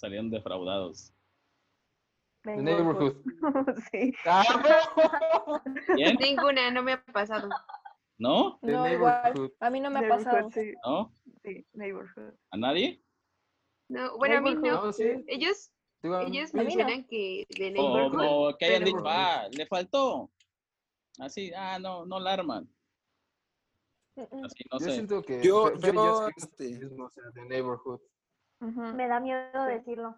salieron 0.00 0.30
defraudados? 0.30 1.12
The 2.42 2.56
Neighborhood. 2.56 3.16
sí. 3.92 4.14
¡Ah, 4.24 4.42
no! 5.46 5.62
¿Quién? 5.94 6.16
Ninguna, 6.18 6.70
no 6.70 6.82
me 6.82 6.92
ha 6.94 7.04
pasado. 7.04 7.50
¿No? 8.18 8.58
The 8.62 8.72
No, 8.72 8.88
igual. 8.90 9.52
A 9.60 9.70
mí 9.70 9.80
no 9.80 9.90
me 9.90 9.98
ha 10.06 10.08
pasado. 10.08 10.50
Sí, 10.50 10.72
¿No? 10.84 11.12
sí, 11.42 11.66
neighborhood. 11.74 12.34
¿A 12.50 12.56
nadie? 12.56 13.02
No, 13.90 14.16
bueno, 14.16 14.38
a 14.38 14.40
mí 14.40 14.54
no. 14.54 14.92
Sí. 14.92 15.04
Ellos, 15.26 15.70
Digo, 16.02 16.18
ellos 16.20 16.54
mencionan 16.54 17.04
que 17.06 17.46
de 17.50 17.70
Neighborhood, 17.72 18.26
o 18.26 18.56
que 18.56 18.64
hayan 18.64 18.84
dicho, 18.84 19.02
ah, 19.04 19.46
le 19.52 19.66
faltó. 19.66 20.30
Así, 21.18 21.52
ah, 21.54 21.78
no, 21.78 22.06
no 22.06 22.18
la 22.20 22.32
arman. 22.32 22.64
Mm, 24.16 24.22
mm. 24.22 24.44
Así, 24.44 24.64
no 24.72 24.78
yo 24.78 24.84
sé. 24.86 24.92
siento 24.92 25.22
que 25.22 25.42
Yo- 25.42 25.72
Fer- 25.74 25.92
yo, 25.92 26.28
este- 26.34 26.70
mismo, 26.78 27.04
o 27.04 27.10
sea, 27.10 27.24
The 27.34 27.44
Neighborhood. 27.44 28.00
Me 28.60 29.08
da 29.08 29.20
miedo 29.20 29.64
decirlo. 29.64 30.14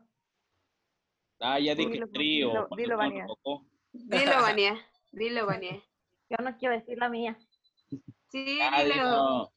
Ah, 1.40 1.58
ya 1.58 1.74
dije 1.74 1.90
Dilo, 1.92 2.08
trío. 2.08 2.48
dilo, 2.48 2.68
dilo, 2.76 2.96
Vania. 2.96 3.26
Dilo, 3.92 4.32
Vania. 4.42 4.74
Dilo, 5.12 5.46
Vania. 5.46 5.80
Yo 6.28 6.36
no 6.42 6.56
quiero 6.56 6.74
decir 6.74 6.98
la 6.98 7.08
mía. 7.08 7.36
Sí, 8.28 8.58
Ah, 8.62 8.82
dilo. 8.82 9.52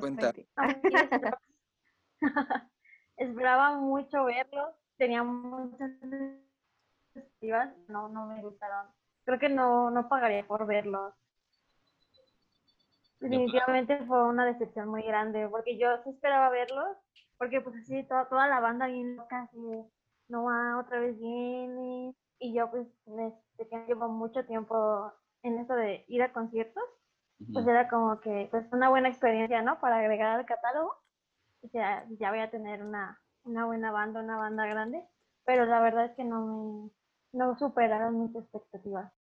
Cuenta. 0.00 0.32
No, 0.32 0.46
pero- 0.60 1.38
Esperaba 3.16 3.76
mucho 3.76 4.24
verlos. 4.24 4.70
Tenía 4.96 5.22
muchas 5.22 5.90
expectativas. 7.14 7.74
No, 7.88 8.08
no 8.08 8.26
me 8.26 8.40
gustaron. 8.42 8.86
Creo 9.24 9.38
que 9.38 9.48
no, 9.48 9.90
no 9.90 10.08
pagaría 10.08 10.46
por 10.46 10.66
verlos. 10.66 11.12
Definitivamente 13.20 13.98
fue 14.06 14.24
una 14.26 14.44
decepción 14.46 14.88
muy 14.88 15.02
grande, 15.02 15.48
porque 15.48 15.78
yo 15.78 15.86
sí 16.02 16.10
esperaba 16.10 16.48
verlos, 16.48 16.96
porque 17.42 17.60
pues 17.60 17.74
así 17.74 18.04
toda, 18.04 18.28
toda 18.28 18.46
la 18.46 18.60
banda 18.60 18.86
bien 18.86 19.16
loca, 19.16 19.42
así 19.42 19.60
de, 19.60 19.84
no 20.28 20.44
va, 20.44 20.78
otra 20.78 21.00
vez 21.00 21.18
viene, 21.18 22.14
y 22.38 22.54
yo 22.54 22.70
pues 22.70 22.86
este, 23.04 23.68
que 23.68 23.84
llevo 23.88 24.08
mucho 24.08 24.46
tiempo 24.46 25.12
en 25.42 25.58
eso 25.58 25.74
de 25.74 26.04
ir 26.06 26.22
a 26.22 26.32
conciertos, 26.32 26.84
pues 27.52 27.66
era 27.66 27.88
como 27.88 28.20
que 28.20 28.46
pues 28.48 28.64
una 28.70 28.90
buena 28.90 29.08
experiencia, 29.08 29.60
¿no? 29.60 29.80
Para 29.80 29.98
agregar 29.98 30.38
al 30.38 30.46
catálogo, 30.46 30.94
o 31.64 31.68
sea, 31.70 32.06
ya 32.10 32.30
voy 32.30 32.38
a 32.38 32.50
tener 32.52 32.80
una, 32.80 33.20
una 33.42 33.66
buena 33.66 33.90
banda, 33.90 34.20
una 34.20 34.36
banda 34.36 34.64
grande, 34.66 35.04
pero 35.44 35.66
la 35.66 35.80
verdad 35.80 36.04
es 36.04 36.12
que 36.12 36.22
no 36.22 36.46
me, 36.46 36.90
no 37.32 37.58
superaron 37.58 38.22
mis 38.22 38.36
expectativas. 38.36 39.12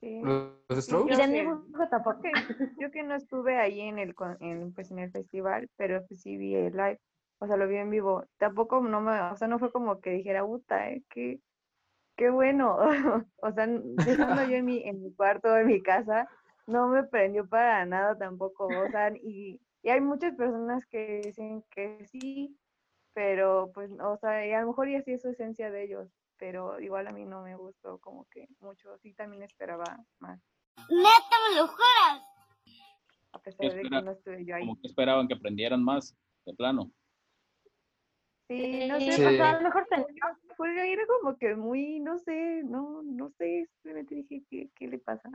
Sí. 0.00 0.20
¿Los 0.22 0.52
Sí, 0.68 0.80
Strokes? 0.82 1.16
yo 1.16 2.22
que, 2.22 2.32
yo 2.80 2.90
que 2.90 3.02
no 3.02 3.14
estuve 3.14 3.58
ahí 3.58 3.80
en 3.80 3.98
el, 3.98 4.14
con- 4.14 4.36
en, 4.40 4.72
pues, 4.74 4.90
en 4.90 4.98
el 5.00 5.10
festival, 5.10 5.68
pero 5.76 6.04
pues 6.06 6.20
sí 6.22 6.36
vi 6.36 6.54
el 6.54 6.72
live, 6.72 7.00
o 7.40 7.46
sea, 7.46 7.56
lo 7.56 7.66
vi 7.68 7.76
en 7.76 7.90
vivo. 7.90 8.24
Tampoco 8.38 8.80
no 8.80 9.00
me, 9.00 9.20
o 9.20 9.36
sea, 9.36 9.48
no 9.48 9.58
fue 9.58 9.72
como 9.72 10.00
que 10.00 10.10
dijera, 10.10 10.44
puta, 10.44 10.90
eh, 10.90 11.02
qué, 11.10 11.40
qué 12.16 12.30
bueno. 12.30 12.78
O 13.42 13.52
sea, 13.52 13.64
estando 14.06 14.44
yo 14.44 14.56
en 14.56 14.64
mi, 14.66 14.82
en 14.84 15.02
mi 15.02 15.14
cuarto, 15.14 15.56
en 15.56 15.66
mi 15.66 15.82
casa, 15.82 16.28
no 16.66 16.88
me 16.88 17.04
prendió 17.04 17.48
para 17.48 17.84
nada 17.86 18.16
tampoco. 18.18 18.66
O 18.68 18.88
sea, 18.90 19.10
y, 19.16 19.60
y 19.82 19.90
hay 19.90 20.00
muchas 20.00 20.34
personas 20.36 20.86
que 20.86 21.22
dicen 21.24 21.64
que 21.70 22.06
sí, 22.06 22.58
pero 23.14 23.70
pues, 23.74 23.90
o 24.00 24.16
sea, 24.18 24.46
y 24.46 24.52
a 24.52 24.60
lo 24.62 24.68
mejor 24.68 24.88
y 24.88 24.96
así 24.96 25.12
es 25.12 25.22
su 25.22 25.28
esencia 25.30 25.70
de 25.70 25.84
ellos, 25.84 26.08
pero 26.38 26.80
igual 26.80 27.06
a 27.06 27.12
mí 27.12 27.24
no 27.24 27.42
me 27.42 27.56
gustó 27.56 27.98
como 27.98 28.26
que 28.30 28.48
mucho, 28.60 28.96
sí 28.98 29.12
también 29.14 29.42
esperaba 29.42 29.84
más, 30.20 30.40
¡Neta 30.88 31.36
me 31.50 31.56
lo 31.56 31.66
juras! 31.66 32.22
a 33.32 33.38
pesar 33.40 33.74
de 33.74 33.82
que 33.82 33.90
no 34.02 34.10
estuve 34.12 34.44
yo 34.44 34.54
ahí. 34.54 34.62
Como 34.62 34.80
que 34.80 34.86
esperaban 34.88 35.28
que 35.28 35.34
aprendieran 35.34 35.82
más, 35.84 36.16
de 36.46 36.54
plano. 36.54 36.90
Sí, 38.48 38.86
no 38.88 38.98
sé, 38.98 39.12
Sí. 39.12 39.24
o 39.24 39.30
sea, 39.30 39.50
a 39.50 39.56
lo 39.56 39.62
mejor 39.62 39.86
tenía, 39.90 40.06
pues 40.56 40.76
era 40.78 41.06
como 41.06 41.36
que 41.36 41.54
muy, 41.54 42.00
no 42.00 42.18
sé, 42.18 42.62
no, 42.64 43.02
no 43.02 43.30
sé, 43.32 43.68
simplemente 43.74 44.14
dije, 44.14 44.42
¿qué, 44.48 44.70
qué 44.74 44.88
le 44.88 44.98
pasa? 44.98 45.28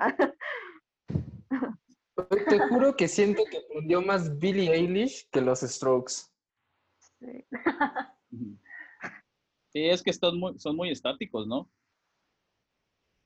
Te 2.50 2.60
juro 2.70 2.96
que 2.96 3.08
siento 3.08 3.44
que 3.52 3.58
aprendió 3.58 4.02
más 4.02 4.40
Billie 4.40 4.74
Eilish 4.74 5.30
que 5.30 5.42
los 5.42 5.60
Strokes. 5.62 6.32
Sí. 7.20 7.46
Sí, 9.74 9.86
es 9.86 10.04
que 10.04 10.12
están 10.12 10.38
muy, 10.40 10.58
son 10.60 10.76
muy 10.76 10.90
estáticos, 10.92 11.48
¿no? 11.48 11.70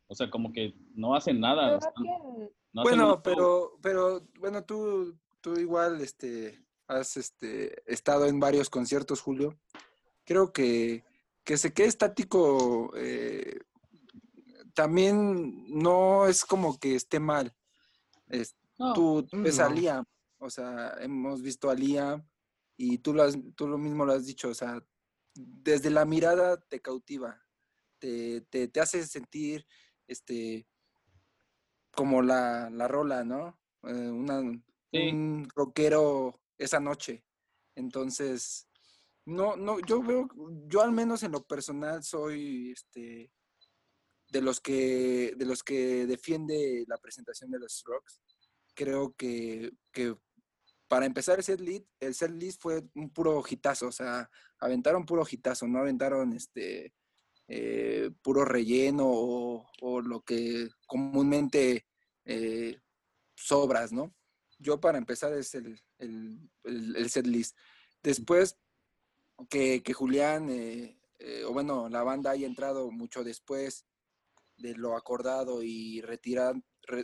O 0.08 0.16
sea, 0.16 0.30
como 0.30 0.52
que 0.54 0.74
no 0.94 1.14
hacen 1.16 1.40
nada. 1.40 1.66
Pero 1.68 1.78
están- 1.80 1.94
¿quién? 2.04 2.52
no 2.74 2.82
hacen 2.82 2.98
Bueno, 2.98 3.22
pero, 3.22 3.78
pero, 3.82 4.28
bueno, 4.40 4.64
tú, 4.64 5.18
tú 5.42 5.60
igual, 5.60 6.00
este, 6.02 6.64
has, 6.88 7.18
este, 7.18 7.84
estado 7.92 8.26
en 8.26 8.40
varios 8.40 8.70
conciertos, 8.70 9.20
Julio. 9.22 9.60
Creo 10.24 10.54
que, 10.54 11.04
que 11.44 11.58
se 11.58 11.74
quede 11.74 11.88
estático 11.88 12.92
eh, 12.96 13.60
también 14.74 15.66
no 15.70 16.28
es 16.28 16.46
como 16.46 16.78
que 16.80 16.96
esté 16.96 17.20
mal. 17.20 17.54
Es- 18.28 18.56
No, 18.78 18.94
tú 18.94 19.28
ves 19.32 19.60
a. 19.60 19.70
Liam, 19.70 20.06
o 20.38 20.50
sea, 20.50 20.94
hemos 21.02 21.42
visto 21.42 21.70
a 21.70 21.74
Liam 21.76 22.24
y 22.78 23.00
tú 23.00 23.14
lo, 23.14 23.24
has- 23.24 23.38
tú 23.56 23.68
lo 23.68 23.78
mismo 23.78 24.06
lo 24.06 24.14
has 24.14 24.26
dicho, 24.26 24.50
o 24.50 24.54
sea, 24.54 24.80
desde 25.38 25.90
la 25.90 26.06
mirada 26.06 26.60
te 26.60 26.82
cautiva, 26.82 27.46
te, 28.00 28.42
te, 28.42 28.68
te 28.68 28.80
hace 28.80 29.06
sentir, 29.06 29.66
este, 30.08 30.68
como 31.92 32.22
la, 32.22 32.70
la 32.70 32.88
rola, 32.88 33.24
¿no? 33.24 33.60
Eh, 33.84 34.10
una, 34.10 34.42
Sí. 34.92 35.10
Un 35.10 35.50
rockero 35.54 36.42
esa 36.58 36.80
noche. 36.80 37.26
Entonces, 37.76 38.68
no, 39.26 39.56
no, 39.56 39.80
yo 39.82 40.02
veo, 40.02 40.30
yo 40.68 40.82
al 40.82 40.92
menos 40.92 41.24
en 41.24 41.34
lo 41.34 41.46
personal 41.46 42.04
soy, 42.04 42.72
este, 42.72 43.32
de 44.30 44.42
los 44.42 44.62
que, 44.62 45.34
de 45.36 45.46
los 45.46 45.64
que 45.64 46.08
defiende 46.08 46.86
la 46.88 46.98
presentación 46.98 47.52
de 47.52 47.60
los 47.60 47.84
Rocks. 47.86 48.22
Creo 48.74 49.14
que, 49.16 49.72
que 49.92 50.16
para 50.88 51.06
empezar 51.06 51.38
el 51.38 51.44
set 51.44 51.60
list, 51.60 51.86
el 52.00 52.16
set 52.16 52.32
list 52.32 52.62
fue 52.62 52.84
un 52.96 53.10
puro 53.10 53.44
hitazo, 53.48 53.88
o 53.88 53.92
sea, 53.92 54.30
aventaron 54.60 55.06
puro 55.06 55.26
hitazo, 55.30 55.68
no 55.68 55.80
aventaron 55.80 56.34
este 56.34 56.94
eh, 57.48 58.12
puro 58.22 58.46
relleno 58.46 59.06
o, 59.08 60.02
lo 60.02 60.22
que 60.22 60.70
comúnmente 60.86 61.86
eh, 62.26 62.80
sobras, 63.36 63.92
¿no? 63.92 64.14
Yo 64.60 64.80
para 64.80 64.98
empezar 64.98 65.34
es 65.34 65.56
el, 65.56 65.80
el, 66.00 67.10
set 67.10 67.28
list. 67.28 67.58
Después 68.02 68.58
que, 69.50 69.84
que 69.84 69.94
Julián, 69.94 70.50
eh, 70.50 70.98
o 71.46 71.54
bueno, 71.54 71.90
la 71.90 72.04
banda 72.04 72.32
haya 72.32 72.48
entrado 72.48 72.92
mucho 72.92 73.24
después 73.24 73.86
de 74.58 74.76
lo 74.76 74.96
acordado 74.96 75.62
y 75.64 76.04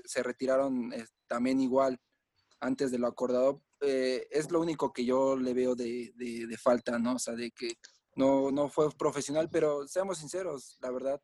se 0.05 0.23
retiraron 0.23 0.91
también 1.27 1.61
igual 1.61 1.99
antes 2.59 2.91
de 2.91 2.97
lo 2.97 3.07
acordado, 3.07 3.61
eh, 3.83 4.27
es 4.31 4.49
lo 4.51 4.59
único 4.61 4.91
que 4.93 5.05
yo 5.05 5.35
le 5.35 5.53
veo 5.53 5.75
de, 5.75 6.11
de- 6.15 6.47
de 6.47 6.57
falta, 6.57 6.97
¿no? 6.99 7.15
O 7.15 7.19
sea, 7.19 7.35
de 7.35 7.51
que 7.51 7.73
no, 8.15 8.51
no 8.51 8.69
fue 8.69 8.89
profesional, 8.91 9.49
pero 9.51 9.87
seamos 9.87 10.17
sinceros, 10.19 10.77
la 10.81 10.91
verdad, 10.91 11.21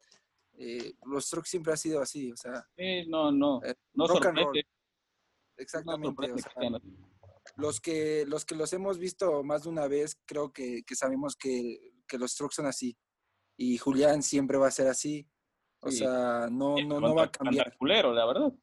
eh, 0.58 0.94
los 1.06 1.26
Strokes 1.26 1.50
siempre 1.50 1.74
ha 1.74 1.78
sido 1.78 2.02
así, 2.02 2.32
o 2.32 2.36
sea, 2.38 2.68
Sí, 2.78 3.06
no, 3.08 3.32
no. 3.32 3.62
eh, 3.64 3.76
No 3.94 4.08
rock 4.08 4.26
and 4.26 4.38
roll, 4.38 4.46
sorprende. 4.46 4.68
No 5.58 5.64
exactamente, 5.64 6.32
o 6.32 6.38
sea, 6.38 6.80
los 7.58 7.80
que, 7.82 8.26
los 8.28 8.46
que 8.46 8.56
los 8.56 8.72
hemos 8.74 8.98
visto 8.98 9.44
más 9.44 9.64
de 9.64 9.70
una 9.70 9.88
vez, 9.88 10.16
creo 10.26 10.52
que, 10.54 10.84
que 10.84 10.96
sabemos 10.96 11.36
que, 11.36 11.94
que 12.08 12.18
los 12.18 12.32
Strokes 12.32 12.56
son 12.56 12.66
así. 12.66 12.98
Y 13.58 13.78
Julián 13.78 14.24
siempre 14.24 14.58
va 14.58 14.68
a 14.68 14.72
ser 14.72 14.88
así. 14.88 15.28
O 15.82 15.92
Sí. 15.92 15.98
sea, 16.00 16.48
no, 16.52 16.78
Sí, 16.78 16.86
no, 16.86 17.00
no 17.02 17.14
va 17.16 17.24
a 17.24 17.32
cambiar. 17.32 17.76
culero, 17.78 18.14
la 18.14 18.26
verdad. 18.26 18.54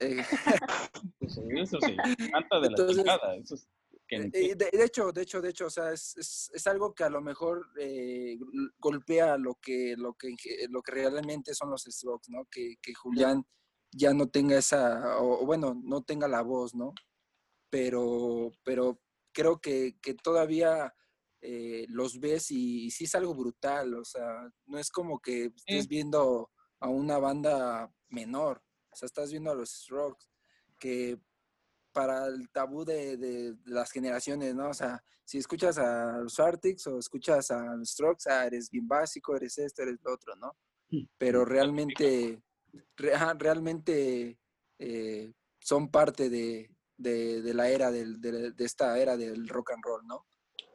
Eh, 0.00 0.22
Eso, 1.20 1.42
eso 1.50 1.80
sí, 1.80 1.96
canta 2.30 2.56
de 2.60 2.62
la 2.62 2.66
Entonces, 2.68 2.96
chingada. 2.96 3.36
Eso 3.36 3.54
es 3.56 3.68
que 4.06 4.18
ni 4.18 4.30
qué. 4.30 4.46
eh, 4.46 4.54
de, 4.54 4.70
de 4.72 4.84
hecho, 4.84 5.10
de 5.12 5.22
hecho, 5.22 5.40
de 5.42 5.50
hecho, 5.50 5.66
o 5.66 5.70
sea, 5.70 5.92
es, 5.92 6.16
es, 6.16 6.50
es 6.54 6.66
algo 6.66 6.94
que 6.94 7.04
a 7.04 7.10
lo 7.10 7.20
mejor 7.20 7.66
eh, 7.78 8.36
gol- 8.38 8.72
golpea 8.78 9.36
lo 9.36 9.54
que, 9.56 9.94
lo 9.96 10.14
que, 10.14 10.34
lo 10.70 10.80
que 10.82 10.92
realmente 10.92 11.54
son 11.54 11.70
los 11.70 11.82
Strokes, 11.82 12.30
¿no? 12.30 12.46
Que, 12.50 12.76
que 12.80 12.94
Julián 12.94 13.44
ya 13.92 14.14
no 14.14 14.28
tenga 14.28 14.56
esa, 14.58 15.18
o, 15.18 15.42
o 15.42 15.46
bueno, 15.46 15.78
no 15.82 16.02
tenga 16.02 16.28
la 16.28 16.42
voz, 16.42 16.74
¿no? 16.74 16.94
Pero, 17.70 18.52
pero 18.64 19.00
creo 19.32 19.60
que, 19.60 19.98
que 20.00 20.14
todavía 20.14 20.94
eh, 21.40 21.84
los 21.88 22.18
ves 22.20 22.50
y, 22.50 22.86
y 22.86 22.90
sí 22.90 23.04
es 23.04 23.14
algo 23.14 23.34
brutal, 23.34 23.94
o 23.94 24.04
sea, 24.04 24.48
no 24.66 24.78
es 24.78 24.90
como 24.90 25.18
que 25.20 25.46
estés 25.54 25.86
viendo 25.88 26.50
a 26.80 26.88
una 26.88 27.18
banda 27.18 27.92
menor, 28.08 28.62
o 28.90 28.96
sea, 28.96 29.06
estás 29.06 29.30
viendo 29.30 29.50
a 29.50 29.54
los 29.54 29.70
Strokes, 29.70 30.26
que 30.78 31.18
para 31.92 32.26
el 32.26 32.48
tabú 32.50 32.84
de, 32.84 33.16
de 33.16 33.56
las 33.64 33.90
generaciones, 33.90 34.54
¿no? 34.54 34.68
O 34.70 34.74
sea, 34.74 35.02
si 35.24 35.38
escuchas 35.38 35.78
a 35.78 36.18
los 36.18 36.38
Arctics 36.38 36.86
o 36.86 36.98
escuchas 36.98 37.50
a 37.50 37.74
los 37.76 37.90
Strokes, 37.90 38.30
ah, 38.30 38.46
eres 38.46 38.70
bien 38.70 38.86
básico, 38.86 39.34
eres 39.36 39.58
esto, 39.58 39.82
eres 39.82 39.98
lo 40.04 40.14
otro, 40.14 40.36
¿no? 40.36 40.56
Pero 41.18 41.44
realmente, 41.44 42.42
re- 42.96 43.12
realmente 43.38 44.38
eh, 44.78 45.32
son 45.60 45.90
parte 45.90 46.30
de, 46.30 46.70
de- 46.96 47.42
de 47.42 47.54
la 47.54 47.68
era, 47.68 47.90
del, 47.90 48.20
de, 48.20 48.52
de 48.52 48.64
esta 48.64 48.98
era 48.98 49.16
del 49.16 49.48
rock 49.48 49.72
and 49.72 49.84
roll, 49.84 50.06
¿no? 50.06 50.24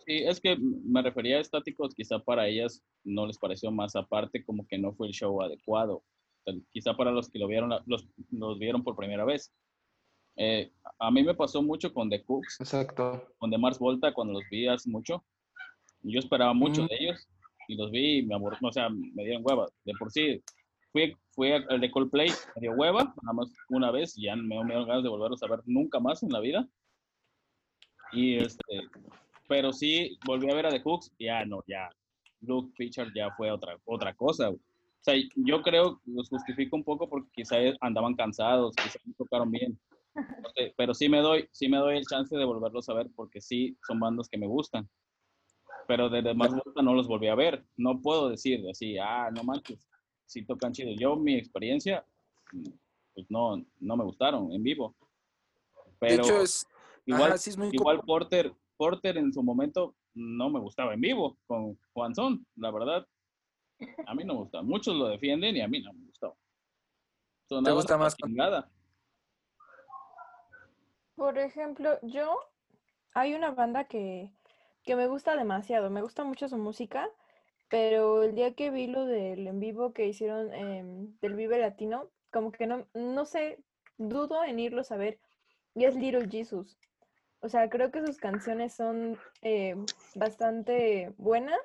Sí, 0.06 0.18
es 0.26 0.42
que 0.42 0.58
me 0.60 1.02
refería 1.02 1.38
a 1.38 1.42
estáticos, 1.42 1.96
quizá 1.96 2.20
para 2.20 2.48
ellas 2.48 2.84
no 3.06 3.26
les 3.26 3.38
pareció 3.38 3.72
más 3.72 3.96
aparte, 3.96 4.44
como 4.44 4.68
que 4.68 4.78
no 4.78 4.94
fue 4.94 5.08
el 5.08 5.14
show 5.14 5.42
adecuado. 5.42 6.04
Quizá 6.72 6.96
para 6.96 7.12
los 7.12 7.30
que 7.30 7.40
lo 7.40 7.48
vieron, 7.48 7.70
los, 7.86 8.08
los 8.32 8.60
vieron 8.60 8.84
por 8.84 8.96
primera 8.96 9.26
vez. 9.26 9.54
Eh, 10.36 10.72
a 11.00 11.12
mí 11.12 11.24
me 11.24 11.36
pasó 11.36 11.62
mucho 11.62 11.94
con 11.94 12.10
The 12.10 12.24
Cooks, 12.24 12.60
Exacto. 12.60 13.28
con 13.38 13.52
The 13.52 13.58
Mars 13.58 13.78
Volta, 13.80 14.14
cuando 14.14 14.34
los 14.34 14.44
vi 14.50 14.68
hace 14.68 14.90
mucho. 14.90 15.24
Yo 16.02 16.20
esperaba 16.20 16.54
mucho 16.54 16.84
Mm. 16.84 16.88
de 16.88 16.96
ellos 17.00 17.28
y 17.68 17.76
los 17.76 17.92
vi 17.92 18.18
y 18.20 18.24
me 18.26 18.36
aburrí, 18.36 18.58
o 18.62 18.72
sea, 18.72 18.90
me 18.90 19.24
dieron 19.24 19.44
hueva. 19.46 19.68
De 19.86 19.94
por 19.98 20.12
sí, 20.12 20.42
fui, 20.92 21.16
fui 21.32 21.52
al 21.52 21.80
de 21.80 21.92
Coldplay, 21.92 22.30
me 22.56 22.62
dio 22.62 22.74
hueva, 22.74 23.04
nada 23.22 23.34
más 23.34 23.54
una 23.70 23.90
vez, 23.92 24.16
ya 24.16 24.36
me, 24.36 24.44
me 24.60 24.66
dieron 24.66 24.88
ganas 24.88 25.04
de 25.04 25.10
volverlos 25.10 25.42
a 25.44 25.48
ver 25.48 25.62
nunca 25.66 26.00
más 26.00 26.24
en 26.24 26.30
la 26.30 26.40
vida. 26.40 26.68
Y 28.12 28.36
este, 28.36 28.82
pero 29.48 29.72
sí, 29.72 30.18
volví 30.26 30.50
a 30.52 30.56
ver 30.56 30.66
a 30.66 30.70
The 30.70 30.82
Hooks, 30.82 31.12
y 31.18 31.26
ya 31.26 31.46
no, 31.46 31.64
ya, 31.68 31.90
Luke 32.42 32.74
Pitcher 32.78 33.08
ya 33.16 33.32
fue 33.36 33.50
otra, 33.52 33.78
otra 33.86 34.14
cosa. 34.14 34.48
güey. 34.50 34.60
O 35.04 35.12
sea, 35.12 35.16
yo 35.36 35.62
creo, 35.62 36.00
los 36.06 36.30
justifico 36.30 36.78
un 36.78 36.84
poco 36.86 37.10
porque 37.10 37.30
quizá 37.34 37.58
andaban 37.82 38.16
cansados, 38.16 38.74
quizá 38.74 38.98
no 39.04 39.14
tocaron 39.18 39.52
bien. 39.52 39.78
Pero 40.78 40.94
sí 40.94 41.10
me 41.10 41.20
doy, 41.20 41.50
sí 41.52 41.68
me 41.68 41.76
doy 41.76 41.98
el 41.98 42.06
chance 42.06 42.34
de 42.34 42.46
volverlos 42.46 42.88
a 42.88 42.94
ver 42.94 43.10
porque 43.14 43.42
sí 43.42 43.78
son 43.86 44.00
bandas 44.00 44.30
que 44.30 44.38
me 44.38 44.48
gustan. 44.48 44.90
Pero 45.90 46.10
desde 46.10 46.34
más 46.34 46.52
vuelta 46.52 46.82
no 46.82 46.94
los 46.94 47.10
volví 47.10 47.28
a 47.28 47.36
ver. 47.36 47.66
No 47.76 48.00
puedo 48.00 48.30
decir 48.30 48.66
así, 48.72 48.98
ah, 48.98 49.30
no 49.30 49.44
manches, 49.44 49.90
sí 50.26 50.46
tocan 50.46 50.72
chido. 50.72 50.94
Yo, 50.98 51.18
mi 51.18 51.36
experiencia, 51.36 52.06
pues 53.14 53.26
no, 53.30 53.62
no 53.82 53.98
me 53.98 54.06
gustaron 54.06 54.54
en 54.54 54.64
vivo. 54.64 54.96
Pero 56.00 56.24
de 56.24 56.30
hecho, 56.30 56.42
es, 56.42 56.66
igual, 57.06 57.32
ajá, 57.32 57.38
sí 57.40 57.50
es 57.50 57.58
muy 57.58 57.72
igual 57.74 58.00
Porter, 58.06 58.54
Porter 58.78 59.18
en 59.18 59.34
su 59.34 59.44
momento 59.44 59.98
no 60.14 60.50
me 60.50 60.62
gustaba 60.62 60.94
en 60.94 61.02
vivo 61.02 61.38
con 61.46 61.78
Juan 61.92 62.16
Son, 62.16 62.48
la 62.56 62.72
verdad. 62.72 63.06
A 64.06 64.16
mí 64.16 64.24
no 64.24 64.34
me 64.34 64.40
gusta. 64.40 64.62
Muchos 64.62 64.96
lo 64.96 65.08
defienden 65.08 65.56
y 65.56 65.62
a 65.62 65.68
mí 65.68 65.82
no 65.82 65.94
me 65.94 66.06
gustó. 66.06 66.38
Sonaba 67.48 67.76
gusta 67.76 67.96
una 67.96 68.06
más? 68.06 68.16
chingada. 68.16 68.72
Por 71.16 71.38
ejemplo, 71.38 72.00
yo 72.02 72.40
hay 73.14 73.34
una 73.34 73.52
banda 73.52 73.86
que, 73.86 74.32
que 74.84 74.96
me 74.96 75.08
gusta 75.08 75.36
demasiado, 75.36 75.90
me 75.90 76.02
gusta 76.02 76.24
mucho 76.24 76.48
su 76.48 76.58
música, 76.58 77.10
pero 77.70 78.24
el 78.24 78.36
día 78.36 78.54
que 78.56 78.72
vi 78.72 78.88
lo 78.88 79.06
del 79.06 79.48
en 79.48 79.60
vivo 79.60 79.94
que 79.94 80.08
hicieron 80.08 80.54
em, 80.54 81.18
del 81.22 81.36
Vive 81.36 81.60
Latino, 81.60 82.10
como 82.32 82.52
que 82.52 82.68
no, 82.68 82.88
no 82.94 83.26
sé, 83.26 83.60
dudo 83.98 84.44
en 84.44 84.60
irlos 84.60 84.92
a 84.92 84.98
ver, 84.98 85.20
y 85.76 85.86
es 85.86 85.96
Little 85.96 86.30
Jesus. 86.30 86.78
O 87.40 87.50
sea, 87.50 87.70
creo 87.70 87.92
que 87.92 88.06
sus 88.06 88.18
canciones 88.18 88.74
son 88.74 89.18
eh, 89.42 89.76
bastante 90.16 91.14
buenas, 91.18 91.60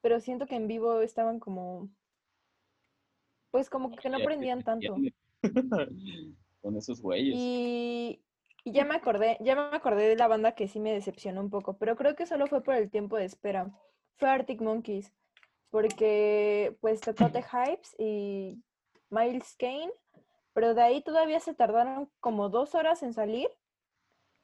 pero 0.00 0.20
siento 0.20 0.46
que 0.46 0.56
en 0.56 0.68
vivo 0.68 1.00
estaban 1.00 1.40
como, 1.40 1.88
pues 3.50 3.70
como 3.70 3.90
que 3.90 4.08
no 4.08 4.18
Ya, 4.18 4.24
prendían 4.24 4.62
tanto. 4.62 4.96
Con 6.60 6.76
esos 6.76 7.00
güeyes. 7.00 7.34
Y, 7.36 8.22
y 8.64 8.72
ya 8.72 8.84
me 8.84 8.94
acordé, 8.94 9.38
ya 9.40 9.54
me 9.54 9.76
acordé 9.76 10.08
de 10.08 10.16
la 10.16 10.28
banda 10.28 10.52
que 10.52 10.68
sí 10.68 10.80
me 10.80 10.92
decepcionó 10.92 11.40
un 11.40 11.50
poco, 11.50 11.78
pero 11.78 11.96
creo 11.96 12.14
que 12.14 12.26
solo 12.26 12.46
fue 12.46 12.62
por 12.62 12.74
el 12.74 12.90
tiempo 12.90 13.16
de 13.16 13.24
espera. 13.24 13.70
Fue 14.16 14.28
Arctic 14.28 14.60
Monkeys, 14.60 15.12
porque 15.70 16.76
pues 16.80 17.00
tocó 17.00 17.30
The 17.30 17.42
Hypes 17.52 17.94
y 17.98 18.62
Miles 19.10 19.56
Kane, 19.58 19.92
pero 20.52 20.74
de 20.74 20.82
ahí 20.82 21.02
todavía 21.02 21.40
se 21.40 21.54
tardaron 21.54 22.10
como 22.20 22.48
dos 22.48 22.74
horas 22.74 23.02
en 23.02 23.14
salir, 23.14 23.48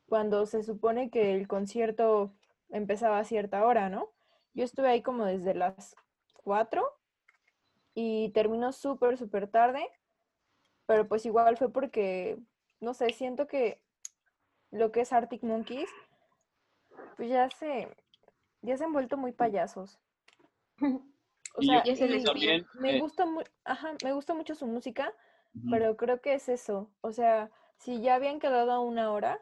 cuando 0.08 0.46
se 0.46 0.62
supone 0.62 1.10
que 1.10 1.34
el 1.34 1.48
concierto 1.48 2.32
empezaba 2.70 3.18
a 3.18 3.24
cierta 3.24 3.64
hora, 3.66 3.88
¿no? 3.88 4.13
Yo 4.54 4.64
estuve 4.64 4.88
ahí 4.88 5.02
como 5.02 5.24
desde 5.24 5.54
las 5.54 5.96
cuatro 6.42 6.88
y 7.94 8.30
terminó 8.30 8.72
súper, 8.72 9.18
súper 9.18 9.48
tarde, 9.48 9.88
pero 10.86 11.08
pues 11.08 11.26
igual 11.26 11.56
fue 11.56 11.72
porque, 11.72 12.38
no 12.80 12.94
sé, 12.94 13.10
siento 13.10 13.46
que 13.46 13.80
lo 14.70 14.92
que 14.92 15.00
es 15.02 15.12
Arctic 15.12 15.42
Monkeys, 15.42 15.90
pues 17.16 17.28
ya 17.28 17.48
se, 17.50 17.88
ya 18.62 18.76
se 18.76 18.84
han 18.84 18.92
vuelto 18.92 19.16
muy 19.16 19.32
payasos. 19.32 19.98
O 21.56 21.62
Y 21.62 21.68
yo 21.68 21.94
sea, 21.94 22.16
y 22.16 22.24
también, 22.24 22.66
me 22.80 22.96
eh, 22.96 23.00
gusta 23.00 23.24
ajá, 23.62 23.92
me 24.02 24.12
gusta 24.12 24.34
mucho 24.34 24.56
su 24.56 24.66
música, 24.66 25.14
pero 25.70 25.96
creo 25.96 26.20
que 26.20 26.34
es 26.34 26.48
eso. 26.48 26.90
O 27.00 27.12
sea, 27.12 27.48
si 27.78 28.00
ya 28.00 28.16
habían 28.16 28.40
quedado 28.40 28.72
a 28.72 28.80
una 28.80 29.12
hora, 29.12 29.40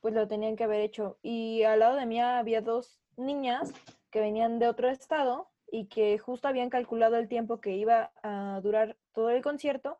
pues 0.00 0.14
lo 0.14 0.26
tenían 0.26 0.56
que 0.56 0.64
haber 0.64 0.80
hecho. 0.80 1.16
Y 1.22 1.62
al 1.62 1.78
lado 1.78 1.94
de 1.94 2.06
mí 2.06 2.20
había 2.20 2.60
dos 2.60 3.00
niñas 3.16 3.72
que 4.14 4.20
venían 4.20 4.60
de 4.60 4.68
otro 4.68 4.88
estado 4.88 5.50
y 5.68 5.86
que 5.86 6.18
justo 6.18 6.46
habían 6.46 6.70
calculado 6.70 7.16
el 7.16 7.26
tiempo 7.26 7.60
que 7.60 7.72
iba 7.72 8.12
a 8.22 8.60
durar 8.62 8.96
todo 9.12 9.30
el 9.30 9.42
concierto 9.42 9.98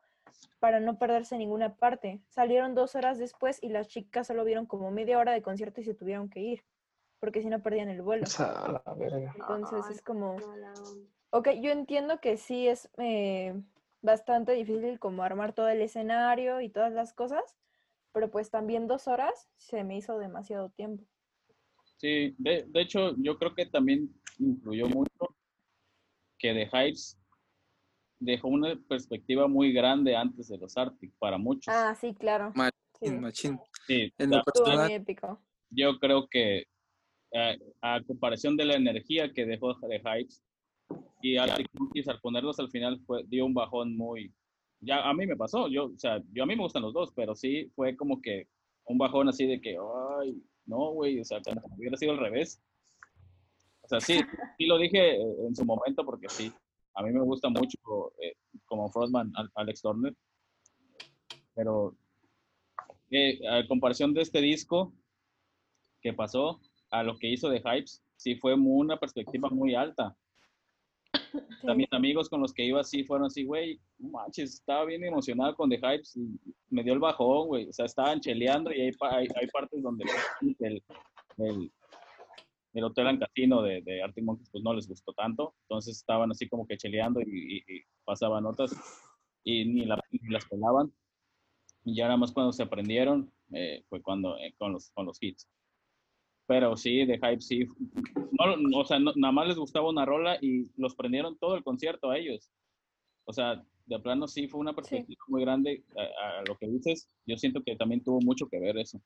para 0.61 0.79
no 0.79 1.01
perderse 1.01 1.37
ninguna 1.37 1.75
parte. 1.75 2.21
Salieron 2.29 2.77
dos 2.77 2.95
horas 2.95 3.19
después 3.19 3.61
y 3.61 3.71
las 3.71 3.89
chicas 3.89 4.29
solo 4.29 4.45
vieron 4.45 4.67
como 4.67 4.93
media 4.93 5.19
hora 5.19 5.33
de 5.33 5.43
concierto 5.43 5.81
y 5.81 5.85
se 5.85 5.95
tuvieron 5.95 6.31
que 6.31 6.39
ir, 6.39 6.65
porque 7.19 7.43
si 7.43 7.49
no 7.49 7.61
perdían 7.61 7.89
el 7.89 8.03
vuelo. 8.03 8.23
O 8.23 8.27
sea, 8.27 8.53
a 8.53 8.73
la 8.87 8.95
verga. 8.95 9.35
Entonces 9.35 9.81
Ay, 9.85 9.95
es 9.95 10.01
como... 10.01 10.37
Ok, 11.31 11.49
yo 11.61 11.73
entiendo 11.73 12.21
que 12.21 12.37
sí 12.37 12.69
es 12.69 12.89
eh, 12.99 13.61
bastante 14.01 14.53
difícil 14.53 15.01
como 15.01 15.25
armar 15.25 15.55
todo 15.55 15.67
el 15.67 15.83
escenario 15.83 16.61
y 16.61 16.69
todas 16.69 16.93
las 16.93 17.13
cosas, 17.13 17.57
pero 18.13 18.31
pues 18.31 18.49
también 18.49 18.87
dos 18.87 19.09
horas 19.09 19.49
se 19.57 19.83
me 19.83 19.97
hizo 19.97 20.21
demasiado 20.21 20.69
tiempo. 20.69 21.03
Sí, 22.05 22.35
de, 22.37 22.67
de 22.69 22.81
hecho, 22.83 23.15
yo 23.17 23.39
creo 23.39 23.55
que 23.55 23.65
también 23.65 24.15
influyó 24.39 24.87
mucho 24.91 25.35
que 26.39 26.53
The 26.53 26.67
Hypes 26.67 27.19
dejó 28.21 28.49
una 28.49 28.79
perspectiva 28.87 29.49
muy 29.49 29.73
grande 29.73 30.15
antes 30.15 30.49
de 30.49 30.59
los 30.59 30.77
Arctic 30.77 31.15
para 31.19 31.39
muchos. 31.39 31.73
Ah, 31.75 31.95
sí, 31.95 32.13
claro. 32.13 32.53
Machín, 32.55 32.75
Sí, 33.01 33.11
machín. 33.11 33.61
Sí, 33.87 34.13
En 34.19 34.33
personal, 34.45 34.85
muy 34.85 34.93
épico. 34.93 35.41
yo 35.71 35.99
creo 35.99 36.29
que 36.29 36.65
eh, 37.33 37.59
a 37.81 38.03
comparación 38.07 38.59
de 38.59 38.67
la 38.67 38.75
energía 38.75 39.33
que 39.33 39.47
dejó 39.47 39.75
The 39.81 40.03
Hypes 40.05 40.45
y 41.23 41.39
Arctic 41.39 41.69
Monkeys 41.73 42.09
al 42.09 42.21
ponerlos 42.21 42.59
al 42.59 42.71
final 42.71 43.01
fue, 43.07 43.25
dio 43.29 43.47
un 43.47 43.55
bajón 43.55 43.97
muy... 43.97 44.31
Ya 44.81 45.09
a 45.09 45.15
mí 45.15 45.27
me 45.27 45.37
pasó, 45.37 45.69
yo, 45.69 45.87
o 45.87 45.99
sea, 45.99 46.23
yo 46.35 46.43
a 46.43 46.47
mí 46.47 46.55
me 46.55 46.65
gustan 46.65 46.83
los 46.83 46.93
dos, 46.93 47.15
pero 47.17 47.35
sí 47.35 47.73
fue 47.75 47.97
como 47.97 48.21
que 48.21 48.47
un 48.87 48.99
bajón 48.99 49.29
así 49.29 49.47
de 49.47 49.61
que, 49.61 49.77
ay, 50.21 50.43
no, 50.67 50.91
güey, 50.93 51.21
o 51.21 51.25
sea, 51.25 51.41
como 51.43 51.61
si 51.69 51.81
hubiera 51.81 51.97
sido 51.97 52.13
al 52.13 52.19
revés. 52.19 52.63
O 53.83 53.89
sea, 53.89 54.01
sí, 54.01 54.15
sí 54.59 54.67
lo 54.67 54.79
dije 54.79 55.17
eh, 55.17 55.37
en 55.47 55.55
su 55.55 55.65
momento 55.65 56.05
porque 56.05 56.29
sí, 56.29 56.53
a 56.95 57.03
mí 57.03 57.13
me 57.13 57.23
gusta 57.23 57.49
mucho 57.49 57.79
eh, 58.23 58.35
como 58.67 58.91
frontman 58.91 59.33
Al- 59.37 59.51
Alex 59.55 59.83
Turner, 59.83 60.15
pero 61.55 61.97
eh, 63.11 63.39
a 63.49 63.67
comparación 63.67 64.13
de 64.15 64.23
este 64.23 64.41
disco 64.41 64.93
que 66.01 66.13
pasó 66.13 66.61
a 66.91 67.03
lo 67.03 67.17
que 67.17 67.29
hizo 67.29 67.49
de 67.49 67.59
Hypes, 67.61 68.03
sí 68.17 68.37
fue 68.37 68.55
una 68.55 68.99
perspectiva 68.99 69.49
muy 69.51 69.75
alta. 69.75 70.17
Mis 71.77 71.93
amigos 71.93 72.29
con 72.29 72.41
los 72.41 72.53
que 72.53 72.65
iba 72.65 72.81
así 72.81 73.05
fueron 73.05 73.27
así, 73.27 73.45
güey, 73.45 73.81
manches, 73.99 74.55
estaba 74.55 74.85
bien 74.85 75.05
emocionado 75.05 75.55
con 75.55 75.69
The 75.71 75.77
Hypes 75.79 76.17
y 76.17 76.39
me 76.71 76.83
dio 76.85 76.93
el 76.93 76.99
bajón, 77.01 77.49
güey. 77.49 77.69
O 77.69 77.73
sea, 77.73 77.87
estaban 77.87 78.21
cheleando 78.21 78.73
y 78.73 78.81
hay, 78.81 78.91
hay, 79.11 79.29
hay 79.35 79.47
partes 79.49 79.83
donde 79.83 80.05
el, 80.61 80.83
el, 81.39 81.73
el 82.75 82.85
Hotel 82.85 83.07
and 83.09 83.21
Casino 83.21 83.63
de, 83.63 83.83
de 83.83 84.03
Arctic 84.03 84.25
Monkeys 84.25 84.51
pues 84.51 84.63
no 84.65 84.73
les 84.75 84.87
gustó 84.89 85.13
tanto. 85.13 85.55
Entonces 85.63 85.97
estaban 85.97 86.31
así 86.31 86.49
como 86.49 86.67
que 86.67 86.77
cheleando 86.77 87.21
y 87.21 87.63
pasaban 88.05 88.45
notas 88.45 88.75
y 89.45 89.65
ni, 89.65 89.85
la- 89.85 90.01
ni 90.11 90.29
las 90.33 90.45
pelaban. 90.47 90.93
Y 91.85 91.97
ya 91.97 92.05
nada 92.05 92.17
más 92.17 92.33
cuando 92.33 92.53
se 92.53 92.63
aprendieron 92.63 93.31
eh, 93.53 93.85
fue 93.89 94.01
cuando 94.03 94.39
eh, 94.39 94.55
con, 94.59 94.73
los, 94.73 94.91
con 94.91 95.07
los 95.07 95.19
hits. 95.23 95.49
Pero 96.47 96.77
sí, 96.77 97.07
de 97.07 97.15
Hype 97.17 97.41
sí. 97.41 97.67
No, 98.33 98.79
o 98.79 98.85
sea, 98.85 98.99
no- 98.99 99.13
nada 99.17 99.33
más 99.33 99.49
les 99.49 99.57
gustaba 99.57 99.89
una 99.89 100.05
rola 100.05 100.37
y 100.41 100.69
los 100.77 100.95
prendieron 100.95 101.39
todo 101.39 101.57
el 101.57 101.65
concierto 101.65 102.11
a 102.11 102.19
ellos. 102.19 102.51
O 103.25 103.33
sea, 103.33 103.65
de 103.87 103.99
plano 104.01 104.29
sí 104.29 104.49
fue 104.49 104.61
una 104.61 104.75
perspectiva 104.75 105.23
muy 105.29 105.43
grande 105.43 105.85
a, 105.97 106.41
a 106.41 106.43
lo 106.47 106.57
que 106.59 106.69
dices. 106.69 107.09
Yo 107.27 107.37
siento 107.37 107.63
que 107.65 107.77
también 107.77 108.03
tuvo 108.03 108.21
mucho 108.21 108.47
que 108.49 108.59
ver 108.61 108.77
eso. 108.79 109.01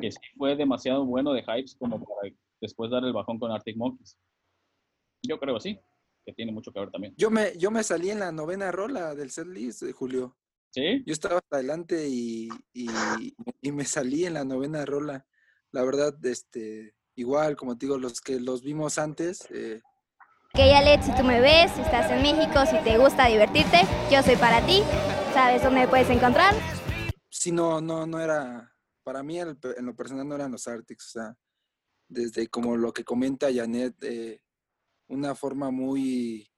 Que 0.00 0.10
sí 0.12 0.18
fue 0.36 0.54
demasiado 0.56 1.04
bueno 1.04 1.32
de 1.32 1.42
Hypes 1.42 1.76
como 1.76 1.98
para 2.04 2.32
después 2.60 2.90
dar 2.90 3.04
el 3.04 3.12
bajón 3.12 3.38
con 3.38 3.50
Arctic 3.50 3.76
Monkeys. 3.76 4.16
Yo 5.22 5.38
creo 5.38 5.58
sí, 5.58 5.78
que 6.24 6.32
tiene 6.32 6.52
mucho 6.52 6.72
que 6.72 6.80
ver 6.80 6.90
también. 6.90 7.14
yo 7.16 7.30
me, 7.30 7.56
yo 7.58 7.70
me 7.70 7.82
salí 7.82 8.10
en 8.10 8.18
la 8.20 8.30
novena 8.32 8.70
rola 8.70 9.14
del 9.14 9.30
set 9.30 9.46
list 9.46 9.82
de 9.82 9.92
Julio. 9.92 10.36
¿Sí? 10.70 11.02
Yo 11.06 11.12
estaba 11.12 11.38
hasta 11.38 11.56
adelante 11.56 12.08
y, 12.08 12.48
y, 12.72 12.86
y 13.62 13.72
me 13.72 13.84
salí 13.84 14.24
en 14.24 14.34
la 14.34 14.44
novena 14.44 14.84
rola. 14.84 15.24
La 15.74 15.82
verdad, 15.82 16.14
este, 16.24 16.94
igual, 17.16 17.56
como 17.56 17.76
te 17.76 17.86
digo, 17.86 17.98
los 17.98 18.20
que 18.20 18.38
los 18.38 18.62
vimos 18.62 18.96
antes, 18.96 19.44
eh, 19.50 19.82
Que 20.52 20.72
Alet, 20.72 21.02
si 21.02 21.12
tú 21.16 21.24
me 21.24 21.40
ves, 21.40 21.72
si 21.72 21.80
estás 21.80 22.08
en 22.12 22.22
México, 22.22 22.64
si 22.64 22.78
te 22.84 22.96
gusta 22.96 23.26
divertirte, 23.26 23.78
yo 24.08 24.22
soy 24.22 24.36
para 24.36 24.64
ti. 24.64 24.82
¿Sabes 25.32 25.64
dónde 25.64 25.80
me 25.80 25.88
puedes 25.88 26.08
encontrar? 26.10 26.54
sí, 27.28 27.50
no, 27.50 27.80
no, 27.80 28.06
no 28.06 28.20
era, 28.20 28.72
para 29.02 29.24
mí 29.24 29.40
el 29.40 29.58
en 29.76 29.86
lo 29.86 29.96
personal 29.96 30.28
no 30.28 30.36
eran 30.36 30.52
los 30.52 30.68
Arctics, 30.68 31.08
o 31.08 31.10
sea, 31.10 31.36
desde 32.06 32.46
como 32.46 32.76
lo 32.76 32.92
que 32.92 33.02
comenta 33.02 33.52
Janet, 33.52 33.96
eh, 34.04 34.42
una 35.08 35.34
forma 35.34 35.72
muy 35.72 36.48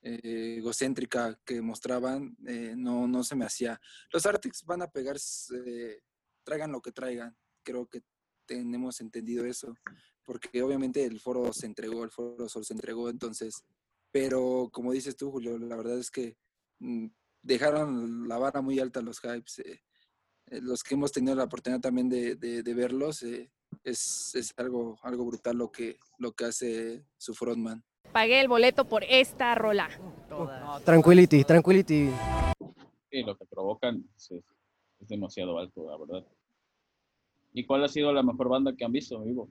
eh, 0.00 0.56
egocéntrica 0.56 1.38
que 1.44 1.60
mostraban, 1.60 2.34
eh, 2.46 2.72
no, 2.74 3.06
no 3.06 3.22
se 3.24 3.36
me 3.36 3.44
hacía. 3.44 3.78
Los 4.10 4.24
Arctics 4.24 4.64
van 4.64 4.80
a 4.80 4.90
pegar, 4.90 5.18
eh, 5.66 6.00
traigan 6.42 6.72
lo 6.72 6.80
que 6.80 6.92
traigan, 6.92 7.36
creo 7.62 7.86
que 7.86 8.00
tenemos 8.58 9.00
entendido 9.00 9.44
eso, 9.44 9.74
porque 10.24 10.62
obviamente 10.62 11.04
el 11.04 11.20
foro 11.20 11.52
se 11.52 11.66
entregó, 11.66 12.02
el 12.02 12.10
foro 12.10 12.48
sol 12.48 12.64
se 12.64 12.72
entregó, 12.72 13.10
entonces, 13.10 13.62
pero 14.10 14.70
como 14.72 14.92
dices 14.92 15.16
tú, 15.16 15.30
Julio, 15.30 15.58
la 15.58 15.76
verdad 15.76 15.98
es 15.98 16.10
que 16.10 16.36
mm, 16.80 17.06
dejaron 17.42 18.26
la 18.26 18.38
vara 18.38 18.60
muy 18.62 18.80
alta 18.80 19.00
los 19.02 19.20
hypes. 19.20 19.58
eh, 19.60 19.80
eh, 20.50 20.60
los 20.62 20.82
que 20.82 20.94
hemos 20.94 21.12
tenido 21.12 21.34
la 21.36 21.44
oportunidad 21.44 21.80
también 21.82 22.08
de, 22.08 22.34
de- 22.36 22.62
de 22.62 22.74
verlos, 22.74 23.22
eh, 23.22 23.50
es, 23.84 24.34
es 24.34 24.52
algo, 24.56 24.98
algo 25.02 25.24
brutal 25.26 25.56
lo 25.58 25.70
que, 25.70 25.98
lo 26.18 26.32
que 26.32 26.46
hace 26.46 27.04
su 27.18 27.34
frontman. 27.34 27.84
Pagué 28.12 28.40
el 28.40 28.48
boleto 28.48 28.86
por 28.88 29.04
esta 29.04 29.54
rola. 29.54 29.90
Tranquility, 30.86 31.44
tranquility. 31.44 32.08
Sí, 33.10 33.22
lo 33.22 33.36
que 33.36 33.44
provocan 33.44 34.08
es- 34.16 34.30
es 35.00 35.08
demasiado 35.08 35.58
alto, 35.58 35.84
la 35.90 35.96
verdad. 35.98 36.26
¿Y 37.52 37.64
cuál 37.66 37.84
ha 37.84 37.88
sido 37.88 38.12
la 38.12 38.22
mejor 38.22 38.48
banda 38.48 38.74
que 38.76 38.84
han 38.84 38.92
visto, 38.92 39.20
vivo? 39.22 39.48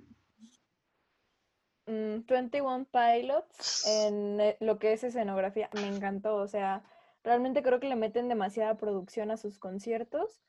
Mm, 1.88 2.26
21 2.28 2.86
Pilots 2.92 3.88
en 3.88 4.42
eh, 4.42 4.58
lo 4.60 4.78
que 4.78 4.94
es 4.94 5.04
escenografía 5.04 5.70
me 5.74 5.88
encantó, 5.88 6.36
o 6.36 6.48
sea, 6.48 6.84
realmente 7.24 7.64
creo 7.64 7.80
que 7.80 7.88
le 7.88 7.96
meten 7.96 8.28
demasiada 8.28 8.76
producción 8.76 9.32
a 9.32 9.38
sus 9.38 9.58
conciertos, 9.58 10.42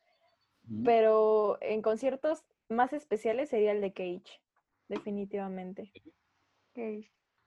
pero 0.84 1.56
en 1.62 1.80
conciertos 1.80 2.44
más 2.68 2.92
especiales 2.92 3.48
sería 3.48 3.72
el 3.72 3.80
de 3.80 3.92
Cage, 3.92 4.42
definitivamente. 4.88 5.92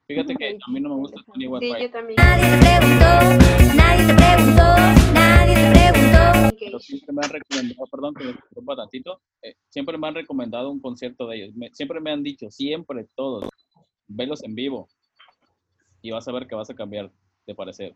Fíjate 0.07 0.35
que 0.35 0.57
a 0.65 0.71
mí 0.71 0.79
no 0.79 0.89
me 0.89 0.95
gusta 0.95 1.21
Tony 1.25 1.47
One 1.47 1.59
Sí, 1.59 1.65
Pilots. 1.67 1.81
yo 1.81 1.91
también. 1.91 2.15
Nadie 2.15 2.49
te 2.49 2.57
preguntó, 2.57 3.75
nadie 3.75 4.07
te 4.07 4.13
preguntó, 4.15 4.63
nadie 5.13 5.53
te 5.53 5.61
preguntó. 5.61 5.80
Pero 6.59 6.79
siempre 6.79 7.13
me 7.13 7.23
han 7.23 7.29
recomendado, 7.31 7.85
perdón 7.91 8.13
que 8.15 8.61
me 8.61 8.75
tantito, 8.75 9.21
eh, 9.41 9.55
siempre 9.69 9.97
me 9.97 10.07
han 10.07 10.15
recomendado 10.15 10.69
un 10.71 10.79
concierto 10.81 11.27
de 11.27 11.37
ellos. 11.37 11.55
Me- 11.55 11.73
siempre 11.73 11.99
me 11.99 12.11
han 12.11 12.23
dicho, 12.23 12.49
siempre, 12.49 13.07
todos, 13.15 13.49
velos 14.07 14.43
en 14.43 14.55
vivo 14.55 14.87
y 16.01 16.11
vas 16.11 16.27
a 16.27 16.31
ver 16.31 16.47
que 16.47 16.55
vas 16.55 16.69
a 16.69 16.75
cambiar 16.75 17.11
de 17.45 17.55
parecer. 17.55 17.95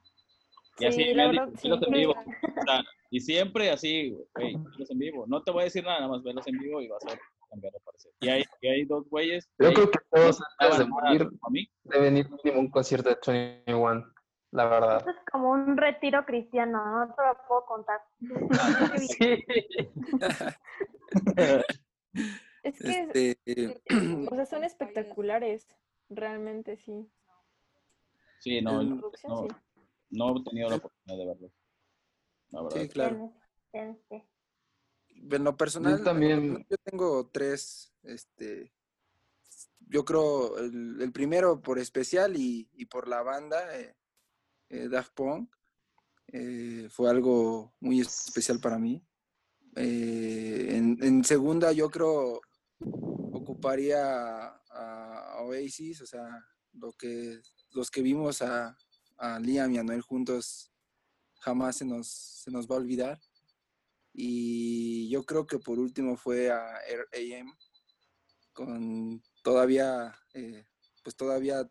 Y 0.77 0.85
así 0.85 1.03
Sí, 1.03 1.09
me 1.09 1.15
la 1.15 1.23
han 1.25 1.31
dicho, 1.31 1.45
sí. 1.55 1.69
"Velos 1.69 1.83
en 1.87 1.93
vivo. 1.93 2.11
O 2.13 2.65
sea, 2.65 2.83
y 3.09 3.19
siempre 3.19 3.69
así, 3.71 4.09
güey, 4.35 4.55
velos 4.55 4.91
en 4.91 4.97
vivo. 4.99 5.25
No 5.27 5.41
te 5.43 5.51
voy 5.51 5.61
a 5.61 5.65
decir 5.65 5.83
nada, 5.83 5.99
nada 5.99 6.11
más 6.11 6.23
velos 6.23 6.45
en 6.47 6.57
vivo 6.59 6.81
y 6.81 6.87
vas 6.87 7.03
a 7.05 7.17
cambiar 7.49 7.71
de 7.73 7.79
parecer. 7.79 8.11
Y 8.19 8.27
hay, 8.27 8.43
y 8.61 8.67
hay 8.67 8.85
dos 8.85 9.07
güeyes. 9.09 9.49
Yo 9.59 9.67
ahí 9.67 9.73
creo 9.73 9.91
que 9.91 9.99
todos 10.11 10.41
antes 10.59 10.79
de 10.79 10.85
morir 10.85 11.27
a 11.41 11.49
mí. 11.49 11.67
deben 11.83 12.17
ir 12.17 12.27
a 12.53 12.59
un 12.59 12.69
concierto 12.69 13.09
de 13.09 13.17
21, 13.65 14.13
la 14.55 14.65
verdad. 14.67 14.97
Esto 14.97 15.11
es 15.11 15.17
como 15.31 15.51
un 15.51 15.77
retiro 15.77 16.25
cristiano, 16.25 17.05
no 17.05 17.13
te 17.13 17.21
lo 17.21 17.37
puedo 17.47 17.65
contar. 17.65 18.01
Sí. 18.97 19.45
Es 22.63 22.79
que, 22.79 23.09
Este, 23.13 23.81
o 24.31 24.35
sea, 24.35 24.45
son 24.47 24.63
espectaculares, 24.63 25.67
realmente 26.09 26.77
sí. 26.77 27.07
Sí, 28.39 28.59
no, 28.61 28.81
yo 28.81 28.97
Producción, 28.99 29.31
no, 29.31 29.41
sí. 29.41 29.47
no 30.09 30.37
he 30.37 30.43
tenido 30.43 30.69
la 30.69 30.75
oportunidad 30.77 31.17
de 31.19 31.25
verlos. 31.27 31.51
La 32.49 32.61
verdad. 32.63 32.81
sí, 32.81 32.89
claro. 32.89 33.33
En 33.73 35.43
lo 35.43 35.55
personal, 35.57 36.03
también- 36.03 36.65
yo 36.69 36.77
tengo 36.83 37.27
tres, 37.27 37.93
este, 38.03 38.71
yo 39.87 40.03
creo 40.05 40.57
el, 40.57 41.01
el 41.01 41.11
primero 41.11 41.61
por 41.61 41.77
especial 41.77 42.35
y, 42.35 42.67
y 42.73 42.85
por 42.85 43.07
la 43.07 43.21
banda, 43.21 43.77
eh, 43.79 43.95
eh, 44.69 44.87
Daft 44.89 45.13
Punk, 45.13 45.55
eh, 46.27 46.87
fue 46.89 47.09
algo 47.09 47.75
muy 47.79 48.01
especial 48.01 48.59
para 48.59 48.77
mí. 48.77 49.05
Eh, 49.75 50.69
en, 50.71 51.23
segunda, 51.23 51.71
yo 51.71 51.89
creo 51.89 52.41
ocuparía 52.79 54.47
a, 54.69 55.41
Oasis, 55.43 56.01
o 56.01 56.05
sea, 56.07 56.27
lo 56.73 56.93
que, 56.93 57.39
los 57.71 57.91
que 57.91 58.01
vimos 58.01 58.41
a, 58.41 58.75
Liam 59.41 59.71
y 59.71 59.77
a 59.77 59.83
Noel 59.83 60.01
juntos 60.01 60.71
jamás 61.39 61.77
se 61.77 61.85
nos, 61.85 62.07
se 62.07 62.51
nos 62.51 62.69
va 62.69 62.75
a 62.75 62.79
olvidar. 62.79 63.19
Y 64.11 65.09
yo 65.09 65.23
creo 65.25 65.45
que 65.45 65.59
por 65.59 65.79
último 65.79 66.17
fue 66.17 66.49
a 66.49 66.77
AM 67.13 67.53
con 68.53 69.21
todavía, 69.43 70.15
pues 71.03 71.15
todavía 71.15 71.69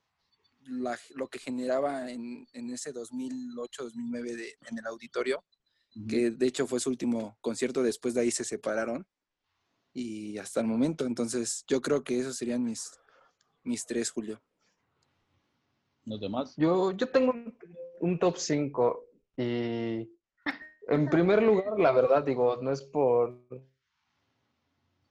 la- 0.66 0.98
lo 1.14 1.28
que 1.28 1.38
generaba 1.38 2.10
en, 2.10 2.46
en 2.52 2.70
ese 2.70 2.92
2008-2009 2.92 4.36
de- 4.36 4.54
en 4.68 4.78
el 4.78 4.86
auditorio, 4.86 5.44
que 6.08 6.30
de 6.32 6.46
hecho 6.46 6.66
fue 6.66 6.80
su 6.80 6.90
último 6.90 7.36
concierto, 7.40 7.82
después 7.82 8.14
de 8.14 8.22
ahí 8.22 8.30
se 8.32 8.42
separaron 8.44 9.06
y 9.92 10.38
hasta 10.38 10.60
el 10.60 10.66
momento. 10.66 11.06
Entonces 11.06 11.64
yo 11.68 11.80
creo 11.80 12.02
que 12.02 12.18
esos 12.18 12.36
serían 12.36 12.64
mis, 12.64 12.90
mis 13.62 13.86
tres, 13.86 14.10
Julio. 14.10 14.42
Los 16.04 16.20
demás. 16.20 16.54
Yo, 16.56 16.90
yo 16.92 17.08
tengo 17.10 17.30
un, 17.32 17.56
un 18.00 18.18
top 18.18 18.36
5 18.36 19.06
y 19.36 20.10
en 20.88 21.08
primer 21.10 21.42
lugar, 21.42 21.78
la 21.78 21.92
verdad, 21.92 22.24
digo, 22.24 22.56
no 22.60 22.70
es 22.72 22.82
por, 22.82 23.40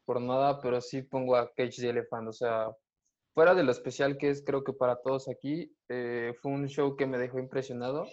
por 0.06 0.22
nada, 0.22 0.60
pero 0.62 0.82
sí 0.82 1.02
pongo 1.02 1.36
a 1.36 1.52
Cage 1.54 1.78
the 1.82 1.90
Elephant. 1.90 2.28
O 2.28 2.34
sea, 2.34 2.68
fuera 3.34 3.56
de 3.56 3.64
lo 3.64 3.72
especial 3.72 4.18
que 4.18 4.30
es, 4.30 4.44
creo 4.46 4.64
que 4.64 4.74
para 4.74 5.02
todos 5.02 5.28
aquí, 5.28 5.76
eh, 5.90 6.34
fue 6.42 6.52
un 6.52 6.68
show 6.68 6.96
que 6.96 7.08
me 7.08 7.18
dejó 7.18 7.40
impresionado. 7.40 8.06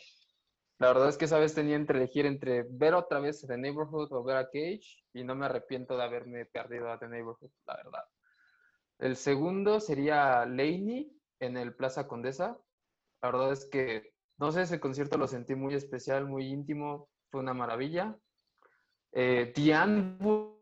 La 0.79 0.89
verdad 0.89 1.11
es 1.11 1.19
que 1.19 1.27
esa 1.27 1.39
vez 1.39 1.55
tenía 1.55 1.77
entre 1.77 1.99
elegir 1.99 2.25
entre 2.25 2.63
ver 2.63 2.95
otra 2.95 3.21
vez 3.21 3.45
The 3.47 3.59
Neighborhood 3.59 4.13
o 4.13 4.25
ver 4.25 4.39
a 4.39 4.47
Cage 4.47 5.05
y 5.13 5.25
no 5.25 5.35
me 5.35 5.45
arrepiento 5.45 5.97
de 5.97 6.05
haberme 6.05 6.47
perdido 6.47 6.91
a 6.91 6.99
The 6.99 7.09
Neighborhood, 7.09 7.51
la 7.67 7.77
verdad. 7.77 8.05
El 8.99 9.17
segundo 9.17 9.81
sería 9.81 10.47
Laney 10.47 11.13
en 11.39 11.57
el 11.57 11.75
Plaza 11.75 12.09
Condesa. 12.09 12.59
La 13.23 13.31
verdad 13.31 13.53
es 13.53 13.67
que, 13.67 14.15
no 14.39 14.53
sé, 14.53 14.63
ese 14.63 14.81
concierto 14.81 15.19
lo 15.19 15.27
sentí 15.27 15.55
muy 15.55 15.75
especial, 15.75 16.27
muy 16.27 16.47
íntimo, 16.47 17.11
fue 17.31 17.41
una 17.41 17.53
maravilla. 17.53 18.17
Eh, 19.13 19.53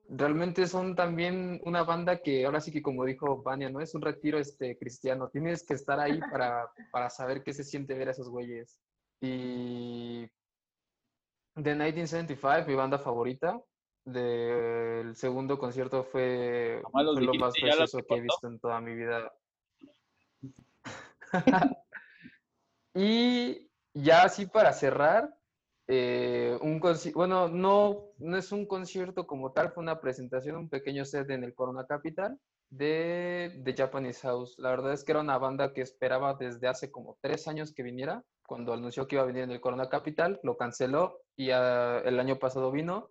realmente 0.09 0.67
son 0.67 0.95
también 0.95 1.61
una 1.65 1.85
banda 1.85 2.21
que 2.23 2.45
ahora 2.45 2.61
sí 2.61 2.73
que 2.73 2.83
como 2.83 3.05
dijo 3.05 3.43
Vania, 3.43 3.71
¿no? 3.71 3.81
Es 3.81 3.95
un 3.95 4.03
retiro 4.03 4.39
este, 4.39 4.79
cristiano, 4.79 5.29
tienes 5.29 5.65
que 5.67 5.75
estar 5.75 6.01
ahí 6.01 6.21
para, 6.31 6.71
para 6.91 7.11
saber 7.11 7.43
qué 7.43 7.53
se 7.53 7.65
siente 7.65 7.95
ver 7.95 8.09
a 8.09 8.13
esos 8.13 8.29
güeyes. 8.29 8.81
Y 9.21 10.27
The 11.55 11.75
1975, 11.75 12.69
mi 12.69 12.75
banda 12.75 12.99
favorita, 12.99 13.61
del 14.05 15.15
segundo 15.17 15.59
concierto 15.59 16.05
fue, 16.05 16.83
fue 16.91 17.05
lo 17.05 17.35
más 17.35 17.55
precioso 17.55 17.99
que 17.99 18.15
he 18.15 18.21
visto 18.21 18.47
en 18.47 18.59
toda 18.59 18.81
mi 18.81 18.95
vida. 18.95 19.33
Y 22.95 23.71
ya 23.95 24.23
así 24.25 24.47
para 24.47 24.73
cerrar, 24.73 25.33
eh, 25.91 26.59
un 26.61 26.81
bueno, 27.15 27.49
no, 27.49 28.13
no 28.19 28.37
es 28.37 28.53
un 28.53 28.67
concierto 28.67 29.27
como 29.27 29.53
tal, 29.53 29.73
fue 29.73 29.83
una 29.83 30.01
presentación, 30.01 30.57
un 30.57 30.69
pequeño 30.69 31.07
set 31.07 31.31
en 31.31 31.45
el 31.45 31.55
Corona 31.55 31.87
Capital 31.87 32.39
de, 32.69 33.59
de 33.65 33.75
Japanese 33.75 34.21
House. 34.21 34.55
La 34.59 34.69
verdad 34.69 34.93
es 34.93 35.03
que 35.03 35.13
era 35.13 35.23
una 35.23 35.39
banda 35.39 35.73
que 35.73 35.81
esperaba 35.81 36.35
desde 36.35 36.69
hace 36.69 36.91
como 36.91 37.17
tres 37.23 37.49
años 37.49 37.73
que 37.73 37.83
viniera. 37.83 38.23
Cuando 38.47 38.75
anunció 38.75 39.07
que 39.07 39.17
iba 39.17 39.23
a 39.23 39.27
venir 39.27 39.45
en 39.45 39.51
el 39.51 39.63
Corona 39.63 39.89
Capital, 39.89 40.39
lo 40.43 40.59
canceló 40.59 41.23
y 41.37 41.49
el 41.51 42.21
año 42.21 42.39
pasado 42.39 42.71
vino. 42.71 43.11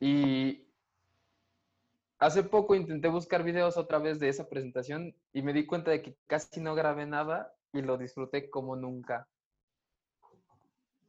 Y 0.00 0.66
hace 2.18 2.42
poco 2.42 2.74
intenté 2.74 3.08
buscar 3.08 3.44
videos 3.44 3.76
otra 3.76 3.98
vez 3.98 4.18
de 4.18 4.28
esa 4.28 4.48
presentación 4.48 5.14
y 5.32 5.42
me 5.42 5.52
di 5.52 5.66
cuenta 5.66 5.92
de 5.92 6.02
que 6.02 6.16
casi 6.26 6.60
no 6.60 6.74
grabé 6.74 7.06
nada 7.06 7.54
y 7.72 7.82
lo 7.82 7.96
disfruté 7.96 8.50
como 8.50 8.74
nunca. 8.74 9.28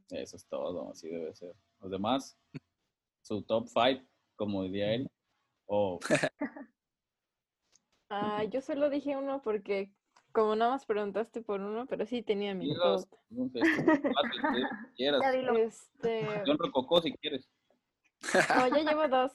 Eso 0.10 0.36
es 0.36 0.45
todo, 0.47 0.91
así 0.91 1.10
debe 1.10 1.34
ser. 1.34 1.56
Los 1.80 1.91
demás, 1.91 2.38
su 3.22 3.41
top 3.43 3.68
five, 3.68 4.06
como 4.36 4.64
diría 4.64 4.93
él. 4.93 5.10
O 5.66 5.99
Ah, 8.10 8.43
yo 8.43 8.62
solo 8.62 8.89
dije 8.91 9.18
uno 9.18 9.41
porque 9.41 9.91
como 10.32 10.56
nada 10.56 10.72
más 10.72 10.86
preguntaste 10.86 11.41
por 11.41 11.62
uno, 11.62 11.86
pero 11.88 12.06
sí 12.06 12.22
tenía 12.22 12.54
mi 12.54 12.74
top. 12.76 13.08
quieras. 14.95 15.22
Este, 15.58 16.28
John 16.45 16.58
Rococó, 16.60 17.01
si 17.01 17.14
quieres. 17.18 17.49
no, 18.56 18.68
ya 18.68 18.84
llevo 18.84 19.08
dos. 19.08 19.32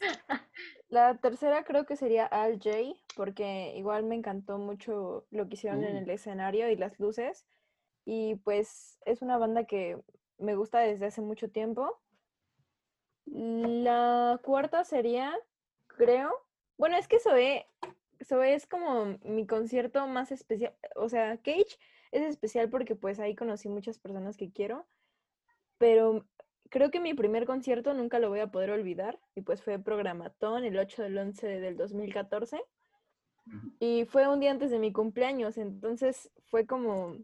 La 0.89 1.19
tercera 1.19 1.64
creo 1.64 1.87
que 1.87 1.97
sería 1.97 2.25
Al 2.27 2.55
J, 2.62 2.95
porque 3.16 3.75
igual 3.77 4.05
me 4.05 4.14
encantó 4.14 4.59
mucho 4.59 5.27
lo 5.31 5.49
que 5.49 5.55
hicieron 5.55 5.85
en 5.85 5.97
Uh. 5.97 5.99
el 6.01 6.11
escenario 6.11 6.71
y 6.71 6.77
las 6.77 6.99
luces. 6.99 7.47
Y 8.05 8.37
pues 8.37 8.99
es 9.05 9.23
una 9.23 9.39
banda 9.39 9.64
que 9.64 10.01
me 10.39 10.55
gusta 10.55 10.80
desde 10.80 11.07
hace 11.07 11.20
mucho 11.20 11.51
tiempo. 11.51 12.01
La 13.26 14.41
cuarta 14.43 14.84
sería, 14.84 15.36
creo, 15.86 16.32
bueno, 16.78 16.97
es 16.97 17.09
que 17.09 17.20
Zoé, 17.20 17.66
Zoé 18.24 18.55
es 18.55 18.66
como 18.66 19.18
mi 19.24 19.47
concierto 19.47 20.07
más 20.07 20.32
especial, 20.32 20.74
o 20.97 21.09
sea, 21.09 21.36
Cage 21.39 21.78
es 22.11 22.22
especial 22.22 22.70
porque 22.70 22.97
pues 22.97 23.20
ahí 23.20 23.34
conocí 23.34 23.68
muchas 23.68 23.99
personas 23.99 24.36
que 24.36 24.51
quiero, 24.51 24.86
pero 25.76 26.24
creo 26.70 26.91
que 26.91 27.01
mi 27.01 27.14
primer 27.14 27.47
concierto 27.47 27.93
nunca 27.95 28.18
lo 28.18 28.28
voy 28.28 28.41
a 28.41 28.51
poder 28.51 28.70
olvidar 28.70 29.20
y 29.34 29.43
pues 29.43 29.62
fue 29.62 29.78
Programatón 29.78 30.64
el 30.64 30.78
8 30.78 31.03
del 31.03 31.18
11 31.18 31.61
del 31.61 31.76
2014 31.76 32.62
Ujú. 33.47 33.72
y 33.78 34.05
fue 34.07 34.28
un 34.28 34.41
día 34.41 34.51
antes 34.51 34.70
de 34.70 34.78
mi 34.78 34.93
cumpleaños, 34.93 35.59
entonces 35.59 36.30
fue 36.47 36.66
como 36.66 37.16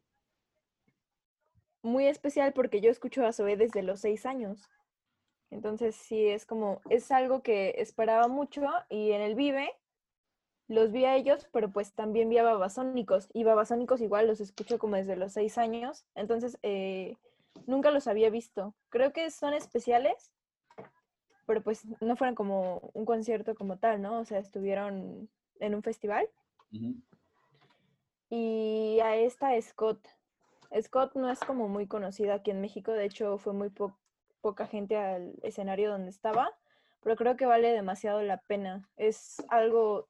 muy 1.84 2.06
especial 2.06 2.52
porque 2.52 2.80
yo 2.80 2.90
escucho 2.90 3.24
a 3.24 3.32
Zoé 3.32 3.56
desde 3.56 3.82
los 3.82 4.00
seis 4.00 4.26
años. 4.26 4.68
Entonces 5.50 5.94
sí, 5.94 6.26
es 6.26 6.46
como, 6.46 6.80
es 6.90 7.10
algo 7.12 7.42
que 7.42 7.74
esperaba 7.78 8.26
mucho 8.26 8.62
y 8.88 9.12
en 9.12 9.20
el 9.20 9.34
Vive 9.34 9.70
los 10.66 10.92
vi 10.92 11.04
a 11.04 11.14
ellos, 11.14 11.46
pero 11.52 11.70
pues 11.70 11.92
también 11.92 12.28
vi 12.28 12.38
a 12.38 12.42
Babasónicos 12.42 13.28
y 13.32 13.44
Babasónicos 13.44 14.00
igual 14.00 14.26
los 14.26 14.40
escucho 14.40 14.78
como 14.78 14.96
desde 14.96 15.14
los 15.14 15.32
seis 15.32 15.58
años, 15.58 16.06
entonces 16.14 16.58
eh, 16.62 17.16
nunca 17.66 17.90
los 17.90 18.06
había 18.06 18.30
visto. 18.30 18.74
Creo 18.88 19.12
que 19.12 19.30
son 19.30 19.52
especiales, 19.52 20.32
pero 21.46 21.62
pues 21.62 21.84
no 22.00 22.16
fueron 22.16 22.34
como 22.34 22.90
un 22.94 23.04
concierto 23.04 23.54
como 23.54 23.78
tal, 23.78 24.00
¿no? 24.00 24.20
O 24.20 24.24
sea, 24.24 24.38
estuvieron 24.38 25.28
en 25.60 25.74
un 25.74 25.82
festival 25.82 26.28
y 28.30 28.98
a 29.00 29.16
esta 29.16 29.60
Scott. 29.60 30.08
Scott 30.82 31.14
no 31.14 31.30
es 31.30 31.40
como 31.40 31.68
muy 31.68 31.86
conocida 31.86 32.34
aquí 32.34 32.50
en 32.50 32.60
México, 32.60 32.92
de 32.92 33.04
hecho 33.04 33.38
fue 33.38 33.52
muy 33.52 33.70
po- 33.70 33.96
poca 34.40 34.66
gente 34.66 34.96
al 34.96 35.34
escenario 35.42 35.90
donde 35.90 36.10
estaba, 36.10 36.50
pero 37.02 37.16
creo 37.16 37.36
que 37.36 37.46
vale 37.46 37.68
demasiado 37.72 38.22
la 38.22 38.38
pena. 38.38 38.88
Es 38.96 39.42
algo 39.48 40.08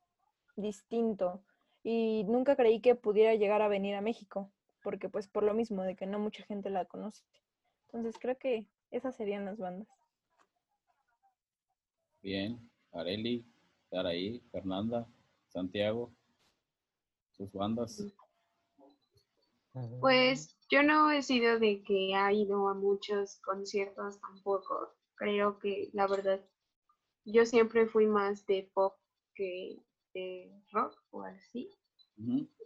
distinto 0.56 1.42
y 1.82 2.24
nunca 2.28 2.56
creí 2.56 2.80
que 2.80 2.94
pudiera 2.94 3.34
llegar 3.34 3.60
a 3.62 3.68
venir 3.68 3.94
a 3.94 4.00
México, 4.00 4.50
porque 4.82 5.08
pues 5.08 5.28
por 5.28 5.42
lo 5.42 5.54
mismo 5.54 5.82
de 5.82 5.96
que 5.96 6.06
no 6.06 6.18
mucha 6.18 6.44
gente 6.44 6.70
la 6.70 6.84
conoce. 6.86 7.24
Entonces 7.86 8.18
creo 8.20 8.36
que 8.38 8.66
esas 8.90 9.14
serían 9.16 9.44
las 9.44 9.58
bandas. 9.58 9.88
Bien. 12.22 12.58
Areli, 12.92 13.44
Saraí, 13.90 14.40
Fernanda, 14.52 15.06
Santiago, 15.48 16.10
sus 17.32 17.52
bandas. 17.52 18.06
Pues 20.00 20.56
Yo 20.70 20.82
no 20.82 21.10
he 21.10 21.22
sido 21.22 21.58
de 21.58 21.82
que 21.82 22.14
ha 22.14 22.32
ido 22.32 22.68
a 22.68 22.74
muchos 22.74 23.36
conciertos 23.40 24.20
tampoco. 24.20 24.94
Creo 25.16 25.58
que 25.58 25.90
la 25.92 26.06
verdad, 26.06 26.40
yo 27.24 27.46
siempre 27.46 27.86
fui 27.86 28.06
más 28.06 28.46
de 28.46 28.70
pop 28.74 28.94
que 29.34 29.78
de 30.14 30.52
rock 30.72 30.96
o 31.10 31.22
así. 31.22 31.70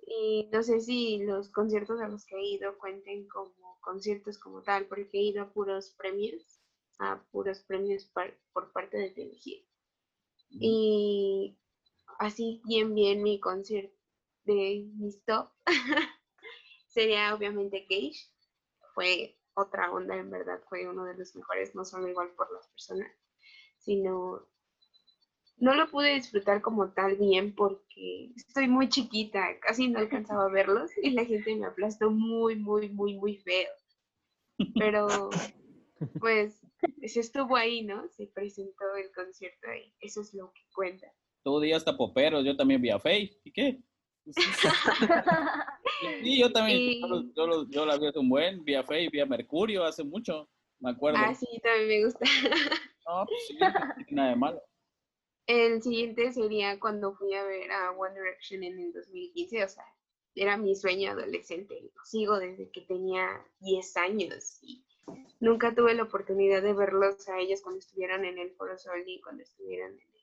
Y 0.06 0.48
no 0.52 0.62
sé 0.64 0.80
si 0.80 1.18
los 1.24 1.50
conciertos 1.50 2.00
a 2.00 2.08
los 2.08 2.24
que 2.26 2.36
he 2.36 2.46
ido 2.54 2.76
cuenten 2.78 3.28
como 3.28 3.78
conciertos 3.80 4.38
como 4.38 4.62
tal, 4.62 4.86
porque 4.86 5.10
he 5.18 5.22
ido 5.22 5.42
a 5.42 5.52
puros 5.52 5.94
premios, 5.98 6.60
a 6.98 7.22
puros 7.30 7.60
premios 7.60 8.06
par- 8.06 8.36
por 8.52 8.72
parte 8.72 8.96
de 8.98 9.10
Telehit. 9.10 9.64
Y 10.50 11.58
así 12.18 12.62
bien, 12.66 12.94
bien 12.94 13.22
mi 13.22 13.40
concierto 13.40 13.96
de 14.44 14.88
mis 14.98 15.24
top 15.24 15.50
sería 16.88 17.34
obviamente 17.34 17.86
Cage. 17.88 18.18
Fue 18.94 19.38
otra 19.54 19.92
onda, 19.92 20.16
en 20.16 20.30
verdad, 20.30 20.60
fue 20.68 20.88
uno 20.88 21.04
de 21.04 21.14
los 21.14 21.34
mejores, 21.34 21.74
no 21.74 21.84
solo 21.84 22.08
igual 22.08 22.30
por 22.36 22.52
las 22.52 22.66
personas, 22.68 23.10
sino 23.78 24.46
no 25.60 25.74
lo 25.74 25.90
pude 25.90 26.14
disfrutar 26.14 26.62
como 26.62 26.90
tal 26.90 27.16
bien 27.16 27.54
porque 27.54 28.30
estoy 28.36 28.68
muy 28.68 28.88
chiquita, 28.88 29.58
casi 29.60 29.88
no 29.88 29.98
alcanzaba 29.98 30.44
a 30.44 30.50
verlos 30.50 30.90
y 31.02 31.10
la 31.10 31.24
gente 31.24 31.54
me 31.56 31.66
aplastó 31.66 32.10
muy, 32.10 32.56
muy, 32.56 32.88
muy, 32.88 33.16
muy 33.16 33.36
feo. 33.38 33.70
Pero 34.74 35.30
pues 36.20 36.60
se 37.06 37.20
estuvo 37.20 37.56
ahí, 37.56 37.82
¿no? 37.82 38.08
Se 38.10 38.26
presentó 38.26 38.84
el 38.96 39.10
concierto 39.12 39.68
y 39.74 39.92
eso 40.00 40.20
es 40.20 40.32
lo 40.34 40.52
que 40.52 40.62
cuenta. 40.72 41.12
Tú 41.42 41.60
días 41.60 41.78
hasta 41.78 41.96
poperos, 41.96 42.44
yo 42.44 42.56
también 42.56 42.80
vi 42.80 42.90
a 42.90 43.00
Faye. 43.00 43.40
¿Y 43.42 43.52
qué? 43.52 43.82
Sí, 46.00 46.38
yo 46.38 46.52
también, 46.52 46.78
Y- 46.78 47.00
yo, 47.00 47.22
yo, 47.34 47.66
yo 47.70 47.86
la 47.86 47.98
vi 47.98 48.06
hace 48.06 48.18
un 48.18 48.28
buen, 48.28 48.64
vi 48.64 48.74
a 48.74 48.82
Faye, 48.84 49.08
vi 49.10 49.20
a 49.20 49.26
Mercurio 49.26 49.84
hace 49.84 50.04
mucho, 50.04 50.48
me 50.80 50.90
acuerdo. 50.90 51.18
Ah, 51.20 51.34
sí, 51.34 51.46
también 51.62 51.88
me 51.88 52.04
gusta. 52.04 52.20
No, 53.06 53.24
pues 53.24 53.46
sí, 53.46 53.56
no 53.58 53.72
tiene 53.96 54.12
nada 54.12 54.28
de 54.30 54.36
malo. 54.36 54.62
El 55.46 55.82
siguiente 55.82 56.30
sería 56.30 56.78
cuando 56.78 57.14
fui 57.14 57.32
a 57.32 57.42
ver 57.42 57.72
a 57.72 57.92
One 57.92 58.14
Direction 58.14 58.62
en 58.62 58.78
el 58.78 58.92
2015, 58.92 59.64
o 59.64 59.68
sea, 59.68 59.84
era 60.34 60.58
mi 60.58 60.76
sueño 60.76 61.12
adolescente, 61.12 61.80
lo 61.80 62.04
sigo 62.04 62.38
desde 62.38 62.70
que 62.70 62.82
tenía 62.82 63.42
10 63.60 63.96
años 63.96 64.58
y 64.60 64.84
nunca 65.40 65.74
tuve 65.74 65.94
la 65.94 66.02
oportunidad 66.02 66.60
de 66.62 66.74
verlos 66.74 67.26
a 67.30 67.38
ellos 67.38 67.62
cuando 67.62 67.78
estuvieran 67.78 68.26
en 68.26 68.36
el 68.38 68.50
Foro 68.52 68.76
Sol 68.76 69.02
y 69.06 69.22
cuando 69.22 69.42
estuvieran 69.42 69.92
en 69.92 70.14
el 70.14 70.17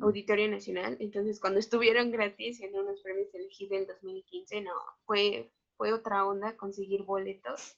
Auditorio 0.00 0.48
Nacional, 0.48 0.96
entonces 1.00 1.40
cuando 1.40 1.58
estuvieron 1.58 2.10
gratis 2.10 2.60
en 2.60 2.74
unos 2.74 3.00
premios 3.02 3.34
elegidos 3.34 3.78
del 3.78 3.86
2015, 3.88 4.60
no, 4.62 4.72
fue, 5.04 5.50
fue 5.76 5.92
otra 5.92 6.26
onda 6.26 6.56
conseguir 6.56 7.02
boletos, 7.02 7.76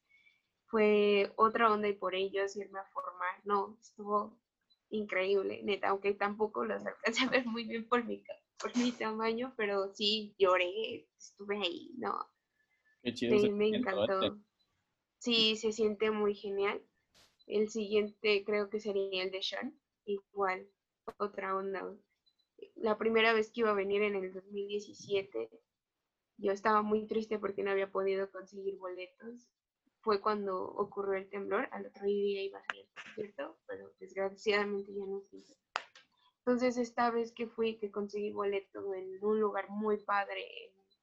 fue 0.66 1.32
otra 1.36 1.72
onda 1.72 1.88
y 1.88 1.94
por 1.94 2.14
ellos 2.14 2.56
irme 2.56 2.78
a 2.78 2.84
formar, 2.92 3.40
no, 3.44 3.76
estuvo 3.80 4.38
increíble, 4.90 5.62
neta, 5.64 5.88
aunque 5.88 6.12
tampoco 6.14 6.64
los 6.64 6.84
alcancé 6.84 7.24
a 7.24 7.30
ver 7.30 7.46
muy 7.46 7.64
bien 7.64 7.88
por 7.88 8.04
mi, 8.04 8.22
por 8.60 8.76
mi 8.76 8.92
tamaño, 8.92 9.54
pero 9.56 9.92
sí 9.94 10.34
lloré, 10.38 11.08
estuve 11.16 11.56
ahí, 11.56 11.92
no, 11.96 12.14
Qué 13.02 13.14
chido. 13.14 13.52
me, 13.52 13.68
encantó. 13.68 14.38
Sí, 15.18 15.56
se 15.56 15.72
siente 15.72 16.10
muy 16.10 16.34
genial. 16.34 16.80
El 17.46 17.68
siguiente 17.68 18.44
creo 18.44 18.70
que 18.70 18.80
sería 18.80 19.24
el 19.24 19.30
de 19.30 19.42
Sean, 19.42 19.76
igual, 20.04 20.68
otra 21.18 21.56
onda. 21.56 21.94
La 22.76 22.98
primera 22.98 23.32
vez 23.32 23.50
que 23.50 23.60
iba 23.60 23.70
a 23.70 23.74
venir 23.74 24.02
en 24.02 24.14
el 24.14 24.32
2017, 24.32 25.50
yo 26.38 26.52
estaba 26.52 26.82
muy 26.82 27.06
triste 27.06 27.38
porque 27.38 27.62
no 27.62 27.70
había 27.70 27.90
podido 27.90 28.30
conseguir 28.30 28.76
boletos. 28.78 29.48
Fue 30.00 30.20
cuando 30.20 30.60
ocurrió 30.60 31.14
el 31.14 31.28
temblor, 31.28 31.68
al 31.70 31.86
otro 31.86 32.06
día 32.06 32.42
iba 32.42 32.58
a 32.58 32.64
ser 32.64 32.80
el 32.80 32.88
concierto, 32.94 33.58
pero 33.66 33.92
desgraciadamente 34.00 34.92
ya 34.92 35.06
no 35.06 35.22
hizo. 35.30 35.54
Entonces 36.38 36.76
esta 36.76 37.10
vez 37.10 37.32
que 37.32 37.46
fui, 37.46 37.78
que 37.78 37.92
conseguí 37.92 38.32
boleto 38.32 38.94
en 38.94 39.24
un 39.24 39.40
lugar 39.40 39.70
muy 39.70 39.98
padre, 39.98 40.44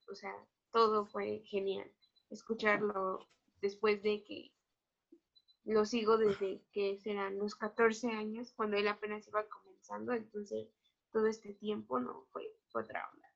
o 0.10 0.16
sea, 0.16 0.36
todo 0.72 1.06
fue 1.06 1.40
genial. 1.46 1.90
Escucharlo 2.30 3.26
después 3.62 4.04
de 4.04 4.24
que 4.24 4.52
lo 5.64 5.86
sigo 5.86 6.18
desde 6.18 6.62
que 6.74 6.98
serán 6.98 7.38
los 7.38 7.56
14 7.56 8.10
años, 8.10 8.52
cuando 8.54 8.76
él 8.76 8.88
apenas 8.88 9.28
iba 9.28 9.48
comenzando, 9.80 10.14
entonces 10.14 10.68
todo 11.12 11.28
este 11.28 11.54
tiempo 11.54 12.00
no 12.00 12.26
fue, 12.32 12.44
fue 12.70 12.84
otra 12.84 13.10
onda. 13.14 13.28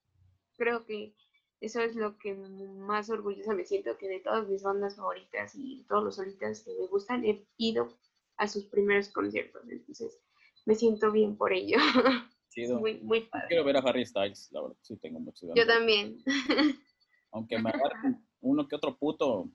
Creo 0.57 0.85
que 0.85 1.15
eso 1.59 1.81
es 1.81 1.95
lo 1.95 2.17
que 2.17 2.35
más 2.35 3.09
orgullosa 3.09 3.53
me 3.53 3.65
siento, 3.65 3.97
que 3.97 4.07
de 4.07 4.19
todas 4.19 4.47
mis 4.47 4.63
bandas 4.63 4.95
favoritas 4.95 5.53
y 5.55 5.85
todos 5.87 6.03
los 6.03 6.15
solitas 6.15 6.63
que 6.63 6.71
me 6.79 6.87
gustan, 6.87 7.25
he 7.25 7.45
ido 7.57 7.97
a 8.37 8.47
sus 8.47 8.65
primeros 8.65 9.09
conciertos, 9.09 9.63
entonces 9.69 10.19
me 10.65 10.75
siento 10.75 11.11
bien 11.11 11.37
por 11.37 11.53
ello. 11.53 11.77
Chido. 12.49 12.79
muy, 12.79 12.99
muy 12.99 13.21
padre. 13.21 13.47
Quiero 13.47 13.63
ver 13.63 13.77
a 13.77 13.79
Harry 13.79 14.05
Styles, 14.05 14.51
la 14.51 14.61
verdad, 14.61 14.77
sí 14.81 14.95
tengo 14.97 15.19
mucho 15.19 15.47
Yo 15.55 15.65
también. 15.65 16.23
Aunque 17.31 17.57
me 17.57 17.71
agarren 17.71 18.23
uno 18.41 18.67
que 18.67 18.75
otro 18.75 18.95
puto 18.95 19.49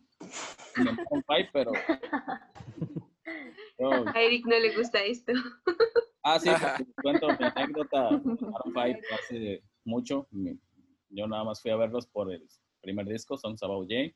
five, 1.26 1.48
pero... 1.52 1.70
A 3.80 4.20
Eric 4.20 4.44
no 4.46 4.58
le 4.58 4.76
gusta 4.76 5.04
esto. 5.04 5.32
Ah, 6.22 6.38
sí, 6.38 6.50
porque 6.50 6.92
cuento 7.02 7.28
mi 7.28 7.44
anécdota. 7.44 8.08
Hace 9.12 9.62
mucho. 9.84 10.26
Yo 11.10 11.26
nada 11.26 11.44
más 11.44 11.62
fui 11.62 11.70
a 11.70 11.76
verlos 11.76 12.06
por 12.06 12.32
el 12.32 12.46
primer 12.80 13.06
disco, 13.06 13.36
Songs 13.36 13.62
About 13.62 13.88
Jay, 13.88 14.14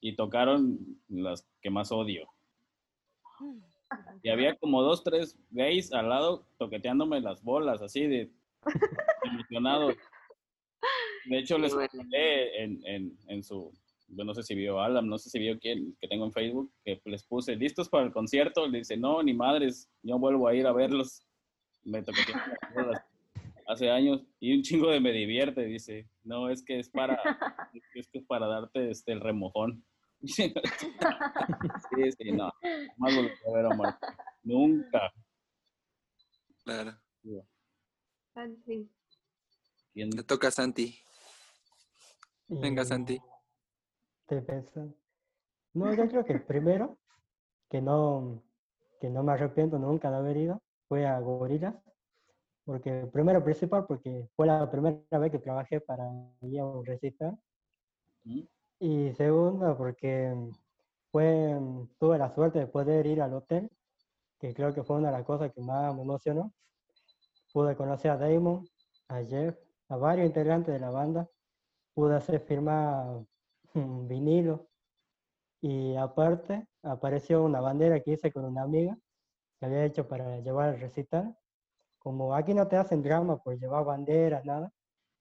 y 0.00 0.14
tocaron 0.14 0.78
las 1.08 1.46
que 1.60 1.70
más 1.70 1.90
odio. 1.90 2.28
Y 4.22 4.28
había 4.28 4.56
como 4.56 4.82
dos, 4.82 5.02
tres 5.02 5.38
gays 5.50 5.92
al 5.92 6.08
lado 6.08 6.46
toqueteándome 6.58 7.20
las 7.20 7.42
bolas, 7.42 7.80
así 7.82 8.06
de 8.06 8.30
emocionado. 9.24 9.88
De 11.24 11.38
hecho, 11.38 11.58
les 11.58 11.74
conté 11.74 12.62
en, 12.62 12.84
en, 12.86 13.18
en 13.28 13.42
su, 13.42 13.72
no 14.08 14.34
sé 14.34 14.42
si 14.42 14.54
vio 14.54 14.80
Alan, 14.80 15.08
no 15.08 15.18
sé 15.18 15.30
si 15.30 15.38
vio 15.38 15.58
quién, 15.58 15.96
que 16.00 16.08
tengo 16.08 16.24
en 16.24 16.32
Facebook, 16.32 16.72
que 16.84 17.00
les 17.04 17.24
puse, 17.24 17.56
¿listos 17.56 17.88
para 17.88 18.04
el 18.04 18.12
concierto? 18.12 18.66
Le 18.66 18.78
dice, 18.78 18.96
no, 18.96 19.22
ni 19.22 19.34
madres, 19.34 19.90
yo 20.02 20.18
vuelvo 20.18 20.48
a 20.48 20.54
ir 20.54 20.66
a 20.66 20.72
verlos. 20.72 21.22
Me 21.84 22.02
bolas 22.02 23.02
hace 23.66 23.90
años 23.90 24.24
y 24.40 24.56
un 24.56 24.62
chingo 24.62 24.90
de 24.90 25.00
me 25.00 25.12
divierte, 25.12 25.64
dice, 25.64 26.08
no, 26.24 26.48
es 26.48 26.64
que 26.64 26.78
es 26.78 26.88
para, 26.88 27.20
es 27.94 28.08
que 28.08 28.18
es 28.18 28.24
para 28.26 28.46
darte 28.46 28.90
este, 28.90 29.12
el 29.12 29.20
remojón. 29.20 29.84
sí, 30.22 30.52
sí, 32.18 32.32
no, 32.32 32.50
más 32.96 33.14
volver 33.14 33.32
a 33.46 33.52
ver 33.52 33.66
a 33.66 33.68
Omar. 33.68 33.98
Nunca. 34.42 35.12
Claro. 36.64 36.98
¿Quién? 39.92 40.10
Le 40.10 40.22
toca 40.24 40.48
a 40.48 40.50
Santi. 40.50 40.98
Venga, 42.48 42.82
Y 42.82 42.86
Santi. 42.86 43.20
Estoy 44.28 44.42
pensando. 44.42 44.94
No, 45.72 45.94
yo 45.94 46.06
creo 46.06 46.22
que 46.22 46.34
el 46.34 46.42
primero, 46.42 46.98
que 47.70 47.80
no, 47.80 48.42
que 49.00 49.08
no 49.08 49.22
me 49.22 49.32
arrepiento 49.32 49.78
nunca 49.78 50.10
de 50.10 50.18
haber 50.18 50.36
ido, 50.36 50.60
fue 50.86 51.06
a 51.06 51.18
Gorillaz. 51.18 51.74
Porque, 52.66 53.08
primero 53.10 53.42
principal, 53.42 53.86
porque 53.86 54.28
fue 54.36 54.46
la 54.46 54.70
primera 54.70 55.18
vez 55.18 55.32
que 55.32 55.38
trabajé 55.38 55.80
para 55.80 56.04
ir 56.42 56.60
a 56.60 56.66
un 56.66 56.84
recital. 56.84 57.38
Y 58.78 59.14
segundo, 59.14 59.74
porque 59.78 60.36
fue, 61.10 61.58
tuve 61.98 62.18
la 62.18 62.28
suerte 62.34 62.58
de 62.58 62.66
poder 62.66 63.06
ir 63.06 63.22
al 63.22 63.32
hotel, 63.32 63.70
que 64.38 64.52
creo 64.52 64.74
que 64.74 64.84
fue 64.84 64.96
una 64.96 65.08
de 65.10 65.16
las 65.16 65.24
cosas 65.24 65.50
que 65.54 65.62
más 65.62 65.94
me 65.94 66.02
emocionó. 66.02 66.52
Pude 67.54 67.74
conocer 67.76 68.10
a 68.10 68.18
Damon, 68.18 68.68
a 69.08 69.22
Jeff, 69.22 69.56
a 69.88 69.96
varios 69.96 70.26
integrantes 70.26 70.74
de 70.74 70.80
la 70.80 70.90
banda. 70.90 71.26
Pude 71.94 72.14
hacer 72.14 72.40
firmar 72.40 73.24
vinilo. 73.74 74.68
Y 75.60 75.96
aparte, 75.96 76.66
apareció 76.82 77.44
una 77.44 77.60
bandera 77.60 78.00
que 78.00 78.12
hice 78.12 78.32
con 78.32 78.44
una 78.44 78.62
amiga 78.62 78.96
que 79.58 79.66
había 79.66 79.84
hecho 79.84 80.08
para 80.08 80.38
llevar 80.40 80.70
al 80.70 80.80
recital. 80.80 81.36
Como 81.98 82.34
aquí 82.34 82.54
no 82.54 82.68
te 82.68 82.76
hacen 82.76 83.02
drama 83.02 83.38
por 83.42 83.58
llevar 83.58 83.84
banderas, 83.84 84.44
nada, 84.44 84.72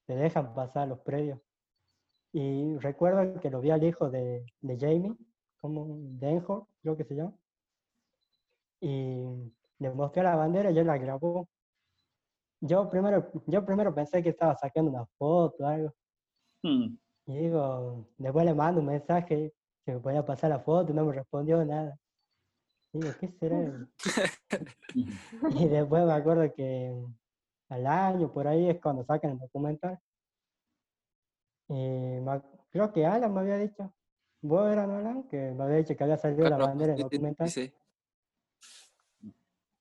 te 0.06 0.16
dejan 0.16 0.54
pasar 0.54 0.88
los 0.88 1.00
predios. 1.00 1.40
Y 2.34 2.78
recuerdo 2.78 3.40
que 3.40 3.50
lo 3.50 3.62
vi 3.62 3.72
al 3.72 3.84
hijo 3.84 4.10
de, 4.10 4.46
de 4.62 4.78
Jamie, 4.80 5.16
como 5.60 5.88
Denhor, 6.20 6.68
creo 6.82 6.96
que 6.96 7.04
se 7.04 7.16
llama. 7.16 7.34
Y 8.80 9.52
le 9.80 9.94
mostré 9.94 10.24
la 10.24 10.36
bandera 10.36 10.72
y 10.72 10.78
él 10.78 10.88
la 10.88 10.98
grabó. 10.98 11.48
Yo 12.62 12.90
primero, 12.90 13.32
yo 13.48 13.66
primero 13.66 13.94
pensé 13.94 14.22
que 14.22 14.30
estaba 14.30 14.56
sacando 14.56 14.92
una 14.92 15.06
foto 15.18 15.64
o 15.64 15.68
algo. 15.68 15.94
Hmm. 16.64 16.98
Y 17.28 17.36
digo, 17.38 18.06
después 18.18 18.46
le 18.46 18.54
mando 18.54 18.80
un 18.80 18.88
mensaje 18.88 19.54
si 19.86 19.92
me 19.92 20.00
podía 20.00 20.26
pasar 20.26 20.50
la 20.50 20.60
foto 20.60 20.92
y 20.92 20.96
no 20.96 21.06
me 21.06 21.14
respondió 21.14 21.64
nada. 21.66 21.98
Digo, 22.94 23.10
¿qué 23.20 23.28
será? 23.28 23.88
Y 24.94 25.68
después 25.68 26.06
me 26.06 26.14
acuerdo 26.14 26.52
que 26.54 26.96
al 27.70 27.86
año 27.86 28.32
por 28.34 28.48
ahí 28.48 28.70
es 28.70 28.80
cuando 28.82 29.04
sacan 29.06 29.32
el 29.32 29.40
documental. 29.40 30.00
Y 31.70 31.74
me 31.74 32.42
creo 32.72 32.92
que 32.92 33.06
Alan 33.06 33.34
me 33.34 33.42
había 33.42 33.58
dicho 33.58 33.94
vos 34.42 34.72
eras 34.72 34.88
Nolan, 34.88 35.24
que 35.28 35.52
me 35.52 35.64
había 35.64 35.78
dicho 35.78 35.96
que 35.96 36.04
había 36.04 36.18
salido 36.18 36.44
la 36.44 36.56
Claro, 36.56 36.68
bandera 36.68 36.94
en 36.94 36.98
sí, 36.98 37.04
te 37.04 37.16
documental. 37.16 37.46
avisé. 37.46 37.74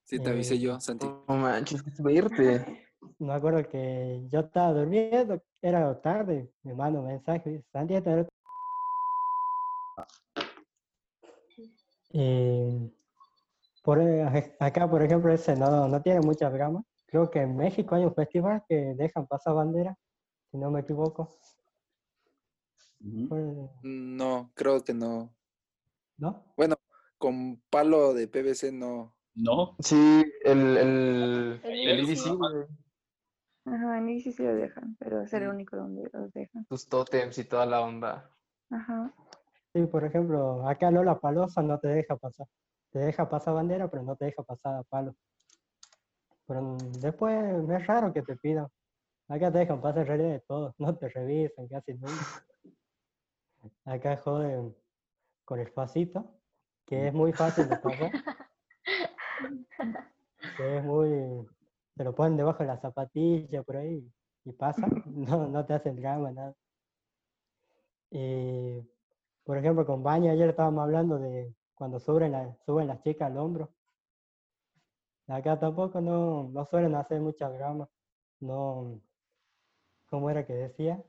Sí, 0.05 0.19
te 0.21 0.31
avisé 0.31 0.55
Eh, 0.55 0.59
yo, 0.59 0.81
Santi. 0.81 1.07
No 1.07 1.37
manches, 1.37 1.83
qué 1.83 1.91
suerte. 1.93 2.86
Me 3.19 3.33
acuerdo 3.33 3.69
que 3.69 4.27
yo 4.31 4.41
estaba 4.41 4.73
durmiendo, 4.73 5.41
era 5.63 6.01
tarde, 6.01 6.51
me 6.63 6.75
manda 6.75 7.01
un 7.01 7.07
mensaje, 7.07 7.65
Santi, 7.73 7.95
era 7.95 8.27
Y 12.11 12.93
por, 13.83 14.01
e- 14.01 14.23
aj- 14.25 14.57
acá, 14.61 14.89
por 14.89 15.03
ejemplo, 15.03 15.33
ese 15.33 15.57
no, 15.57 15.89
no 15.89 16.03
tiene 16.03 16.21
mucha 16.21 16.49
brama. 16.49 16.83
Creo 17.07 17.31
que 17.31 17.41
en 17.41 17.57
México 17.57 17.95
hay 17.95 18.05
un 18.05 18.15
festival 18.15 18.63
que 18.69 18.95
dejan 18.97 19.27
pasar 19.27 19.55
bandera, 19.55 19.97
si 20.51 20.59
no 20.59 20.71
me 20.71 20.81
equivoco. 20.81 21.39
No, 23.83 24.51
creo 24.55 24.83
que 24.83 24.95
no. 24.95 25.35
¿No? 26.19 26.53
Bueno, 26.57 26.77
con 27.19 27.63
palo 27.71 28.15
de 28.15 28.27
PVC 28.29 28.73
no. 28.73 29.15
No, 29.35 29.77
Sí, 29.81 30.25
el, 30.45 30.77
el, 30.79 31.61
El 31.63 31.89
el 31.89 32.01
IBC. 32.01 32.39
Ajá, 33.67 33.99
en 33.99 34.21
sí 34.21 34.33
sí 34.33 34.43
lo 34.45 34.55
dejan, 34.55 34.97
pero 34.97 35.23
es 35.23 35.33
el 35.33 35.49
Mm. 35.49 35.51
único 35.51 35.77
donde 35.77 36.09
los 36.13 36.33
dejan. 36.33 36.65
Tus 36.67 36.89
tótems 36.89 37.37
y 37.39 37.45
toda 37.45 37.67
la 37.67 37.81
onda. 37.81 38.31
Ajá. 38.71 39.13
Sí, 39.75 39.85
por 39.87 40.05
ejemplo, 40.05 40.67
acá 40.69 40.91
Lola 40.91 41.19
Palosa 41.19 41.63
no 41.63 41.79
te 41.79 41.89
deja 41.89 42.17
pasar. 42.17 42.47
Te 42.91 43.01
deja 43.01 43.29
pasar 43.29 43.55
bandera, 43.55 43.89
pero 43.91 44.03
no 44.05 44.17
te 44.17 44.27
deja 44.27 44.43
pasar 44.43 44.85
palo. 44.89 45.15
Pero 46.47 46.63
mm, 46.63 46.93
después 47.01 47.69
es 47.69 47.87
raro 47.87 48.13
que 48.13 48.23
te 48.23 48.37
pidan. 48.37 48.69
Acá 49.29 49.51
te 49.51 49.59
dejan 49.59 49.81
pasar 49.81 50.07
realidad 50.07 50.31
de 50.31 50.41
todo, 50.41 50.75
no 50.79 50.97
te 50.97 51.09
revisan 51.09 51.67
casi 51.67 51.95
nunca. 51.95 52.15
Acá 53.85 54.17
joden 54.19 54.75
con 55.45 55.59
el 55.59 55.69
facito, 55.73 56.39
que 56.87 57.09
es 57.09 57.13
muy 57.13 57.33
fácil 57.33 57.69
de 57.69 57.77
pasar. 57.77 58.13
que 60.57 60.77
es 60.79 60.85
muy... 60.85 61.49
Te 61.97 62.05
lo 62.05 62.15
ponen 62.15 62.37
debajo 62.37 62.59
de 62.63 62.67
la 62.67 62.77
zapatilla 62.79 63.63
por 63.63 63.77
ahí 63.77 64.07
y 64.45 64.53
pasa, 64.53 64.87
no, 65.07 65.49
no 65.49 65.65
te 65.65 65.75
hacen 65.75 65.97
drama, 65.97 66.31
nada. 66.31 66.55
Y, 68.11 68.81
por 69.45 69.57
ejemplo, 69.59 69.87
con 69.87 70.03
Baña 70.03 70.33
ayer 70.33 70.51
estábamos 70.51 70.83
hablando 70.85 71.19
de 71.19 71.55
cuando 71.75 71.99
suben, 71.99 72.33
la- 72.33 72.57
suben 72.67 72.87
las 72.87 73.03
chicas 73.03 73.31
al 73.31 73.39
hombro. 73.39 73.71
Acá 75.29 75.59
tampoco 75.59 76.01
no, 76.01 76.49
no 76.51 76.65
suelen 76.67 76.95
hacer 76.95 77.21
mucha 77.21 77.49
drama. 77.49 77.89
No, 78.41 79.01
¿cómo 80.09 80.31
era 80.31 80.47
que 80.47 80.53
decía? 80.53 81.03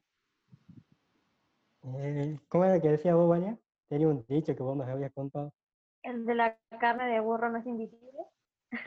Eh, 1.83 2.39
¿cómo 2.49 2.65
era 2.65 2.81
que 2.81 2.89
decía 2.89 3.13
vos, 3.15 3.29
Baña? 3.29 3.57
Tenía 3.89 4.07
un 4.07 4.25
dicho 4.27 4.55
que 4.55 4.63
vos 4.63 4.75
me 4.75 4.85
habías 4.85 5.13
contado. 5.13 5.53
El 6.01 6.25
de 6.25 6.35
la 6.35 6.57
carne 6.79 7.05
de 7.07 7.19
burro 7.19 7.49
no 7.49 7.59
es 7.59 7.65
invisible. 7.67 8.19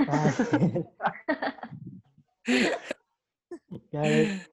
Ah, 0.09 0.31
sí. 0.33 0.87
Ya 3.93 4.03
ves. 4.03 4.51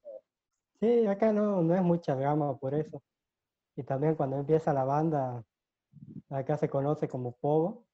Sí, 0.80 1.08
acá 1.08 1.32
no, 1.34 1.62
no 1.62 1.76
es 1.76 1.82
mucha 1.82 2.16
drama 2.16 2.58
por 2.58 2.74
eso. 2.74 3.02
Y 3.76 3.84
también 3.84 4.16
cuando 4.16 4.38
empieza 4.38 4.74
la 4.74 4.84
banda, 4.84 5.44
acá 6.30 6.58
se 6.58 6.70
conoce 6.70 7.08
como 7.08 7.36
pogo, 7.38 7.86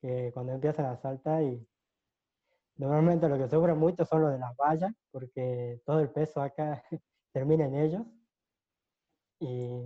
que 0.00 0.30
cuando 0.32 0.52
empiezan 0.52 0.86
a 0.86 0.96
saltar 0.96 1.42
y 1.42 1.66
normalmente 2.76 3.28
lo 3.28 3.36
que 3.38 3.48
sufren 3.48 3.78
mucho 3.78 4.04
son 4.04 4.22
los 4.22 4.32
de 4.32 4.38
las 4.38 4.56
vallas, 4.56 4.92
porque 5.10 5.80
todo 5.84 6.00
el 6.00 6.10
peso 6.10 6.40
acá 6.40 6.82
termina 7.32 7.66
en 7.66 7.74
ellos. 7.74 8.02
Y 9.40 9.82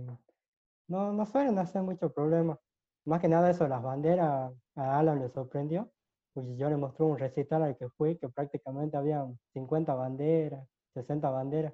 no, 0.87 1.13
no 1.13 1.25
suelen 1.25 1.57
hacer 1.59 1.81
mucho 1.81 2.11
problema. 2.13 2.59
Más 3.05 3.21
que 3.21 3.27
nada 3.27 3.49
eso 3.49 3.67
las 3.67 3.81
banderas, 3.83 4.53
a 4.75 4.99
Alan 4.99 5.19
le 5.19 5.29
sorprendió, 5.29 5.91
pues 6.35 6.45
yo 6.57 6.69
le 6.69 6.75
mostré 6.75 7.05
un 7.05 7.17
recital 7.17 7.63
al 7.63 7.77
que 7.77 7.87
fui, 7.91 8.17
que 8.17 8.27
prácticamente 8.27 8.97
había 8.97 9.25
50 9.53 9.95
banderas, 9.95 10.67
60 10.93 11.29
banderas. 11.29 11.73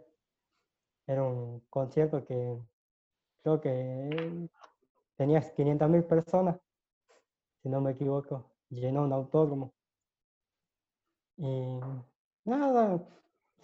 Era 1.08 1.24
un 1.24 1.62
concierto 1.68 2.24
que 2.24 2.60
creo 3.42 3.60
que 3.60 4.48
tenía 5.18 5.42
500 5.42 5.90
mil 5.90 6.04
personas, 6.04 6.60
si 7.64 7.70
no 7.70 7.82
me 7.82 7.94
equivoco, 7.94 8.52
llenó 8.70 9.04
un 9.04 9.14
autódromo. 9.14 9.74
Y 11.38 11.80
nada, 12.46 13.04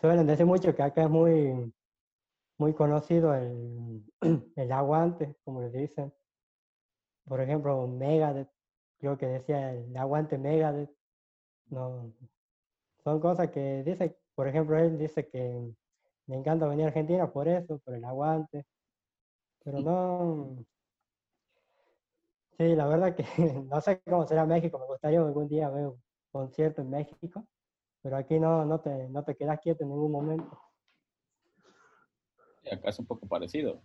suelen 0.01 0.25
decir 0.25 0.47
mucho 0.47 0.75
que 0.75 0.81
acá 0.81 1.03
es 1.03 1.09
muy, 1.11 1.71
muy 2.57 2.73
conocido 2.73 3.35
el, 3.35 4.03
el 4.55 4.71
aguante, 4.71 5.35
como 5.43 5.61
le 5.61 5.69
dicen. 5.69 6.11
Por 7.23 7.39
ejemplo, 7.39 7.85
Megadeth, 7.85 8.49
creo 8.99 9.17
que 9.17 9.27
decía 9.27 9.73
el 9.73 9.95
aguante 9.95 10.37
Megadeth. 10.37 10.91
No, 11.69 12.13
son 13.03 13.19
cosas 13.19 13.51
que 13.51 13.83
dice, 13.83 14.17
por 14.35 14.47
ejemplo, 14.47 14.77
él 14.77 14.97
dice 14.97 15.27
que 15.27 15.73
le 16.27 16.35
encanta 16.35 16.67
venir 16.67 16.85
a 16.85 16.87
Argentina 16.89 17.31
por 17.31 17.47
eso, 17.47 17.79
por 17.79 17.95
el 17.95 18.03
aguante. 18.03 18.65
Pero 19.63 19.79
no. 19.79 20.65
Sí, 22.57 22.75
la 22.75 22.87
verdad 22.87 23.15
que 23.15 23.23
no 23.69 23.81
sé 23.81 24.01
cómo 24.01 24.25
será 24.27 24.45
México. 24.45 24.79
Me 24.79 24.87
gustaría 24.87 25.19
algún 25.19 25.47
día 25.47 25.69
ver 25.69 25.87
un 25.87 26.03
concierto 26.31 26.81
en 26.81 26.89
México. 26.89 27.47
Pero 28.01 28.17
aquí 28.17 28.39
no, 28.39 28.65
no, 28.65 28.79
te, 28.79 29.09
no 29.09 29.23
te 29.23 29.35
quedas 29.35 29.59
quieto 29.59 29.83
en 29.83 29.89
ningún 29.89 30.11
momento. 30.11 30.59
Y 32.63 32.73
acá 32.73 32.89
es 32.89 32.99
un 32.99 33.05
poco 33.05 33.27
parecido. 33.27 33.81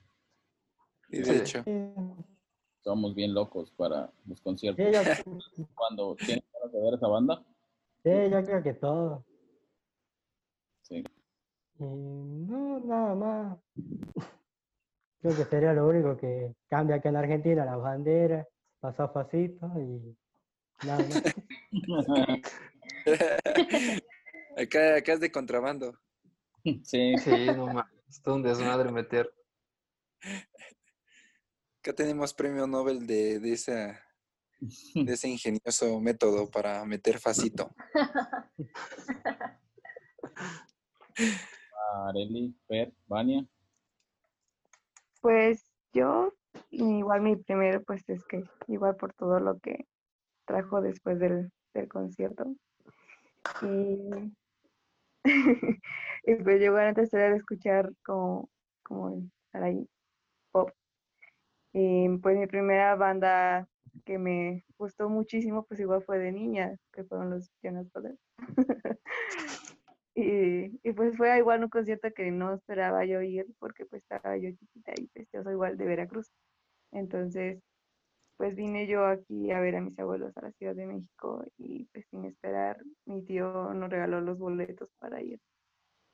Y 1.09 1.23
de 1.23 1.39
hecho, 1.39 1.63
Sí, 1.65 1.95
Somos 2.83 3.14
bien 3.14 3.33
locos 3.33 3.70
para 3.76 4.11
los 4.26 4.41
conciertos. 4.41 4.85
sí, 4.85 4.93
yo, 4.93 5.66
Cuando 5.74 6.16
tienes 6.16 6.45
ganas 6.53 6.72
de 6.72 6.80
ver 6.80 6.95
esa 6.95 7.07
banda, 7.09 7.43
sí, 8.03 8.11
yo 8.30 8.45
creo 8.45 8.62
que 8.62 8.74
todo. 8.74 9.24
sí. 10.83 11.05
Y 11.78 11.85
no, 11.85 12.80
nada 12.80 13.14
más. 13.14 13.59
Creo 15.20 15.37
que 15.37 15.45
sería 15.45 15.72
lo 15.72 15.87
único 15.87 16.16
que 16.16 16.55
cambia 16.68 16.97
acá 16.97 17.09
en 17.09 17.16
Argentina, 17.16 17.64
las 17.64 17.80
banderas, 17.80 18.47
paso 18.80 19.05
a 19.05 19.12
pasito 19.12 19.66
y 19.78 20.16
nada 20.85 20.99
más. 21.09 21.22
acá, 24.57 24.97
acá 24.97 25.12
es 25.12 25.20
de 25.20 25.30
contrabando. 25.30 25.95
Sí, 26.64 27.16
Sí, 27.18 27.30
no 27.57 27.66
mames. 27.66 27.93
Es 28.09 28.20
todo 28.22 28.35
un 28.35 28.43
desmadre 28.43 28.91
meter. 28.91 29.33
Acá 31.83 31.93
tenemos 31.95 32.33
premio 32.33 32.64
Nobel 32.68 33.09
de, 33.09 33.41
de, 33.41 33.53
esa, 33.55 34.01
de 34.61 34.61
ese 35.14 35.28
ingenioso 35.28 35.99
método 35.99 36.49
para 36.49 36.85
meter 36.85 37.18
facito. 37.18 37.74
Areli, 42.07 42.55
Per, 42.68 42.93
Vania. 43.09 43.45
Pues 45.20 45.66
yo, 45.93 46.33
igual 46.70 47.20
mi 47.20 47.35
primero, 47.35 47.83
pues 47.83 48.09
es 48.09 48.24
que 48.26 48.45
igual 48.68 48.95
por 48.95 49.12
todo 49.14 49.41
lo 49.41 49.59
que 49.59 49.89
trajo 50.45 50.80
después 50.83 51.18
del, 51.18 51.51
del 51.74 51.89
concierto. 51.89 52.55
Y, 53.61 54.33
y 56.26 56.35
pues 56.45 56.61
yo 56.61 56.66
igual 56.66 56.87
antes 56.87 57.12
era 57.12 57.30
de 57.30 57.39
escuchar 57.39 57.93
como, 58.05 58.49
como 58.85 59.28
estar 59.47 59.64
ahí, 59.64 59.85
pop. 59.85 60.02
Y 61.73 62.09
pues 62.18 62.37
mi 62.39 62.47
primera 62.47 62.95
banda 62.97 63.68
que 64.05 64.18
me 64.18 64.64
gustó 64.79 65.09
muchísimo, 65.09 65.64
pues 65.64 65.81
igual 65.81 66.03
fue 66.05 66.18
de 66.18 66.33
niña, 66.33 66.77
que 66.93 67.05
fueron 67.05 67.31
los 67.31 67.51
Jonas 67.62 67.91
Brothers. 67.93 68.20
Y, 70.14 70.79
y 70.83 70.93
pues 70.93 71.16
fue 71.16 71.39
igual 71.39 71.64
un 71.64 71.70
concierto 71.70 72.09
que 72.14 72.31
no 72.31 72.53
esperaba 72.55 73.05
yo 73.07 73.23
ir 73.23 73.47
porque 73.59 73.87
pues 73.87 74.03
estaba 74.03 74.37
yo 74.37 74.51
chiquita 74.51 74.93
y 74.97 75.07
pues 75.09 75.27
yo 75.33 75.43
soy 75.43 75.55
igual 75.55 75.79
de 75.79 75.87
Veracruz. 75.87 76.31
Entonces, 76.93 77.62
pues 78.37 78.55
vine 78.57 78.87
yo 78.87 79.07
aquí 79.07 79.51
a 79.53 79.61
ver 79.61 79.77
a 79.77 79.81
mis 79.81 79.99
abuelos 79.99 80.37
a 80.37 80.43
la 80.43 80.53
Ciudad 80.53 80.75
de 80.75 80.87
México 80.87 81.45
y 81.57 81.87
pues 81.87 82.07
sin 82.11 82.25
esperar, 82.27 82.83
mi 83.07 83.25
tío 83.25 83.73
nos 83.75 83.91
regaló 83.91 84.20
los 84.20 84.39
boletos 84.39 84.91
para 84.99 85.23
ir. 85.23 85.41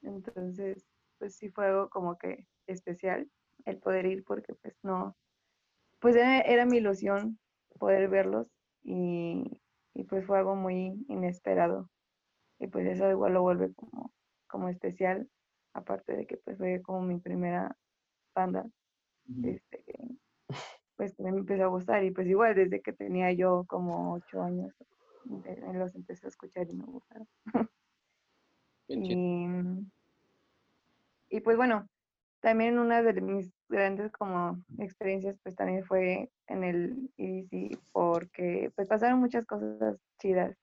Entonces, 0.03 0.87
pues 1.19 1.37
sí 1.37 1.51
fue 1.51 1.67
algo 1.67 1.89
como 1.91 2.19
que 2.19 2.47
especial 2.69 3.29
el 3.65 3.79
poder 3.79 4.07
ir 4.07 4.25
porque 4.25 4.55
pues 4.55 4.75
no, 4.83 5.17
pues 6.01 6.17
era, 6.17 6.41
era 6.41 6.67
mi 6.67 6.79
ilusión 6.79 7.39
poder 7.79 8.09
verlos 8.09 8.51
y, 8.83 9.61
y 9.95 10.05
pues 10.05 10.27
fue 10.27 10.39
algo 10.39 10.55
muy 10.55 11.05
inesperado. 11.09 11.89
Y 12.59 12.67
pues 12.67 12.87
eso 12.87 13.11
igual 13.11 13.35
lo 13.35 13.43
vuelve 13.43 13.73
como, 13.75 14.13
como 14.49 14.69
especial, 14.69 15.29
aparte 15.75 16.17
de 16.17 16.27
que 16.27 16.37
pues 16.39 16.59
fue 16.59 16.83
como 16.83 17.03
mi 17.03 17.19
primera 17.19 17.77
banda, 18.35 18.67
este, 19.45 19.85
pues 20.97 21.15
también 21.17 21.37
me 21.37 21.41
empezó 21.41 21.65
a 21.65 21.69
gustar. 21.69 22.05
Y 22.05 22.11
pues 22.11 22.27
igual 22.27 22.55
desde 22.55 22.81
que 22.81 22.93
tenía 22.93 23.33
yo 23.33 23.65
como 23.69 24.15
ocho 24.15 24.43
años 24.43 24.75
eh, 25.45 25.73
los 25.75 25.95
empecé 25.95 26.27
a 26.27 26.31
escuchar 26.31 26.69
y 26.69 26.77
me 26.77 26.85
gustaron. 26.85 27.29
Y, 28.89 29.15
y 31.29 31.41
pues 31.41 31.57
bueno, 31.57 31.87
también 32.41 32.79
una 32.79 33.03
de 33.03 33.21
mis 33.21 33.53
grandes 33.69 34.11
como 34.13 34.59
experiencias 34.79 35.39
pues 35.43 35.55
también 35.55 35.85
fue 35.85 36.31
en 36.47 36.65
el 36.65 37.11
EDC 37.17 37.79
porque 37.93 38.73
pues 38.75 38.89
pasaron 38.89 39.21
muchas 39.21 39.47
cosas 39.47 39.99
chidas, 40.19 40.57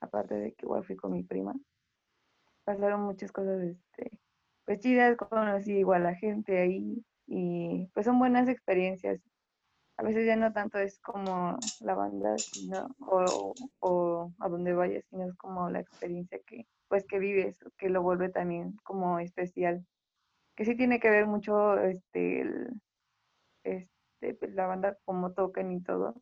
aparte 0.00 0.34
de 0.34 0.52
que 0.52 0.66
igual 0.66 0.84
fui 0.84 0.96
con 0.96 1.12
mi 1.12 1.22
prima. 1.22 1.54
Pasaron 2.64 3.02
muchas 3.02 3.32
cosas 3.32 3.62
este, 3.62 4.10
pues 4.64 4.80
chidas, 4.80 5.16
conocí 5.16 5.72
igual 5.72 6.06
a 6.06 6.10
la 6.10 6.16
gente 6.16 6.58
ahí 6.58 7.02
y 7.26 7.86
pues 7.94 8.06
son 8.06 8.18
buenas 8.18 8.48
experiencias. 8.48 9.20
A 9.96 10.02
veces 10.02 10.26
ya 10.26 10.36
no 10.36 10.52
tanto 10.52 10.78
es 10.78 11.00
como 11.00 11.58
la 11.80 11.94
banda 11.94 12.36
sino, 12.38 12.94
o, 13.00 13.54
o 13.80 14.32
a 14.38 14.48
donde 14.48 14.72
vayas, 14.72 15.04
sino 15.10 15.24
es 15.24 15.34
como 15.36 15.70
la 15.70 15.80
experiencia 15.80 16.38
que 16.46 16.66
pues 16.88 17.04
que 17.06 17.18
vives, 17.18 17.58
que 17.76 17.90
lo 17.90 18.02
vuelve 18.02 18.30
también 18.30 18.76
como 18.82 19.18
especial 19.18 19.84
que 20.58 20.64
sí 20.64 20.76
tiene 20.76 20.98
que 20.98 21.08
ver 21.08 21.24
mucho 21.24 21.78
este, 21.78 22.40
el, 22.40 22.82
este 23.62 24.34
pues, 24.34 24.52
la 24.54 24.66
banda 24.66 24.98
como 25.04 25.32
tocan 25.32 25.70
y 25.70 25.80
todo, 25.80 26.20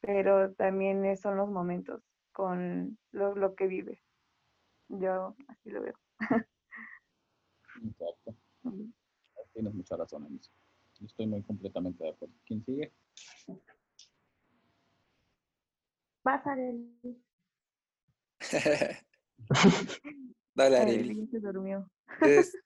pero 0.00 0.52
también 0.54 1.16
son 1.16 1.36
los 1.36 1.48
momentos 1.48 2.00
con 2.30 2.96
lo, 3.10 3.34
lo 3.34 3.56
que 3.56 3.66
vives. 3.66 3.98
Yo 4.86 5.34
así 5.48 5.70
lo 5.70 5.82
veo. 5.82 5.98
Exacto. 7.84 8.36
Tienes 9.52 9.74
mucha 9.74 9.96
razón 9.96 10.26
en 10.26 10.36
eso. 10.36 10.52
Estoy 11.04 11.26
muy 11.26 11.42
completamente 11.42 12.04
de 12.04 12.10
acuerdo. 12.10 12.36
¿Quién 12.46 12.64
sigue? 12.64 12.92
Vas 16.22 16.46
a 16.46 16.54
ver. 16.54 16.76
Dale, 20.54 20.76
Ay, 20.76 20.82
Areli. 20.82 21.26
se 21.26 21.40
durmió. 21.40 21.90
Tres, 22.20 22.56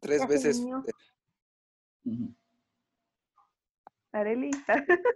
tres- 0.00 0.26
veces. 0.26 0.58
Ujú. 2.04 2.34
Areli. 4.12 4.50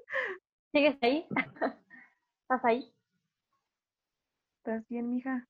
¿Sigues 0.72 0.96
ahí? 1.02 1.26
¿Estás 2.42 2.64
ahí? 2.64 2.94
¿Estás 4.58 4.86
bien, 4.88 5.10
mija? 5.10 5.48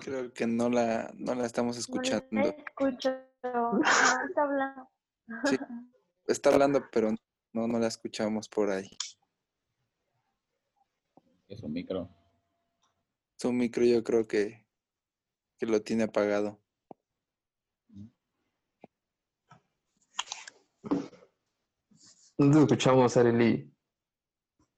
Creo 0.00 0.32
que 0.32 0.46
no 0.46 0.68
la, 0.70 1.10
no 1.14 1.34
la 1.34 1.46
estamos 1.46 1.76
No 1.76 1.80
escuchando. 1.80 2.26
la 2.30 2.42
escucho. 2.44 3.10
No, 3.44 3.80
está 4.28 4.42
hablando. 4.44 4.88
Sí. 5.46 5.58
Está 6.28 6.50
hablando, 6.50 6.80
pero 6.92 7.10
no, 7.52 7.66
no 7.66 7.78
la 7.80 7.88
escuchamos 7.88 8.48
por 8.48 8.70
ahí. 8.70 8.88
Es 11.48 11.60
un 11.64 11.72
micro. 11.72 12.08
Su 13.36 13.52
micro 13.52 13.84
yo 13.84 14.04
creo 14.04 14.28
que, 14.28 14.64
que 15.58 15.66
lo 15.66 15.82
tiene 15.82 16.04
apagado. 16.04 16.61
No 22.44 22.52
te 22.52 22.58
escuchamos, 22.60 23.16
Areli. 23.16 23.72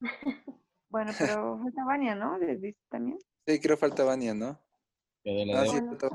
Bueno, 0.90 1.10
pero 1.18 1.58
falta 1.60 1.84
Vania, 1.84 2.14
¿no? 2.14 2.38
¿Les 2.38 2.60
viste 2.60 2.80
también? 2.88 3.18
Sí, 3.44 3.60
creo 3.60 3.76
falta 3.76 4.04
Vania, 4.04 4.32
¿no? 4.32 4.60
Que 5.24 5.30
dele 5.32 5.52
Ah, 5.52 5.62
de 5.62 5.66
sí, 5.66 5.78
falta- 5.78 6.08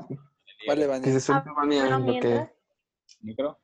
Vale, 0.66 0.80
Que 0.82 0.86
Vania. 0.86 1.12
se 1.12 1.20
suelte 1.20 1.50
Ah, 1.50 1.52
Vania 1.54 1.84
en 1.86 2.06
lo 2.06 2.12
que... 2.14 2.50
micro. 3.20 3.60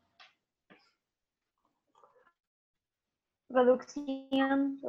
producción. 3.48 4.80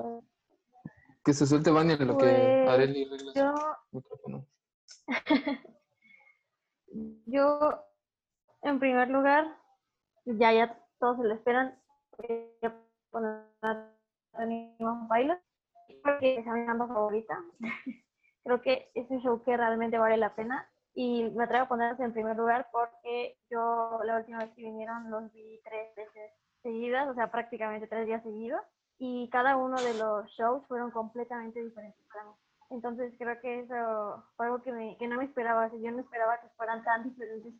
Que 1.23 1.33
se 1.33 1.45
suelte 1.47 1.71
Vania 1.71 1.95
en 1.95 2.07
lo 2.07 2.17
que 2.17 2.25
Pues, 2.65 3.21
su 3.21 3.33
Yo, 3.33 3.55
micrófono. 3.91 4.45
yo, 7.25 7.83
en 8.63 8.79
primer 8.79 9.09
lugar, 9.09 9.45
ya 10.25 10.51
ya 10.51 10.85
todos 10.99 11.17
se 11.17 11.23
lo 11.23 11.33
esperan. 11.35 11.79
Voy 12.17 12.27
a 13.13 13.89
Tony 14.33 14.75
One 14.79 15.07
Pilot, 15.09 15.39
porque 16.03 16.39
es 16.39 16.45
mi 16.45 16.65
banda 16.65 16.87
favorita. 16.87 17.37
Creo 18.43 18.61
que 18.61 18.91
es 18.93 19.09
un 19.09 19.21
show 19.21 19.43
que 19.43 19.57
realmente 19.57 19.97
vale 19.97 20.17
la 20.17 20.35
pena. 20.35 20.67
Y 20.93 21.29
me 21.35 21.43
atrevo 21.43 21.65
a 21.65 21.67
ponerlos 21.67 21.99
en 21.99 22.13
primer 22.13 22.35
lugar 22.35 22.69
porque 22.71 23.37
yo 23.51 23.99
la 24.03 24.17
última 24.17 24.39
vez 24.39 24.49
que 24.55 24.63
vinieron 24.63 25.11
los 25.11 25.31
vi 25.31 25.61
tres 25.63 25.93
veces 25.95 26.31
seguidas, 26.63 27.07
o 27.07 27.13
sea, 27.13 27.29
prácticamente 27.29 27.87
tres 27.87 28.07
días 28.07 28.23
seguidos. 28.23 28.61
Y 28.97 29.29
cada 29.29 29.57
uno 29.57 29.79
de 29.79 29.93
los 29.93 30.27
shows 30.31 30.65
fueron 30.67 30.89
completamente 30.89 31.63
diferentes 31.63 32.03
para 32.11 32.25
mí. 32.25 32.31
Entonces 32.71 33.13
creo 33.19 33.39
que 33.41 33.59
eso 33.59 34.23
fue 34.35 34.47
algo 34.47 34.61
que, 34.63 34.71
me- 34.71 34.97
que 34.97 35.07
no 35.07 35.17
me 35.17 35.25
esperaba. 35.25 35.67
o 35.67 35.69
sea, 35.69 35.79
yo 35.79 35.91
no 35.91 35.99
esperaba 35.99 36.39
que 36.41 36.49
fueran 36.57 36.83
tan 36.83 37.03
diferentes 37.03 37.53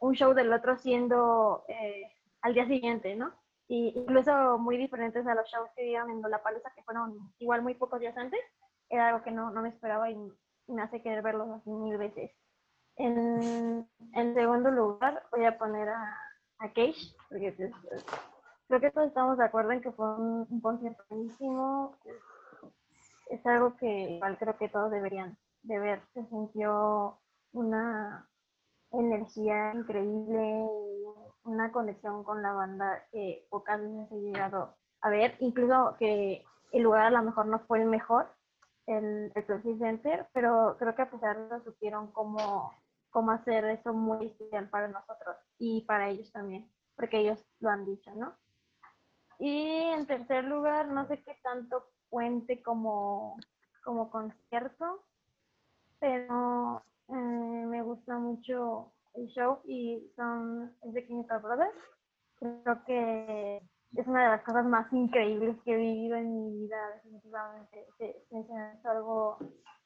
un 0.00 0.14
show 0.14 0.34
del 0.34 0.52
otro 0.52 0.76
siendo 0.78 1.64
eh, 1.68 2.10
al 2.42 2.54
día 2.54 2.66
siguiente, 2.66 3.14
¿no? 3.14 3.32
Y 3.70 3.92
incluso 3.96 4.58
muy 4.58 4.76
diferentes 4.76 5.24
a 5.24 5.34
los 5.36 5.46
shows 5.46 5.70
que 5.76 5.84
dieron 5.84 6.10
en 6.10 6.20
La 6.22 6.42
Palusa, 6.42 6.72
que 6.74 6.82
fueron 6.82 7.16
igual 7.38 7.62
muy 7.62 7.74
pocos 7.74 8.00
días 8.00 8.16
antes. 8.16 8.40
Era 8.88 9.10
algo 9.10 9.22
que 9.22 9.30
no, 9.30 9.52
no 9.52 9.62
me 9.62 9.68
esperaba 9.68 10.10
y, 10.10 10.16
me 10.66 10.82
hace 10.82 11.00
querer 11.00 11.22
verlos 11.22 11.48
así 11.50 11.70
mil 11.70 11.96
veces. 11.96 12.32
En, 12.96 13.88
en 14.14 14.34
segundo 14.34 14.72
lugar, 14.72 15.22
voy 15.30 15.44
a 15.44 15.56
poner 15.56 15.88
a, 15.88 16.18
a 16.58 16.68
Cage, 16.72 17.14
porque 17.28 17.48
eh, 17.48 17.72
creo 18.66 18.80
que 18.80 18.90
todos 18.90 19.06
estamos 19.06 19.38
de 19.38 19.44
acuerdo 19.44 19.70
en 19.70 19.82
que 19.82 19.92
fue 19.92 20.16
un, 20.16 20.48
un 20.50 20.60
concierto 20.60 21.04
buenísimo. 21.08 21.96
Es 23.28 23.46
algo 23.46 23.76
que 23.76 23.86
igual 23.86 24.36
creo 24.36 24.58
que 24.58 24.68
todos 24.68 24.90
deberían 24.90 25.38
de 25.62 25.78
ver. 25.78 26.02
Se 26.12 26.26
sintió 26.26 27.20
una 27.52 28.28
energía 28.90 29.72
increíble 29.74 30.66
y 30.66 31.29
una 31.44 31.72
conexión 31.72 32.24
con 32.24 32.42
la 32.42 32.52
banda 32.52 33.04
que 33.10 33.46
pocas 33.50 33.80
veces 33.80 34.12
he 34.12 34.20
llegado 34.20 34.74
a 35.00 35.10
ver. 35.10 35.36
Incluso 35.40 35.96
que 35.98 36.44
el 36.72 36.82
lugar 36.82 37.06
a 37.06 37.10
lo 37.10 37.22
mejor 37.22 37.46
no 37.46 37.60
fue 37.60 37.80
el 37.80 37.88
mejor, 37.88 38.32
el, 38.86 39.32
el 39.34 39.44
Pepsi 39.44 39.78
Center, 39.78 40.28
pero 40.32 40.76
creo 40.78 40.94
que 40.94 41.02
a 41.02 41.10
pesar 41.10 41.38
de 41.38 41.46
eso 41.46 41.64
supieron 41.64 42.10
cómo, 42.12 42.72
cómo 43.10 43.30
hacer 43.30 43.64
eso 43.66 43.92
muy 43.92 44.26
especial 44.26 44.68
para 44.68 44.88
nosotros 44.88 45.36
y 45.58 45.82
para 45.82 46.08
ellos 46.08 46.30
también, 46.32 46.70
porque 46.96 47.18
ellos 47.18 47.44
lo 47.60 47.70
han 47.70 47.84
dicho, 47.84 48.10
¿no? 48.14 48.34
Y 49.38 49.68
en 49.94 50.06
tercer 50.06 50.44
lugar, 50.44 50.88
no 50.88 51.06
sé 51.06 51.22
qué 51.22 51.38
tanto 51.42 51.86
cuente 52.08 52.62
como, 52.62 53.36
como 53.82 54.10
concierto, 54.10 55.02
pero 55.98 56.82
eh, 57.08 57.12
me 57.12 57.82
gusta 57.82 58.18
mucho 58.18 58.92
el 59.14 59.26
show 59.28 59.60
y 59.64 60.10
son 60.16 60.74
es 60.82 60.92
de 60.92 61.06
Chemical 61.06 61.40
Brothers. 61.40 61.76
Creo 62.36 62.84
que 62.86 63.56
es 63.96 64.06
una 64.06 64.24
de 64.24 64.28
las 64.30 64.42
cosas 64.42 64.64
más 64.64 64.90
increíbles 64.92 65.56
que 65.64 65.74
he 65.74 65.76
vivido 65.76 66.16
en 66.16 66.34
mi 66.34 66.62
vida, 66.62 66.76
definitivamente. 66.96 67.86
Se, 67.98 68.16
algo 68.84 69.38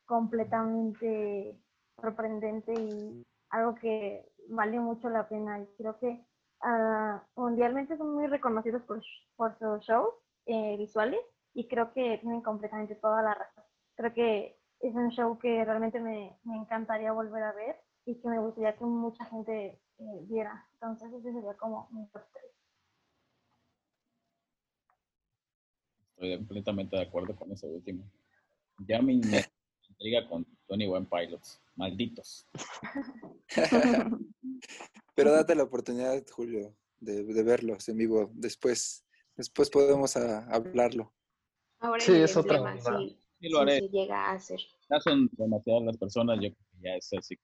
completamente 0.07 1.59
sorprendente 2.01 2.75
y 2.75 3.25
algo 3.51 3.75
que 3.75 4.29
vale 4.49 4.79
mucho 4.79 5.09
la 5.09 5.29
pena. 5.29 5.61
Y 5.61 5.67
creo 5.79 5.99
que 5.99 6.25
ah, 6.61 7.23
mundialmente 7.37 7.97
son 7.97 8.15
muy 8.15 8.27
reconocidos 8.27 8.83
por, 8.83 9.03
por 9.37 9.59
sus 9.59 9.81
shows 9.87 10.15
eh, 10.47 10.77
visuales 10.77 11.21
y 11.55 11.67
creo 11.69 11.93
que 11.93 12.19
tienen 12.19 12.43
completamente 12.43 12.97
toda 12.97 13.23
la 13.23 13.35
razón. 13.35 13.65
Creo 13.97 14.13
que 14.13 14.59
es 14.81 14.95
un 14.95 15.11
show 15.11 15.39
que 15.39 15.65
realmente 15.65 15.99
me, 16.01 16.39
me 16.45 16.57
encantaría 16.57 17.13
volver 17.13 17.43
a 17.43 17.53
ver 17.53 17.84
y 18.07 18.15
que 18.17 18.29
me 18.29 18.39
gustaría 18.39 18.77
que 18.77 18.85
mucha 18.85 19.25
gente 19.27 19.67
eh, 19.99 20.21
viera. 20.29 20.67
Entonces 20.75 21.13
ese 21.13 21.33
sería 21.33 21.55
como 21.55 21.89
mi 21.91 22.07
top. 22.09 22.23
Estoy 26.11 26.37
completamente 26.39 26.97
de 26.97 27.03
acuerdo 27.03 27.35
con 27.35 27.51
ese 27.53 27.67
último. 27.67 28.05
Ya 28.87 29.01
me 29.03 29.15
intriga 29.15 30.29
con 30.29 30.47
Tony 30.67 30.87
One 30.87 31.07
Pilots. 31.11 31.61
Malditos. 31.77 32.47
Pero 35.17 35.33
date 35.33 35.55
la 35.55 35.65
oportunidad, 35.65 36.23
Julio, 36.31 36.75
de, 37.01 37.25
de 37.25 37.43
verlos 37.43 37.89
en 37.89 37.97
vivo. 37.99 38.31
Después, 38.35 39.05
después 39.37 39.71
podemos 39.71 40.17
a- 40.17 40.45
hablarlo. 40.47 41.13
Ahora 41.81 42.01
Sí, 42.01 42.13
es 42.15 42.37
otra 42.37 42.61
onda. 42.63 42.81
sí, 43.01 43.19
Sí, 43.41 43.49
lo 43.49 43.59
sí 43.59 43.63
haré. 43.63 43.79
se 43.81 43.89
llega 43.89 44.27
a 44.27 44.33
hacer. 44.33 44.61
Ya 44.89 45.01
son 45.01 45.29
demasiadas 45.33 45.83
las 45.85 45.97
personas, 45.97 46.37
yo 46.37 46.51
creo 46.53 46.67
que 46.73 46.81
ya 46.89 46.95
es 46.97 47.13
así. 47.13 47.39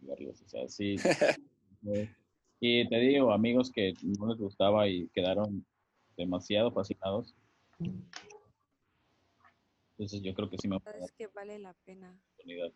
Verlos, 0.00 0.42
o 0.42 0.48
sea, 0.48 0.68
sí. 0.68 0.96
y 2.60 2.88
te 2.88 2.98
digo, 2.98 3.32
amigos 3.32 3.70
que 3.70 3.94
no 4.02 4.26
les 4.28 4.38
gustaba 4.38 4.88
y 4.88 5.08
quedaron 5.08 5.64
demasiado 6.16 6.72
fascinados. 6.72 7.34
Entonces 9.96 10.22
yo 10.22 10.34
creo 10.34 10.50
que 10.50 10.58
sí 10.58 10.68
me 10.68 10.78
voy 10.78 10.82
a 10.86 10.92
dar 10.92 11.02
Es 11.02 11.12
que 11.12 11.26
vale 11.28 11.58
la 11.58 11.74
pena. 11.84 12.20
oportunidad. 12.32 12.72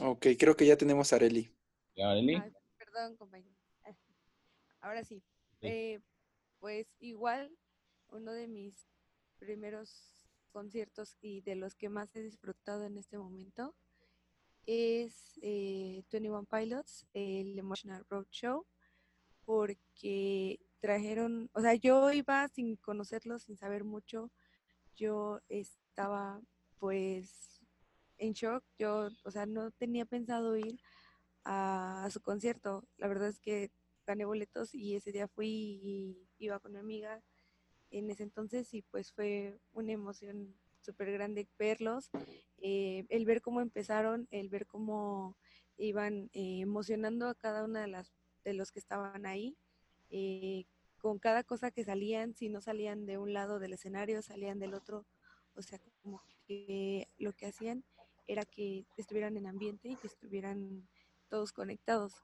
Ok, 0.00 0.26
creo 0.38 0.56
que 0.56 0.66
ya 0.66 0.76
tenemos 0.76 1.12
a 1.12 1.16
Areli. 1.16 1.52
¿Ya, 1.96 2.10
Arely? 2.10 2.36
Ay, 2.36 2.52
perdón, 2.78 3.16
compañero. 3.16 3.56
Ahora 4.80 5.04
sí. 5.04 5.22
Sí. 5.60 5.66
Eh, 5.68 6.00
pues 6.58 6.86
igual, 7.00 7.50
uno 8.08 8.32
de 8.32 8.46
mis 8.46 8.88
primeros 9.38 10.28
conciertos 10.52 11.16
y 11.20 11.40
de 11.40 11.56
los 11.56 11.74
que 11.74 11.88
más 11.88 12.14
he 12.14 12.22
disfrutado 12.22 12.84
en 12.84 12.98
este 12.98 13.18
momento 13.18 13.74
es 14.66 15.38
eh, 15.42 16.04
21 16.10 16.44
Pilots, 16.44 17.06
el 17.14 17.58
Emotional 17.58 18.04
Road 18.08 18.26
Show, 18.30 18.66
porque 19.44 20.60
trajeron, 20.80 21.50
o 21.52 21.60
sea, 21.60 21.74
yo 21.74 22.12
iba 22.12 22.48
sin 22.48 22.76
conocerlos, 22.76 23.44
sin 23.44 23.56
saber 23.56 23.84
mucho. 23.84 24.30
Yo 24.96 25.40
estaba 25.48 26.40
pues 26.78 27.60
en 28.18 28.32
shock. 28.32 28.64
Yo, 28.78 29.08
o 29.24 29.30
sea, 29.30 29.46
no 29.46 29.70
tenía 29.72 30.04
pensado 30.04 30.56
ir 30.56 30.80
a, 31.44 32.08
su 32.10 32.20
concierto. 32.20 32.84
La 32.98 33.08
verdad 33.08 33.28
es 33.28 33.38
que 33.40 33.70
gané 34.06 34.24
boletos 34.24 34.74
y 34.74 34.96
ese 34.96 35.12
día 35.12 35.28
fui 35.28 35.48
y 35.48 36.28
iba 36.38 36.58
con 36.60 36.72
mi 36.72 36.78
amiga 36.78 37.22
en 37.90 38.10
ese 38.10 38.24
entonces 38.24 38.72
y 38.74 38.82
pues 38.82 39.12
fue 39.12 39.60
una 39.72 39.92
emoción 39.92 40.56
súper 40.82 41.12
grande 41.12 41.48
verlos, 41.58 42.10
eh, 42.58 43.06
el 43.08 43.24
ver 43.24 43.40
cómo 43.40 43.60
empezaron, 43.60 44.28
el 44.30 44.48
ver 44.48 44.66
cómo 44.66 45.36
iban 45.78 46.30
eh, 46.32 46.60
emocionando 46.60 47.28
a 47.28 47.34
cada 47.34 47.64
una 47.64 47.80
de 47.80 47.88
las 47.88 48.12
de 48.44 48.54
los 48.54 48.72
que 48.72 48.80
estaban 48.80 49.24
ahí, 49.24 49.56
eh, 50.10 50.64
con 50.98 51.20
cada 51.20 51.44
cosa 51.44 51.70
que 51.70 51.84
salían, 51.84 52.34
si 52.34 52.48
no 52.48 52.60
salían 52.60 53.06
de 53.06 53.18
un 53.18 53.32
lado 53.32 53.60
del 53.60 53.74
escenario, 53.74 54.20
salían 54.20 54.58
del 54.58 54.74
otro, 54.74 55.06
o 55.54 55.62
sea, 55.62 55.78
como 56.02 56.20
que 56.46 57.08
lo 57.18 57.32
que 57.32 57.46
hacían 57.46 57.84
era 58.26 58.44
que 58.44 58.84
estuvieran 58.96 59.36
en 59.36 59.46
ambiente 59.46 59.90
y 59.90 59.96
que 59.96 60.08
estuvieran 60.08 60.88
todos 61.28 61.52
conectados. 61.52 62.14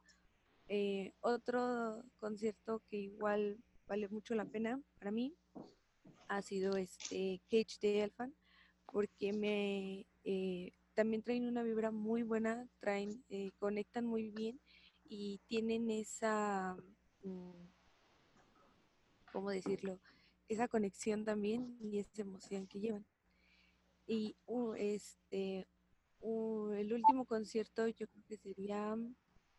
otro 1.21 2.03
concierto 2.19 2.83
que 2.89 2.97
igual 2.97 3.59
vale 3.87 4.09
mucho 4.09 4.35
la 4.35 4.45
pena 4.45 4.81
para 4.99 5.13
mí 5.13 5.35
ha 6.29 6.43
sido 6.43 6.77
este 6.77 7.41
Cage 7.51 7.79
de 7.81 8.03
Elfan, 8.03 8.35
porque 8.93 9.33
me 9.33 10.07
eh, 10.25 10.73
también 10.95 11.23
traen 11.23 11.47
una 11.47 11.63
vibra 11.63 11.91
muy 11.91 12.23
buena, 12.23 12.69
traen, 12.81 13.25
eh, 13.29 13.51
conectan 13.59 14.05
muy 14.05 14.31
bien 14.31 14.61
y 15.05 15.41
tienen 15.47 15.91
esa, 15.91 16.77
mm, 17.23 17.53
¿cómo 19.33 19.51
decirlo? 19.51 20.01
Esa 20.49 20.69
conexión 20.69 21.25
también 21.25 21.77
y 21.81 21.99
esa 21.99 22.23
emoción 22.23 22.67
que 22.67 22.81
llevan. 22.81 23.07
Y 24.07 24.37
uh, 24.47 24.73
este, 24.75 25.69
uh, 26.21 26.71
el 26.71 26.93
último 26.93 27.27
concierto 27.27 27.87
yo 27.89 28.09
creo 28.09 28.25
que 28.27 28.37
sería 28.39 28.97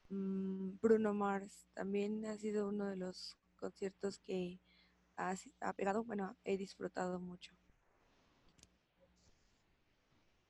mm, 0.09 0.79
Bruno 0.81 1.13
Mars. 1.13 1.67
También 1.73 2.25
ha 2.25 2.35
sido 2.37 2.67
uno 2.69 2.87
de 2.87 2.97
los 2.97 3.37
conciertos 3.55 4.19
que 4.19 4.59
ha, 5.17 5.35
ha 5.61 5.73
pegado, 5.73 6.03
bueno, 6.03 6.35
he 6.43 6.57
disfrutado 6.57 7.19
mucho. 7.19 7.55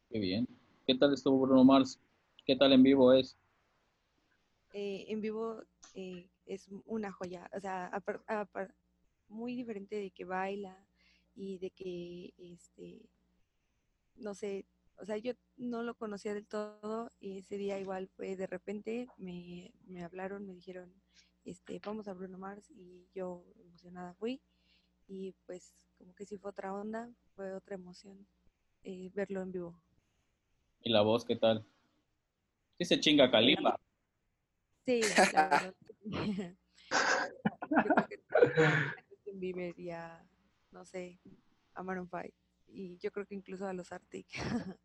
Qué 0.09 0.17
bien. 0.17 0.47
¿Qué 0.87 0.95
tal 0.95 1.13
estuvo 1.13 1.39
Bruno 1.39 1.63
Mars? 1.63 1.99
¿Qué 2.43 2.55
tal 2.55 2.73
en 2.73 2.81
vivo 2.81 3.13
es? 3.13 3.37
Eh, 4.73 5.05
en 5.09 5.21
vivo 5.21 5.61
eh, 5.93 6.27
es 6.47 6.67
una 6.85 7.11
joya, 7.11 7.47
o 7.55 7.59
sea, 7.59 7.91
muy 9.27 9.55
diferente 9.55 9.97
de 9.97 10.09
que 10.09 10.25
baila 10.25 10.75
y 11.35 11.59
de 11.59 11.69
que, 11.69 12.33
este, 12.39 13.07
no 14.15 14.33
sé, 14.33 14.65
o 14.97 15.05
sea, 15.05 15.17
yo 15.17 15.33
no 15.57 15.83
lo 15.83 15.93
conocía 15.93 16.33
del 16.33 16.47
todo 16.47 17.11
y 17.19 17.37
ese 17.37 17.57
día 17.57 17.79
igual 17.79 18.07
fue 18.07 18.35
de 18.35 18.47
repente, 18.47 19.07
me, 19.17 19.71
me 19.85 20.03
hablaron, 20.03 20.47
me 20.47 20.55
dijeron, 20.55 20.91
este, 21.45 21.79
vamos 21.85 22.07
a 22.07 22.13
Bruno 22.13 22.39
Mars 22.39 22.71
y 22.71 23.07
yo 23.13 23.43
emocionada 23.59 24.15
fui 24.15 24.41
y 25.07 25.35
pues 25.45 25.75
como 25.99 26.15
que 26.15 26.25
sí 26.25 26.37
fue 26.37 26.49
otra 26.49 26.73
onda, 26.73 27.11
fue 27.35 27.53
otra 27.53 27.75
emoción 27.75 28.27
eh, 28.83 29.11
verlo 29.13 29.41
en 29.41 29.51
vivo. 29.51 29.81
¿Y 30.81 30.89
la 30.89 31.01
voz 31.01 31.25
qué 31.25 31.35
tal? 31.35 31.65
Sí 32.77 32.85
se 32.85 32.99
chinga 32.99 33.29
Kalimba. 33.29 33.79
Sí, 34.85 35.01
la 35.01 35.15
verdad. 35.25 35.75
Yo 37.69 37.83
creo 37.83 38.07
que 38.07 38.19
Justin 39.09 39.39
Bieber 39.39 39.79
y 39.79 39.91
a, 39.91 40.25
no 40.71 40.85
sé, 40.85 41.19
a 41.73 41.83
Maroon 41.83 42.09
5. 42.09 42.33
Y 42.67 42.97
yo 42.97 43.11
creo 43.11 43.25
que 43.25 43.35
incluso 43.35 43.67
a 43.67 43.73
los 43.73 43.91
Arctic. 43.91 44.27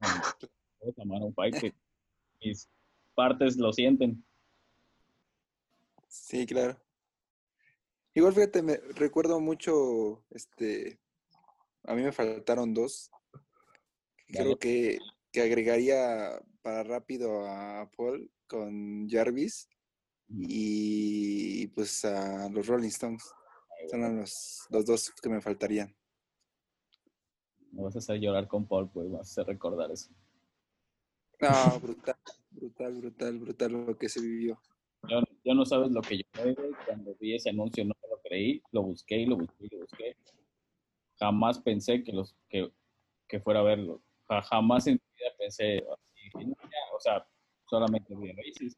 a 0.00 1.04
Maroon 1.04 1.34
5 1.34 1.60
que 1.60 1.74
mis 2.40 2.68
partes 3.14 3.56
lo 3.56 3.72
sienten. 3.72 4.22
Sí, 6.08 6.46
claro. 6.46 6.78
Igual 8.14 8.32
fíjate, 8.32 8.62
me 8.62 8.76
recuerdo 8.94 9.40
mucho, 9.40 10.24
este, 10.30 10.98
a 11.84 11.94
mí 11.94 12.02
me 12.02 12.12
faltaron 12.12 12.72
dos. 12.72 13.10
Creo 14.28 14.58
que 14.58 14.98
que 15.36 15.42
agregaría 15.42 16.40
para 16.62 16.82
rápido 16.82 17.46
a 17.46 17.90
Paul 17.94 18.32
con 18.46 19.06
Jarvis 19.06 19.68
y 20.30 21.66
pues 21.66 22.06
a 22.06 22.48
los 22.48 22.66
Rolling 22.66 22.88
Stones. 22.88 23.34
Son 23.90 24.16
los, 24.16 24.66
los 24.70 24.86
dos 24.86 25.12
que 25.22 25.28
me 25.28 25.42
faltarían. 25.42 25.94
Me 27.70 27.82
vas 27.82 27.96
a 27.96 27.98
hacer 27.98 28.18
llorar 28.18 28.48
con 28.48 28.66
Paul, 28.66 28.88
pues 28.88 29.10
vas 29.10 29.18
a 29.18 29.42
hacer 29.42 29.46
recordar 29.46 29.90
eso. 29.90 30.10
No, 31.38 31.80
brutal, 31.82 32.16
brutal, 32.50 32.94
brutal, 32.94 33.38
brutal 33.38 33.72
lo 33.72 33.98
que 33.98 34.08
se 34.08 34.22
vivió. 34.22 34.58
Yo, 35.44 35.54
no 35.54 35.66
sabes 35.66 35.90
lo 35.90 36.00
que 36.00 36.16
yo 36.16 36.24
cuando 36.86 37.14
vi 37.20 37.34
ese 37.34 37.50
anuncio, 37.50 37.84
no 37.84 37.94
me 38.02 38.08
lo 38.08 38.22
creí, 38.22 38.62
lo 38.72 38.84
busqué 38.84 39.18
y 39.18 39.26
lo 39.26 39.36
busqué 39.36 39.66
y 39.66 39.68
lo 39.68 39.80
busqué. 39.82 40.16
Jamás 41.18 41.58
pensé 41.58 42.02
que, 42.02 42.12
los, 42.12 42.34
que, 42.48 42.72
que 43.28 43.38
fuera 43.38 43.60
a 43.60 43.64
verlo. 43.64 44.00
Jamás 44.28 44.86
en 44.86 45.00
pensé, 45.38 45.84
o 46.92 47.00
sea, 47.00 47.26
solamente 47.68 48.14
vi 48.14 48.30
Oasis, 48.30 48.76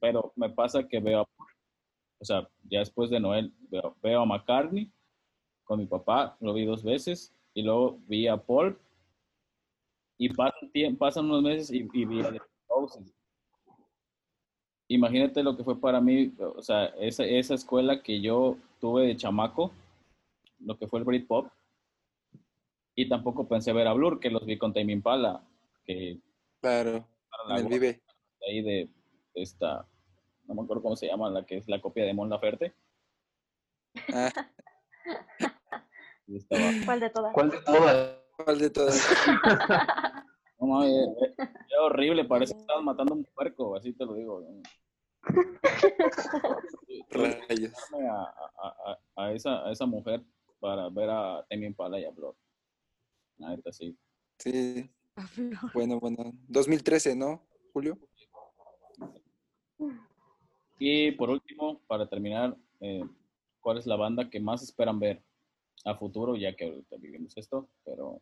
pero 0.00 0.32
me 0.36 0.50
pasa 0.50 0.86
que 0.86 1.00
veo, 1.00 1.28
o 2.18 2.24
sea, 2.24 2.48
ya 2.64 2.80
después 2.80 3.10
de 3.10 3.20
Noel, 3.20 3.52
veo, 3.70 3.96
veo 4.02 4.22
a 4.22 4.26
McCartney 4.26 4.90
con 5.64 5.78
mi 5.78 5.86
papá, 5.86 6.36
lo 6.40 6.54
vi 6.54 6.64
dos 6.64 6.82
veces, 6.82 7.34
y 7.54 7.62
luego 7.62 7.98
vi 8.06 8.28
a 8.28 8.36
Paul, 8.36 8.78
y 10.18 10.28
pasan, 10.30 10.70
pasan 10.98 11.24
unos 11.26 11.42
meses 11.42 11.70
y, 11.70 11.82
vi 11.82 12.20
a 12.22 12.32
The 12.32 12.40
Imagínate 14.88 15.42
lo 15.42 15.56
que 15.56 15.64
fue 15.64 15.80
para 15.80 16.00
mí, 16.00 16.32
o 16.38 16.62
sea, 16.62 16.86
esa, 17.00 17.24
esa 17.24 17.54
escuela 17.54 18.02
que 18.02 18.20
yo 18.20 18.56
tuve 18.80 19.06
de 19.06 19.16
chamaco, 19.16 19.72
lo 20.60 20.78
que 20.78 20.86
fue 20.86 21.00
el 21.00 21.04
Britpop, 21.04 21.48
y 22.96 23.08
tampoco 23.08 23.46
pensé 23.46 23.72
ver 23.74 23.86
a 23.86 23.92
Blur, 23.92 24.18
que 24.18 24.30
los 24.30 24.44
vi 24.46 24.56
con 24.56 24.72
Tame 24.72 24.94
Impala. 24.94 25.46
Que 25.84 26.18
claro, 26.60 27.06
en 27.48 27.56
el 27.56 27.66
Vive. 27.66 28.02
Ahí 28.48 28.62
de 28.62 28.88
esta, 29.34 29.86
no 30.46 30.54
me 30.54 30.62
acuerdo 30.62 30.82
cómo 30.82 30.96
se 30.96 31.06
llama, 31.06 31.28
la 31.30 31.44
que 31.44 31.58
es 31.58 31.68
la 31.68 31.80
copia 31.80 32.04
de 32.06 32.14
Mon 32.14 32.30
Laferte. 32.30 32.74
Ah. 34.12 34.32
¿Cuál 36.86 37.00
de 37.00 37.10
todas? 37.10 37.32
¿Cuál 37.34 37.50
de 37.50 37.60
todas? 37.60 38.18
¿Cuál 38.36 38.58
de 38.58 38.70
todas? 38.70 39.08
no, 40.58 40.82
es, 40.82 41.06
horrible, 41.80 42.24
parece 42.24 42.54
que 42.54 42.60
estabas 42.60 42.82
matando 42.82 43.14
un 43.14 43.24
puerco, 43.24 43.76
así 43.76 43.92
te 43.92 44.06
lo 44.06 44.14
digo. 44.14 44.42
A, 48.08 48.34
a, 48.62 48.98
a, 49.16 49.32
esa, 49.32 49.66
a 49.66 49.72
esa 49.72 49.86
mujer 49.86 50.22
para 50.60 50.88
ver 50.88 51.10
a 51.10 51.44
Temi 51.48 51.66
Impala 51.66 52.00
y 52.00 52.04
a 52.04 52.10
Blur. 52.10 52.34
Ahorita 53.40 53.72
sí. 53.72 53.96
Sí. 54.38 54.90
Bueno, 55.74 55.98
bueno. 55.98 56.32
2013, 56.48 57.16
¿no, 57.16 57.46
Julio? 57.72 57.98
Y 60.78 61.12
por 61.12 61.30
último, 61.30 61.80
para 61.86 62.08
terminar, 62.08 62.56
eh, 62.80 63.02
¿cuál 63.60 63.78
es 63.78 63.86
la 63.86 63.96
banda 63.96 64.28
que 64.28 64.40
más 64.40 64.62
esperan 64.62 64.98
ver 64.98 65.22
a 65.84 65.94
futuro, 65.96 66.36
ya 66.36 66.54
que 66.54 66.66
ahorita 66.66 66.96
vivimos 66.96 67.36
esto, 67.36 67.70
pero 67.84 68.20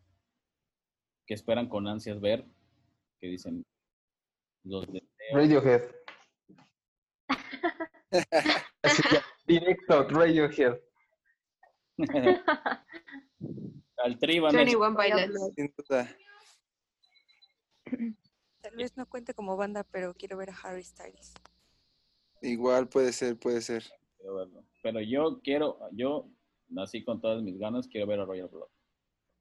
que 1.25 1.33
esperan 1.33 1.67
con 1.67 1.87
ansias 1.87 2.19
ver? 2.21 2.45
Que 3.19 3.27
dicen 3.27 3.65
los 4.63 4.85
de 4.91 5.01
Radiohead. 5.31 5.83
Directo, 9.47 10.07
Radiohead. 10.09 10.79
Al 13.97 14.19
tri 14.19 14.41
Tal 18.61 18.75
vez 18.75 18.97
no 18.97 19.05
cuente 19.07 19.33
como 19.33 19.55
banda, 19.57 19.83
pero 19.83 20.13
quiero 20.15 20.37
ver 20.37 20.49
a 20.49 20.55
Harry 20.63 20.83
Styles. 20.83 21.33
Igual 22.41 22.87
puede 22.89 23.13
ser, 23.13 23.37
puede 23.37 23.61
ser. 23.61 23.83
Pero 24.81 25.01
yo 25.01 25.39
quiero, 25.41 25.79
yo 25.93 26.29
nací 26.69 27.03
con 27.03 27.21
todas 27.21 27.41
mis 27.43 27.57
ganas, 27.57 27.87
quiero 27.87 28.07
ver 28.07 28.19
a 28.19 28.25
Royal 28.25 28.49
Blood. 28.49 28.67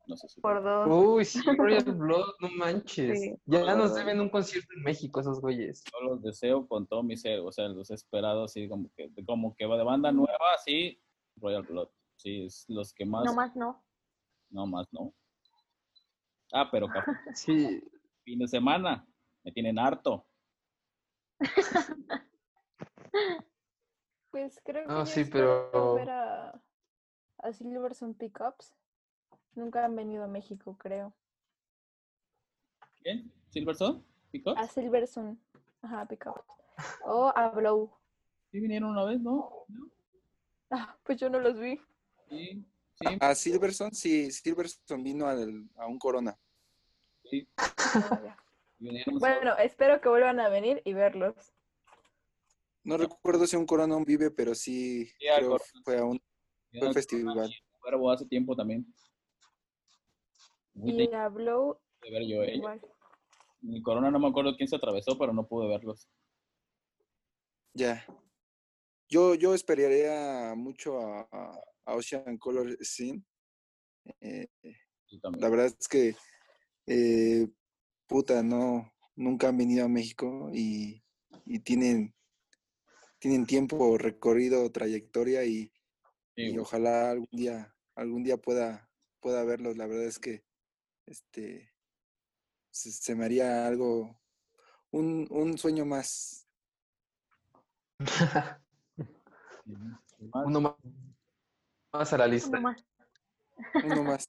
No 0.07 0.17
sé 0.17 0.29
si. 0.29 0.41
Por 0.41 0.63
dos. 0.63 0.87
Uy, 0.89 1.25
sí, 1.25 1.41
Royal 1.59 1.85
Blood, 1.85 2.35
no 2.41 2.49
manches. 2.51 3.35
Ya 3.47 3.75
nos 3.75 3.95
deben 3.95 4.21
un 4.21 4.29
concierto 4.29 4.69
en 4.77 4.83
México 4.83 5.21
esos 5.21 5.41
güeyes. 5.41 5.83
Yo 5.85 6.07
los 6.07 6.23
deseo 6.23 6.67
con 6.67 6.87
todo 6.87 7.03
mi 7.03 7.17
ser, 7.17 7.41
o 7.41 7.51
sea, 7.51 7.69
los 7.69 7.91
he 7.91 7.95
esperado 7.95 8.45
así 8.45 8.69
como 8.69 8.91
que, 8.97 9.11
como 9.27 9.55
que 9.57 9.67
va 9.67 9.79
de 9.79 9.85
banda 9.85 10.13
nueva, 10.13 10.59
sí, 10.65 11.01
Royal 11.37 11.63
Blood. 11.63 11.89
Sí, 12.17 12.45
es 12.45 12.65
los 12.69 12.93
que 12.93 13.05
más. 13.05 13.25
No 13.25 13.35
más 13.35 13.57
no. 13.57 13.84
No 14.55 14.67
más 14.67 14.87
no. 14.93 15.13
Ah, 16.53 16.69
pero 16.71 16.87
sí. 17.35 17.83
fin 18.25 18.39
de 18.39 18.47
semana 18.47 19.05
me 19.43 19.51
tienen 19.53 19.79
harto. 19.79 20.25
Pues 24.31 24.61
creo 24.65 24.83
que 24.83 24.89
No, 24.93 24.99
yo 25.01 25.07
sí, 25.07 25.25
pero- 25.27 25.97
a, 26.11 26.61
a 27.39 27.53
Silverson 27.53 28.15
Pickups. 28.15 28.75
Nunca 29.55 29.85
han 29.85 29.95
venido 29.95 30.25
a 30.25 30.27
México, 30.27 30.77
creo. 30.77 31.15
¿Quién? 33.01 33.33
¿Silverson? 33.51 34.05
¿Pickups? 34.33 34.61
A 34.61 34.67
Silverson. 34.67 35.39
Ajá, 35.83 36.07
Pickups. 36.07 36.43
O 37.05 37.33
a 37.37 37.51
Blow. 37.51 37.93
Sí 38.51 38.59
vinieron 38.59 38.91
una 38.91 39.05
vez, 39.05 39.21
¿no? 39.21 39.49
¿No? 39.69 39.89
Ah, 40.71 40.97
pues 41.05 41.21
yo 41.21 41.31
no 41.31 41.39
los 41.39 41.57
vi. 41.61 41.81
Sí, 42.29 42.67
sí, 42.95 43.07
A 43.21 43.35
Silverson, 43.35 43.93
sí, 43.95 44.31
Silverson 44.31 45.03
vino 45.03 45.27
al- 45.27 45.69
a 45.77 45.87
un 45.87 45.99
Corona. 45.99 46.39
sí. 47.31 47.49
Bueno, 49.07 49.57
espero 49.59 50.01
que 50.01 50.09
vuelvan 50.09 50.41
a 50.41 50.49
venir 50.49 50.83
y 50.85 50.93
verlos. 50.93 51.35
No 52.83 52.97
recuerdo 52.99 53.47
si 53.47 53.57
un 53.57 53.65
Corona 53.67 53.97
un 53.97 54.05
Vive, 54.05 54.31
pero 54.31 54.55
sí, 54.55 55.07
Sí, 55.07 55.15
creo 55.37 55.51
Corona. 55.51 55.65
fue 55.85 55.99
a 55.99 56.05
un, 56.05 56.23
fue 56.79 56.89
un 56.89 56.95
festival. 56.95 57.51
Cuervo 57.81 58.11
hace 58.11 58.27
tiempo 58.27 58.55
también. 58.55 58.87
Muy 60.75 60.91
Y 61.05 61.09
Blow 61.31 61.81
de 62.03 62.11
ver 62.11 62.27
yo 62.27 62.41
a 62.43 62.45
ellos. 62.45 62.57
igual. 62.57 62.81
En 63.63 63.75
el 63.75 63.83
Corona 63.83 64.11
no 64.11 64.19
me 64.19 64.29
acuerdo 64.29 64.55
quién 64.57 64.69
se 64.69 64.77
atravesó, 64.77 65.17
pero 65.19 65.33
no 65.33 65.47
pude 65.47 65.69
verlos. 65.69 66.09
Ya. 67.73 68.05
Yo, 69.09 69.35
yo 69.35 69.55
esperaría 69.55 70.55
mucho 70.57 71.01
a, 71.01 71.29
a- 71.31 71.61
a 71.85 71.95
Ocean 71.95 72.39
Color 72.39 72.77
Scene. 72.81 73.23
Eh, 74.21 74.49
la 75.39 75.49
verdad 75.49 75.67
es 75.67 75.89
que, 75.89 76.17
eh, 76.87 77.49
puta, 78.07 78.43
no, 78.43 78.93
nunca 79.17 79.49
han 79.49 79.57
venido 79.57 79.85
a 79.85 79.89
México 79.89 80.51
y, 80.53 81.03
y 81.47 81.59
tienen, 81.61 82.15
tienen 83.19 83.47
tiempo, 83.47 83.97
recorrido, 83.99 84.71
trayectoria 84.71 85.45
y, 85.45 85.71
Sí, 86.37 86.47
y 86.51 86.59
ojalá 86.59 87.13
algún 87.13 87.29
día, 87.31 87.77
algún 87.95 88.25
día 88.25 88.37
pueda, 88.37 88.91
pueda 89.21 89.45
verlos. 89.45 89.77
La 89.77 89.87
verdad 89.87 90.07
es 90.07 90.19
que 90.19 90.45
este 91.07 91.73
se, 92.71 92.91
se 92.91 93.15
me 93.15 93.25
haría 93.25 93.69
algo, 93.69 94.21
un, 94.91 95.29
un 95.31 95.57
sueño. 95.57 95.85
Más- 95.85 96.49
Uno 100.33 100.61
más, 100.61 100.75
más 101.95 102.13
a 102.13 102.19
la 102.19 102.27
lista. 102.27 102.49
Uno 102.59 102.61
más. 102.61 102.85
Uno 103.85 104.03
más. 104.05 104.29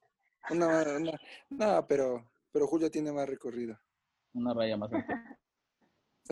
Una, 0.49 0.67
una- 0.97 1.19
no, 1.49 1.87
pero, 1.87 2.29
pero 2.51 2.67
Julio 2.67 2.89
tiene 2.91 3.11
más 3.11 3.27
recorrido. 3.27 3.77
Una 4.33 4.53
raya 4.53 4.77
más. 4.77 4.91
alta. 4.93 5.39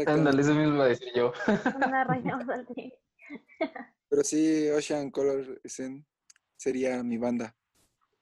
Ándale, 0.08 0.42
eso 0.42 0.54
mismo 0.54 0.76
iba 0.76 0.86
a 0.86 0.88
decir 0.88 1.12
yo. 1.16 1.34
Una 1.76 2.04
raya 2.04 2.38
más 2.38 2.50
al 2.50 2.68
fin. 2.68 2.94
Pero 4.10 4.24
sí, 4.24 4.70
Ocean 4.70 5.10
Color 5.10 5.60
Scene 5.66 6.06
sería 6.56 7.02
mi 7.02 7.18
banda. 7.18 7.56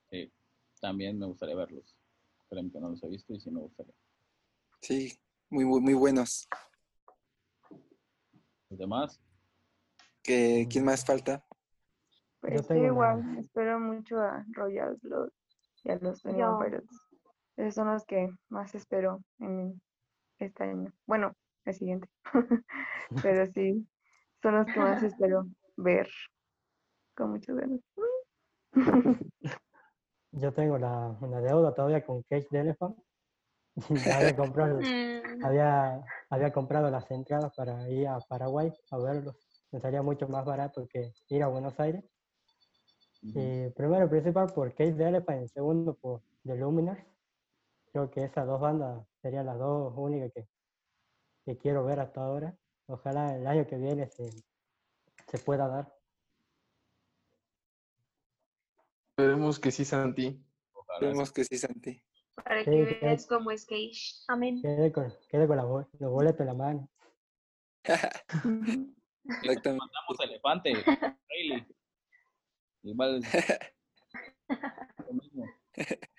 Sí, 0.09 0.31
también 0.79 1.19
me 1.19 1.25
gustaría 1.25 1.53
verlos. 1.55 1.97
Créeme 2.49 2.71
que 2.71 2.79
no 2.79 2.89
los 2.89 3.03
he 3.03 3.09
visto 3.09 3.33
y 3.33 3.39
sí 3.41 3.51
me 3.51 3.59
gustaría. 3.59 3.93
Sí, 4.81 5.13
muy, 5.49 5.65
muy, 5.65 5.81
muy 5.81 5.93
buenos. 5.93 6.47
Los 8.69 8.79
demás, 8.79 9.19
¿Qué, 10.23 10.65
¿Quién 10.69 10.85
más 10.85 11.03
falta? 11.05 11.45
Pues 12.41 12.68
Yo 12.68 12.76
una- 12.76 12.85
igual, 12.88 13.38
espero 13.39 13.80
mucho 13.80 14.19
a 14.19 14.43
Royal 14.51 14.97
Blood 15.01 15.30
y 15.84 15.91
a 15.91 15.95
los. 15.97 16.26
One 16.26 16.65
Pilots. 16.65 17.07
Esos 17.57 17.76
son 17.76 17.88
los 17.89 18.03
que 18.05 18.30
más 18.49 18.73
espero 18.73 19.22
en 19.39 19.80
este 20.39 20.63
año. 20.63 20.91
Bueno, 21.05 21.35
el 21.65 21.73
siguiente. 21.73 22.09
Pero 23.23 23.45
sí, 23.53 23.88
son 24.41 24.55
los 24.55 24.68
que 24.73 24.80
más 24.80 25.03
espero 25.03 25.45
ver 25.77 26.09
con 27.15 27.31
muchas 27.31 27.55
ganas. 27.55 27.80
Yo 30.34 30.53
tengo 30.53 30.77
la, 30.77 31.15
una 31.22 31.41
deuda 31.41 31.73
todavía 31.76 32.05
con 32.05 32.23
Cage 32.23 32.47
the 32.49 32.59
Elephant. 32.61 32.97
había, 34.15 34.35
comprado, 34.35 34.80
Mm, 34.80 35.45
había, 35.45 36.03
había 36.30 36.51
comprado 36.53 36.89
las 36.89 37.09
entradas 37.11 37.53
para 37.55 37.88
ir 37.89 38.07
a 38.07 38.19
Paraguay 38.19 38.72
a 38.91 38.97
verlos. 38.97 39.65
Me 39.72 39.80
salía 39.80 40.01
mucho 40.01 40.27
más 40.27 40.45
barato 40.45 40.88
que 40.88 41.11
ir 41.30 41.43
a 41.43 41.47
Buenos 41.47 41.80
Aires. 41.80 42.03
Y 43.23 43.69
primero 43.72 44.10
principal 44.10 44.52
por 44.53 44.73
Cage 44.73 44.93
the 44.93 45.07
Elephant 45.07 45.43
y 45.45 45.48
segundo 45.48 45.93
por 45.93 46.22
The 46.43 46.56
Luminers. 46.56 47.03
Creo 47.91 48.10
que 48.10 48.23
esas 48.23 48.48
dos 48.48 48.60
bandas 48.60 49.06
serían 49.22 49.45
las 49.45 49.60
dos 49.60 49.93
únicas 49.95 50.31
que, 50.34 50.48
que 51.45 51.57
quiero 51.57 51.84
ver 51.85 51.99
hasta 51.99 52.22
ahora. 52.22 52.57
Ojalá 52.88 53.35
el 53.35 53.45
año 53.45 53.68
que 53.68 53.77
viene 53.77 54.07
se, 54.07 54.30
se 54.30 55.38
pueda 55.39 55.68
dar. 55.68 55.93
Esperemos 59.18 59.60
que 59.60 59.72
sí, 59.72 59.85
Santi. 59.85 60.43
Esperemos 60.93 61.31
que 61.31 61.43
sí, 61.43 61.57
Santi. 61.57 62.02
Para 62.43 62.64
que 62.65 62.72
sí. 62.72 62.98
veas 63.02 63.27
cómo 63.27 63.52
es 63.52 63.65
Cage. 63.65 64.23
Amén. 64.30 64.61
Quede 64.61 64.91
con, 64.91 65.14
quede 65.30 65.48
con 65.48 65.57
la 65.57 65.64
bol- 65.65 65.88
los 65.99 66.11
boletos 66.11 66.39
en 66.41 66.48
la 66.48 66.53
mano. 66.53 66.89
Exactamente. 69.43 69.69
Mandamos 69.69 70.19
elefante. 70.23 70.73
Igual. 72.83 73.21
lo 75.07 75.13
mismo. 75.13 75.45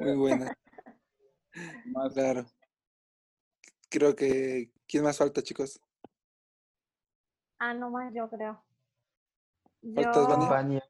Muy 0.00 0.16
buena, 0.16 0.56
Más, 1.86 2.14
claro. 2.14 2.46
Creo 3.90 4.14
que. 4.14 4.70
¿Quién 4.86 5.04
más 5.04 5.18
falta, 5.18 5.42
chicos? 5.42 5.80
Ah, 7.58 7.74
no 7.74 7.90
más, 7.90 8.12
yo 8.14 8.28
creo. 8.30 8.64
¿Faltas, 9.94 10.28
Yo, 10.28 10.48
Vania? 10.48 10.82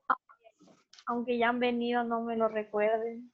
Aunque 1.07 1.39
ya 1.39 1.49
han 1.49 1.59
venido, 1.59 2.05
no 2.05 2.23
me 2.23 2.37
lo 2.37 2.49
recuerden. 2.49 3.33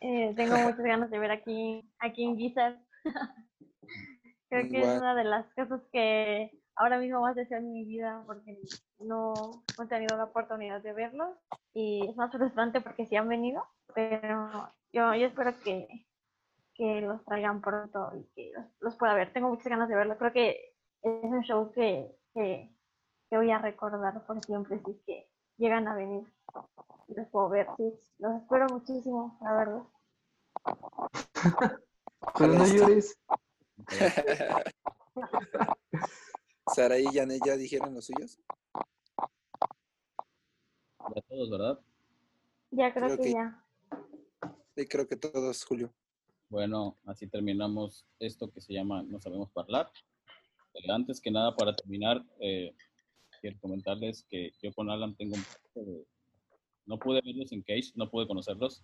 Eh, 0.00 0.32
tengo 0.36 0.54
muchas 0.76 0.84
ganas 0.84 1.10
de 1.10 1.18
ver 1.18 1.30
aquí, 1.30 1.82
aquí 1.98 2.24
en 2.24 2.36
Gizzard. 2.36 2.78
Creo 4.48 4.68
que 4.68 4.80
es 4.80 5.00
una 5.00 5.14
de 5.14 5.24
las 5.24 5.52
cosas 5.54 5.80
que 5.92 6.59
ahora 6.80 6.98
mismo 6.98 7.20
más 7.20 7.36
deseo 7.36 7.58
en 7.58 7.72
mi 7.72 7.84
vida 7.84 8.22
porque 8.26 8.58
no, 9.00 9.34
no 9.76 9.84
he 9.84 9.86
tenido 9.86 10.16
la 10.16 10.24
oportunidad 10.24 10.80
de 10.80 10.94
verlos 10.94 11.36
y 11.74 12.08
es 12.08 12.16
más 12.16 12.32
frustrante 12.32 12.80
porque 12.80 13.06
sí 13.06 13.16
han 13.16 13.28
venido, 13.28 13.62
pero 13.94 14.50
yo, 14.90 15.14
yo 15.14 15.26
espero 15.26 15.60
que, 15.60 16.06
que 16.74 17.02
los 17.02 17.22
traigan 17.26 17.60
pronto 17.60 18.10
y 18.16 18.24
que 18.34 18.52
los, 18.56 18.64
los 18.80 18.96
pueda 18.96 19.12
ver. 19.12 19.30
Tengo 19.32 19.50
muchas 19.50 19.66
ganas 19.66 19.90
de 19.90 19.94
verlos. 19.94 20.16
Creo 20.16 20.32
que 20.32 20.74
es 21.02 21.24
un 21.24 21.42
show 21.42 21.70
que, 21.70 22.16
que, 22.32 22.74
que 23.28 23.36
voy 23.36 23.50
a 23.50 23.58
recordar 23.58 24.26
por 24.26 24.42
siempre 24.42 24.80
si 24.82 24.92
es 24.92 25.02
que 25.04 25.30
llegan 25.58 25.86
a 25.86 25.94
venir. 25.94 26.24
y 27.08 27.14
Los 27.14 27.28
puedo 27.28 27.50
ver, 27.50 27.66
sí. 27.76 27.92
Los 28.18 28.40
espero 28.40 28.66
muchísimo, 28.70 29.38
la 29.42 29.52
verdad. 29.52 29.82
Pero 32.38 32.52
no 32.54 32.66
llores. 32.66 33.20
Sara 36.74 36.98
y 36.98 37.04
Janet 37.06 37.42
ya 37.44 37.56
dijeron 37.56 37.94
los 37.94 38.06
suyos. 38.06 38.38
ya 41.14 41.22
todos, 41.28 41.50
¿verdad? 41.50 41.80
Ya 42.70 42.92
creo, 42.92 43.06
Creo 43.06 43.16
que, 43.16 43.22
que- 43.24 43.32
ya. 43.32 43.64
Sí, 44.76 44.86
creo 44.86 45.08
que 45.08 45.16
todos, 45.16 45.64
Julio. 45.64 45.92
Bueno, 46.48 46.96
así 47.06 47.26
terminamos 47.26 48.06
esto 48.18 48.50
que 48.50 48.60
se 48.60 48.72
llama 48.72 49.02
No 49.02 49.20
Sabemos 49.20 49.50
Hablar. 49.56 49.90
Eh, 50.74 50.90
antes 50.90 51.20
que 51.20 51.30
nada, 51.30 51.54
para 51.56 51.74
terminar, 51.74 52.24
eh, 52.40 52.74
quiero 53.40 53.58
comentarles 53.60 54.24
que 54.28 54.52
yo 54.62 54.72
con 54.72 54.90
Alan 54.90 55.14
tengo 55.16 55.34
un 55.36 55.42
poco 55.44 55.86
de... 55.90 56.06
No 56.86 56.98
pude 56.98 57.20
verlos 57.24 57.52
en 57.52 57.62
Cage, 57.62 57.92
no 57.94 58.10
pude 58.10 58.26
conocerlos, 58.26 58.82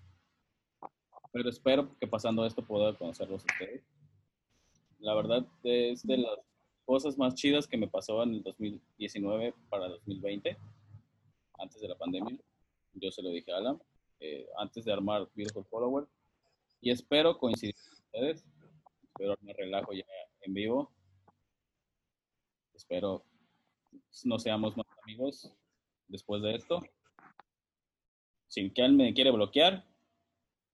pero 1.32 1.48
espero 1.48 1.96
que 1.98 2.06
pasando 2.06 2.44
esto 2.46 2.62
pueda 2.64 2.96
conocerlos 2.96 3.44
ustedes. 3.44 3.82
La 4.98 5.14
verdad 5.14 5.44
es 5.64 6.06
de 6.06 6.18
las 6.18 6.38
cosas 6.86 7.18
más 7.18 7.34
chidas 7.34 7.66
que 7.66 7.76
me 7.76 7.88
pasó 7.88 8.22
en 8.22 8.34
el 8.34 8.42
2019 8.42 9.54
para 9.68 9.88
2020, 9.88 10.56
antes 11.58 11.80
de 11.80 11.88
la 11.88 11.98
pandemia. 11.98 12.38
Yo 12.94 13.10
se 13.10 13.22
lo 13.22 13.30
dije 13.30 13.52
a 13.52 13.58
Alan, 13.58 13.82
eh, 14.20 14.46
antes 14.56 14.84
de 14.84 14.92
armar 14.92 15.28
Beautiful 15.34 15.66
Follower, 15.66 16.06
y 16.80 16.90
espero 16.90 17.36
coincidir 17.36 17.74
con 17.74 17.92
ustedes. 17.92 18.46
Espero 19.02 19.32
armar 19.32 19.56
relajo 19.56 19.92
ya 19.92 20.04
en 20.42 20.54
vivo. 20.54 20.90
Espero 22.74 23.24
no 24.24 24.38
seamos 24.38 24.76
más 24.76 24.86
amigos 25.02 25.52
después 26.08 26.42
de 26.42 26.54
esto. 26.54 26.80
Si 28.48 28.72
él 28.74 28.92
me 28.94 29.12
quiere 29.12 29.32
bloquear, 29.32 29.84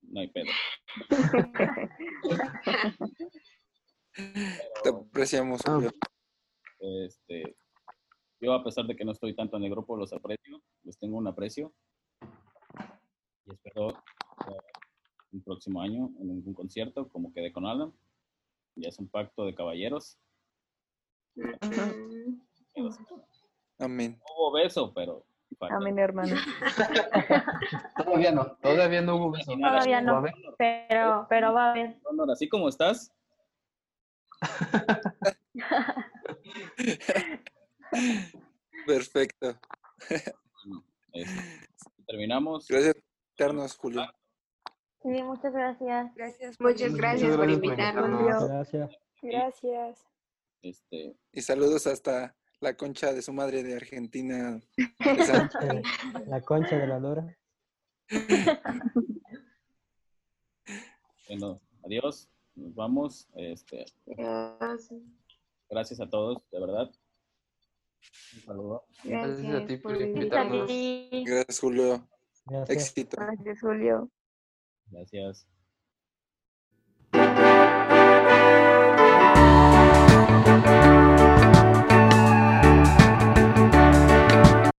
no 0.02 0.20
hay 0.20 0.28
pedo. 0.28 0.50
Te 4.14 4.88
apreciamos, 4.88 5.60
Ah. 5.66 5.74
Julio. 5.74 5.90
Este, 6.80 7.56
yo 8.40 8.52
a 8.52 8.64
pesar 8.64 8.86
de 8.86 8.96
que 8.96 9.04
no 9.04 9.12
estoy 9.12 9.34
tanto 9.34 9.56
en 9.56 9.64
el 9.64 9.70
grupo, 9.70 9.96
los 9.96 10.12
aprecio, 10.12 10.60
les 10.82 10.98
tengo 10.98 11.16
un 11.16 11.28
aprecio. 11.28 11.72
Y 13.46 13.52
espero 13.52 13.90
eh, 13.90 14.62
el 15.32 15.42
próximo 15.42 15.80
año 15.80 16.10
en 16.20 16.30
algún 16.30 16.54
concierto, 16.54 17.08
como 17.08 17.32
quedé 17.32 17.52
con 17.52 17.66
Alan. 17.66 17.92
Ya 18.74 18.88
es 18.88 18.98
un 18.98 19.08
pacto 19.08 19.44
de 19.44 19.54
caballeros. 19.54 20.18
Mm, 21.36 22.40
Amén. 23.78 24.20
Hubo 24.34 24.52
beso, 24.52 24.92
pero... 24.94 25.24
Amén, 25.60 25.98
hermano. 25.98 26.34
Todavía 27.96 28.32
no, 28.32 28.56
todavía 28.56 29.02
no 29.02 29.16
hubo 29.16 29.30
beso. 29.32 29.52
Todavía 29.52 29.96
¿Va 29.96 30.18
a 30.18 30.22
no, 30.22 30.24
pero, 30.56 31.26
pero 31.28 31.52
va 31.52 31.66
a 31.66 31.70
haber. 31.72 32.00
Así 32.32 32.48
como 32.48 32.68
estás, 32.68 33.12
Perfecto. 38.86 39.58
bueno, 41.12 41.32
terminamos. 42.06 42.68
Gracias 42.68 42.94
por 42.94 43.02
invitarnos, 43.02 43.76
Julio. 43.76 44.06
Sí, 45.02 45.22
muchas 45.22 45.52
gracias. 45.52 46.14
Gracias. 46.14 46.58
Muchas 46.60 46.94
gracias 46.94 46.96
por 46.96 47.00
gracias 47.00 47.36
por 47.36 47.50
invitarnos. 47.50 48.48
Gracias. 48.48 48.90
Gracias. 49.22 50.06
Este, 50.62 51.16
Y 51.32 51.42
saludos 51.42 51.86
hasta 51.86 52.34
la 52.60 52.76
concha 52.76 53.12
de 53.12 53.22
su 53.22 53.32
madre 53.32 53.62
de 53.64 53.74
Argentina. 53.74 54.60
La 56.26 56.40
concha 56.40 56.78
de 56.78 56.86
la 56.86 57.00
lora. 57.00 57.36
bueno, 61.28 61.60
adiós. 61.84 62.28
Nos 62.54 62.74
vamos. 62.74 63.28
Este, 63.34 63.84
Gracias. 64.06 65.00
gracias 65.70 66.00
a 66.00 66.08
todos, 66.08 66.38
de 66.50 66.60
verdad. 66.60 66.90
Un 68.34 68.40
saludo. 68.42 68.84
Gracias 69.04 69.54
a 69.54 69.66
ti 69.66 69.76
por 69.76 70.00
invitarnos. 70.00 70.70
Gracias, 71.24 71.60
Julio. 71.60 72.08
Gracias. 72.46 72.70
Éxito. 72.70 73.16
Gracias, 73.18 73.60
Julio. 73.60 74.10
Gracias. 74.86 75.48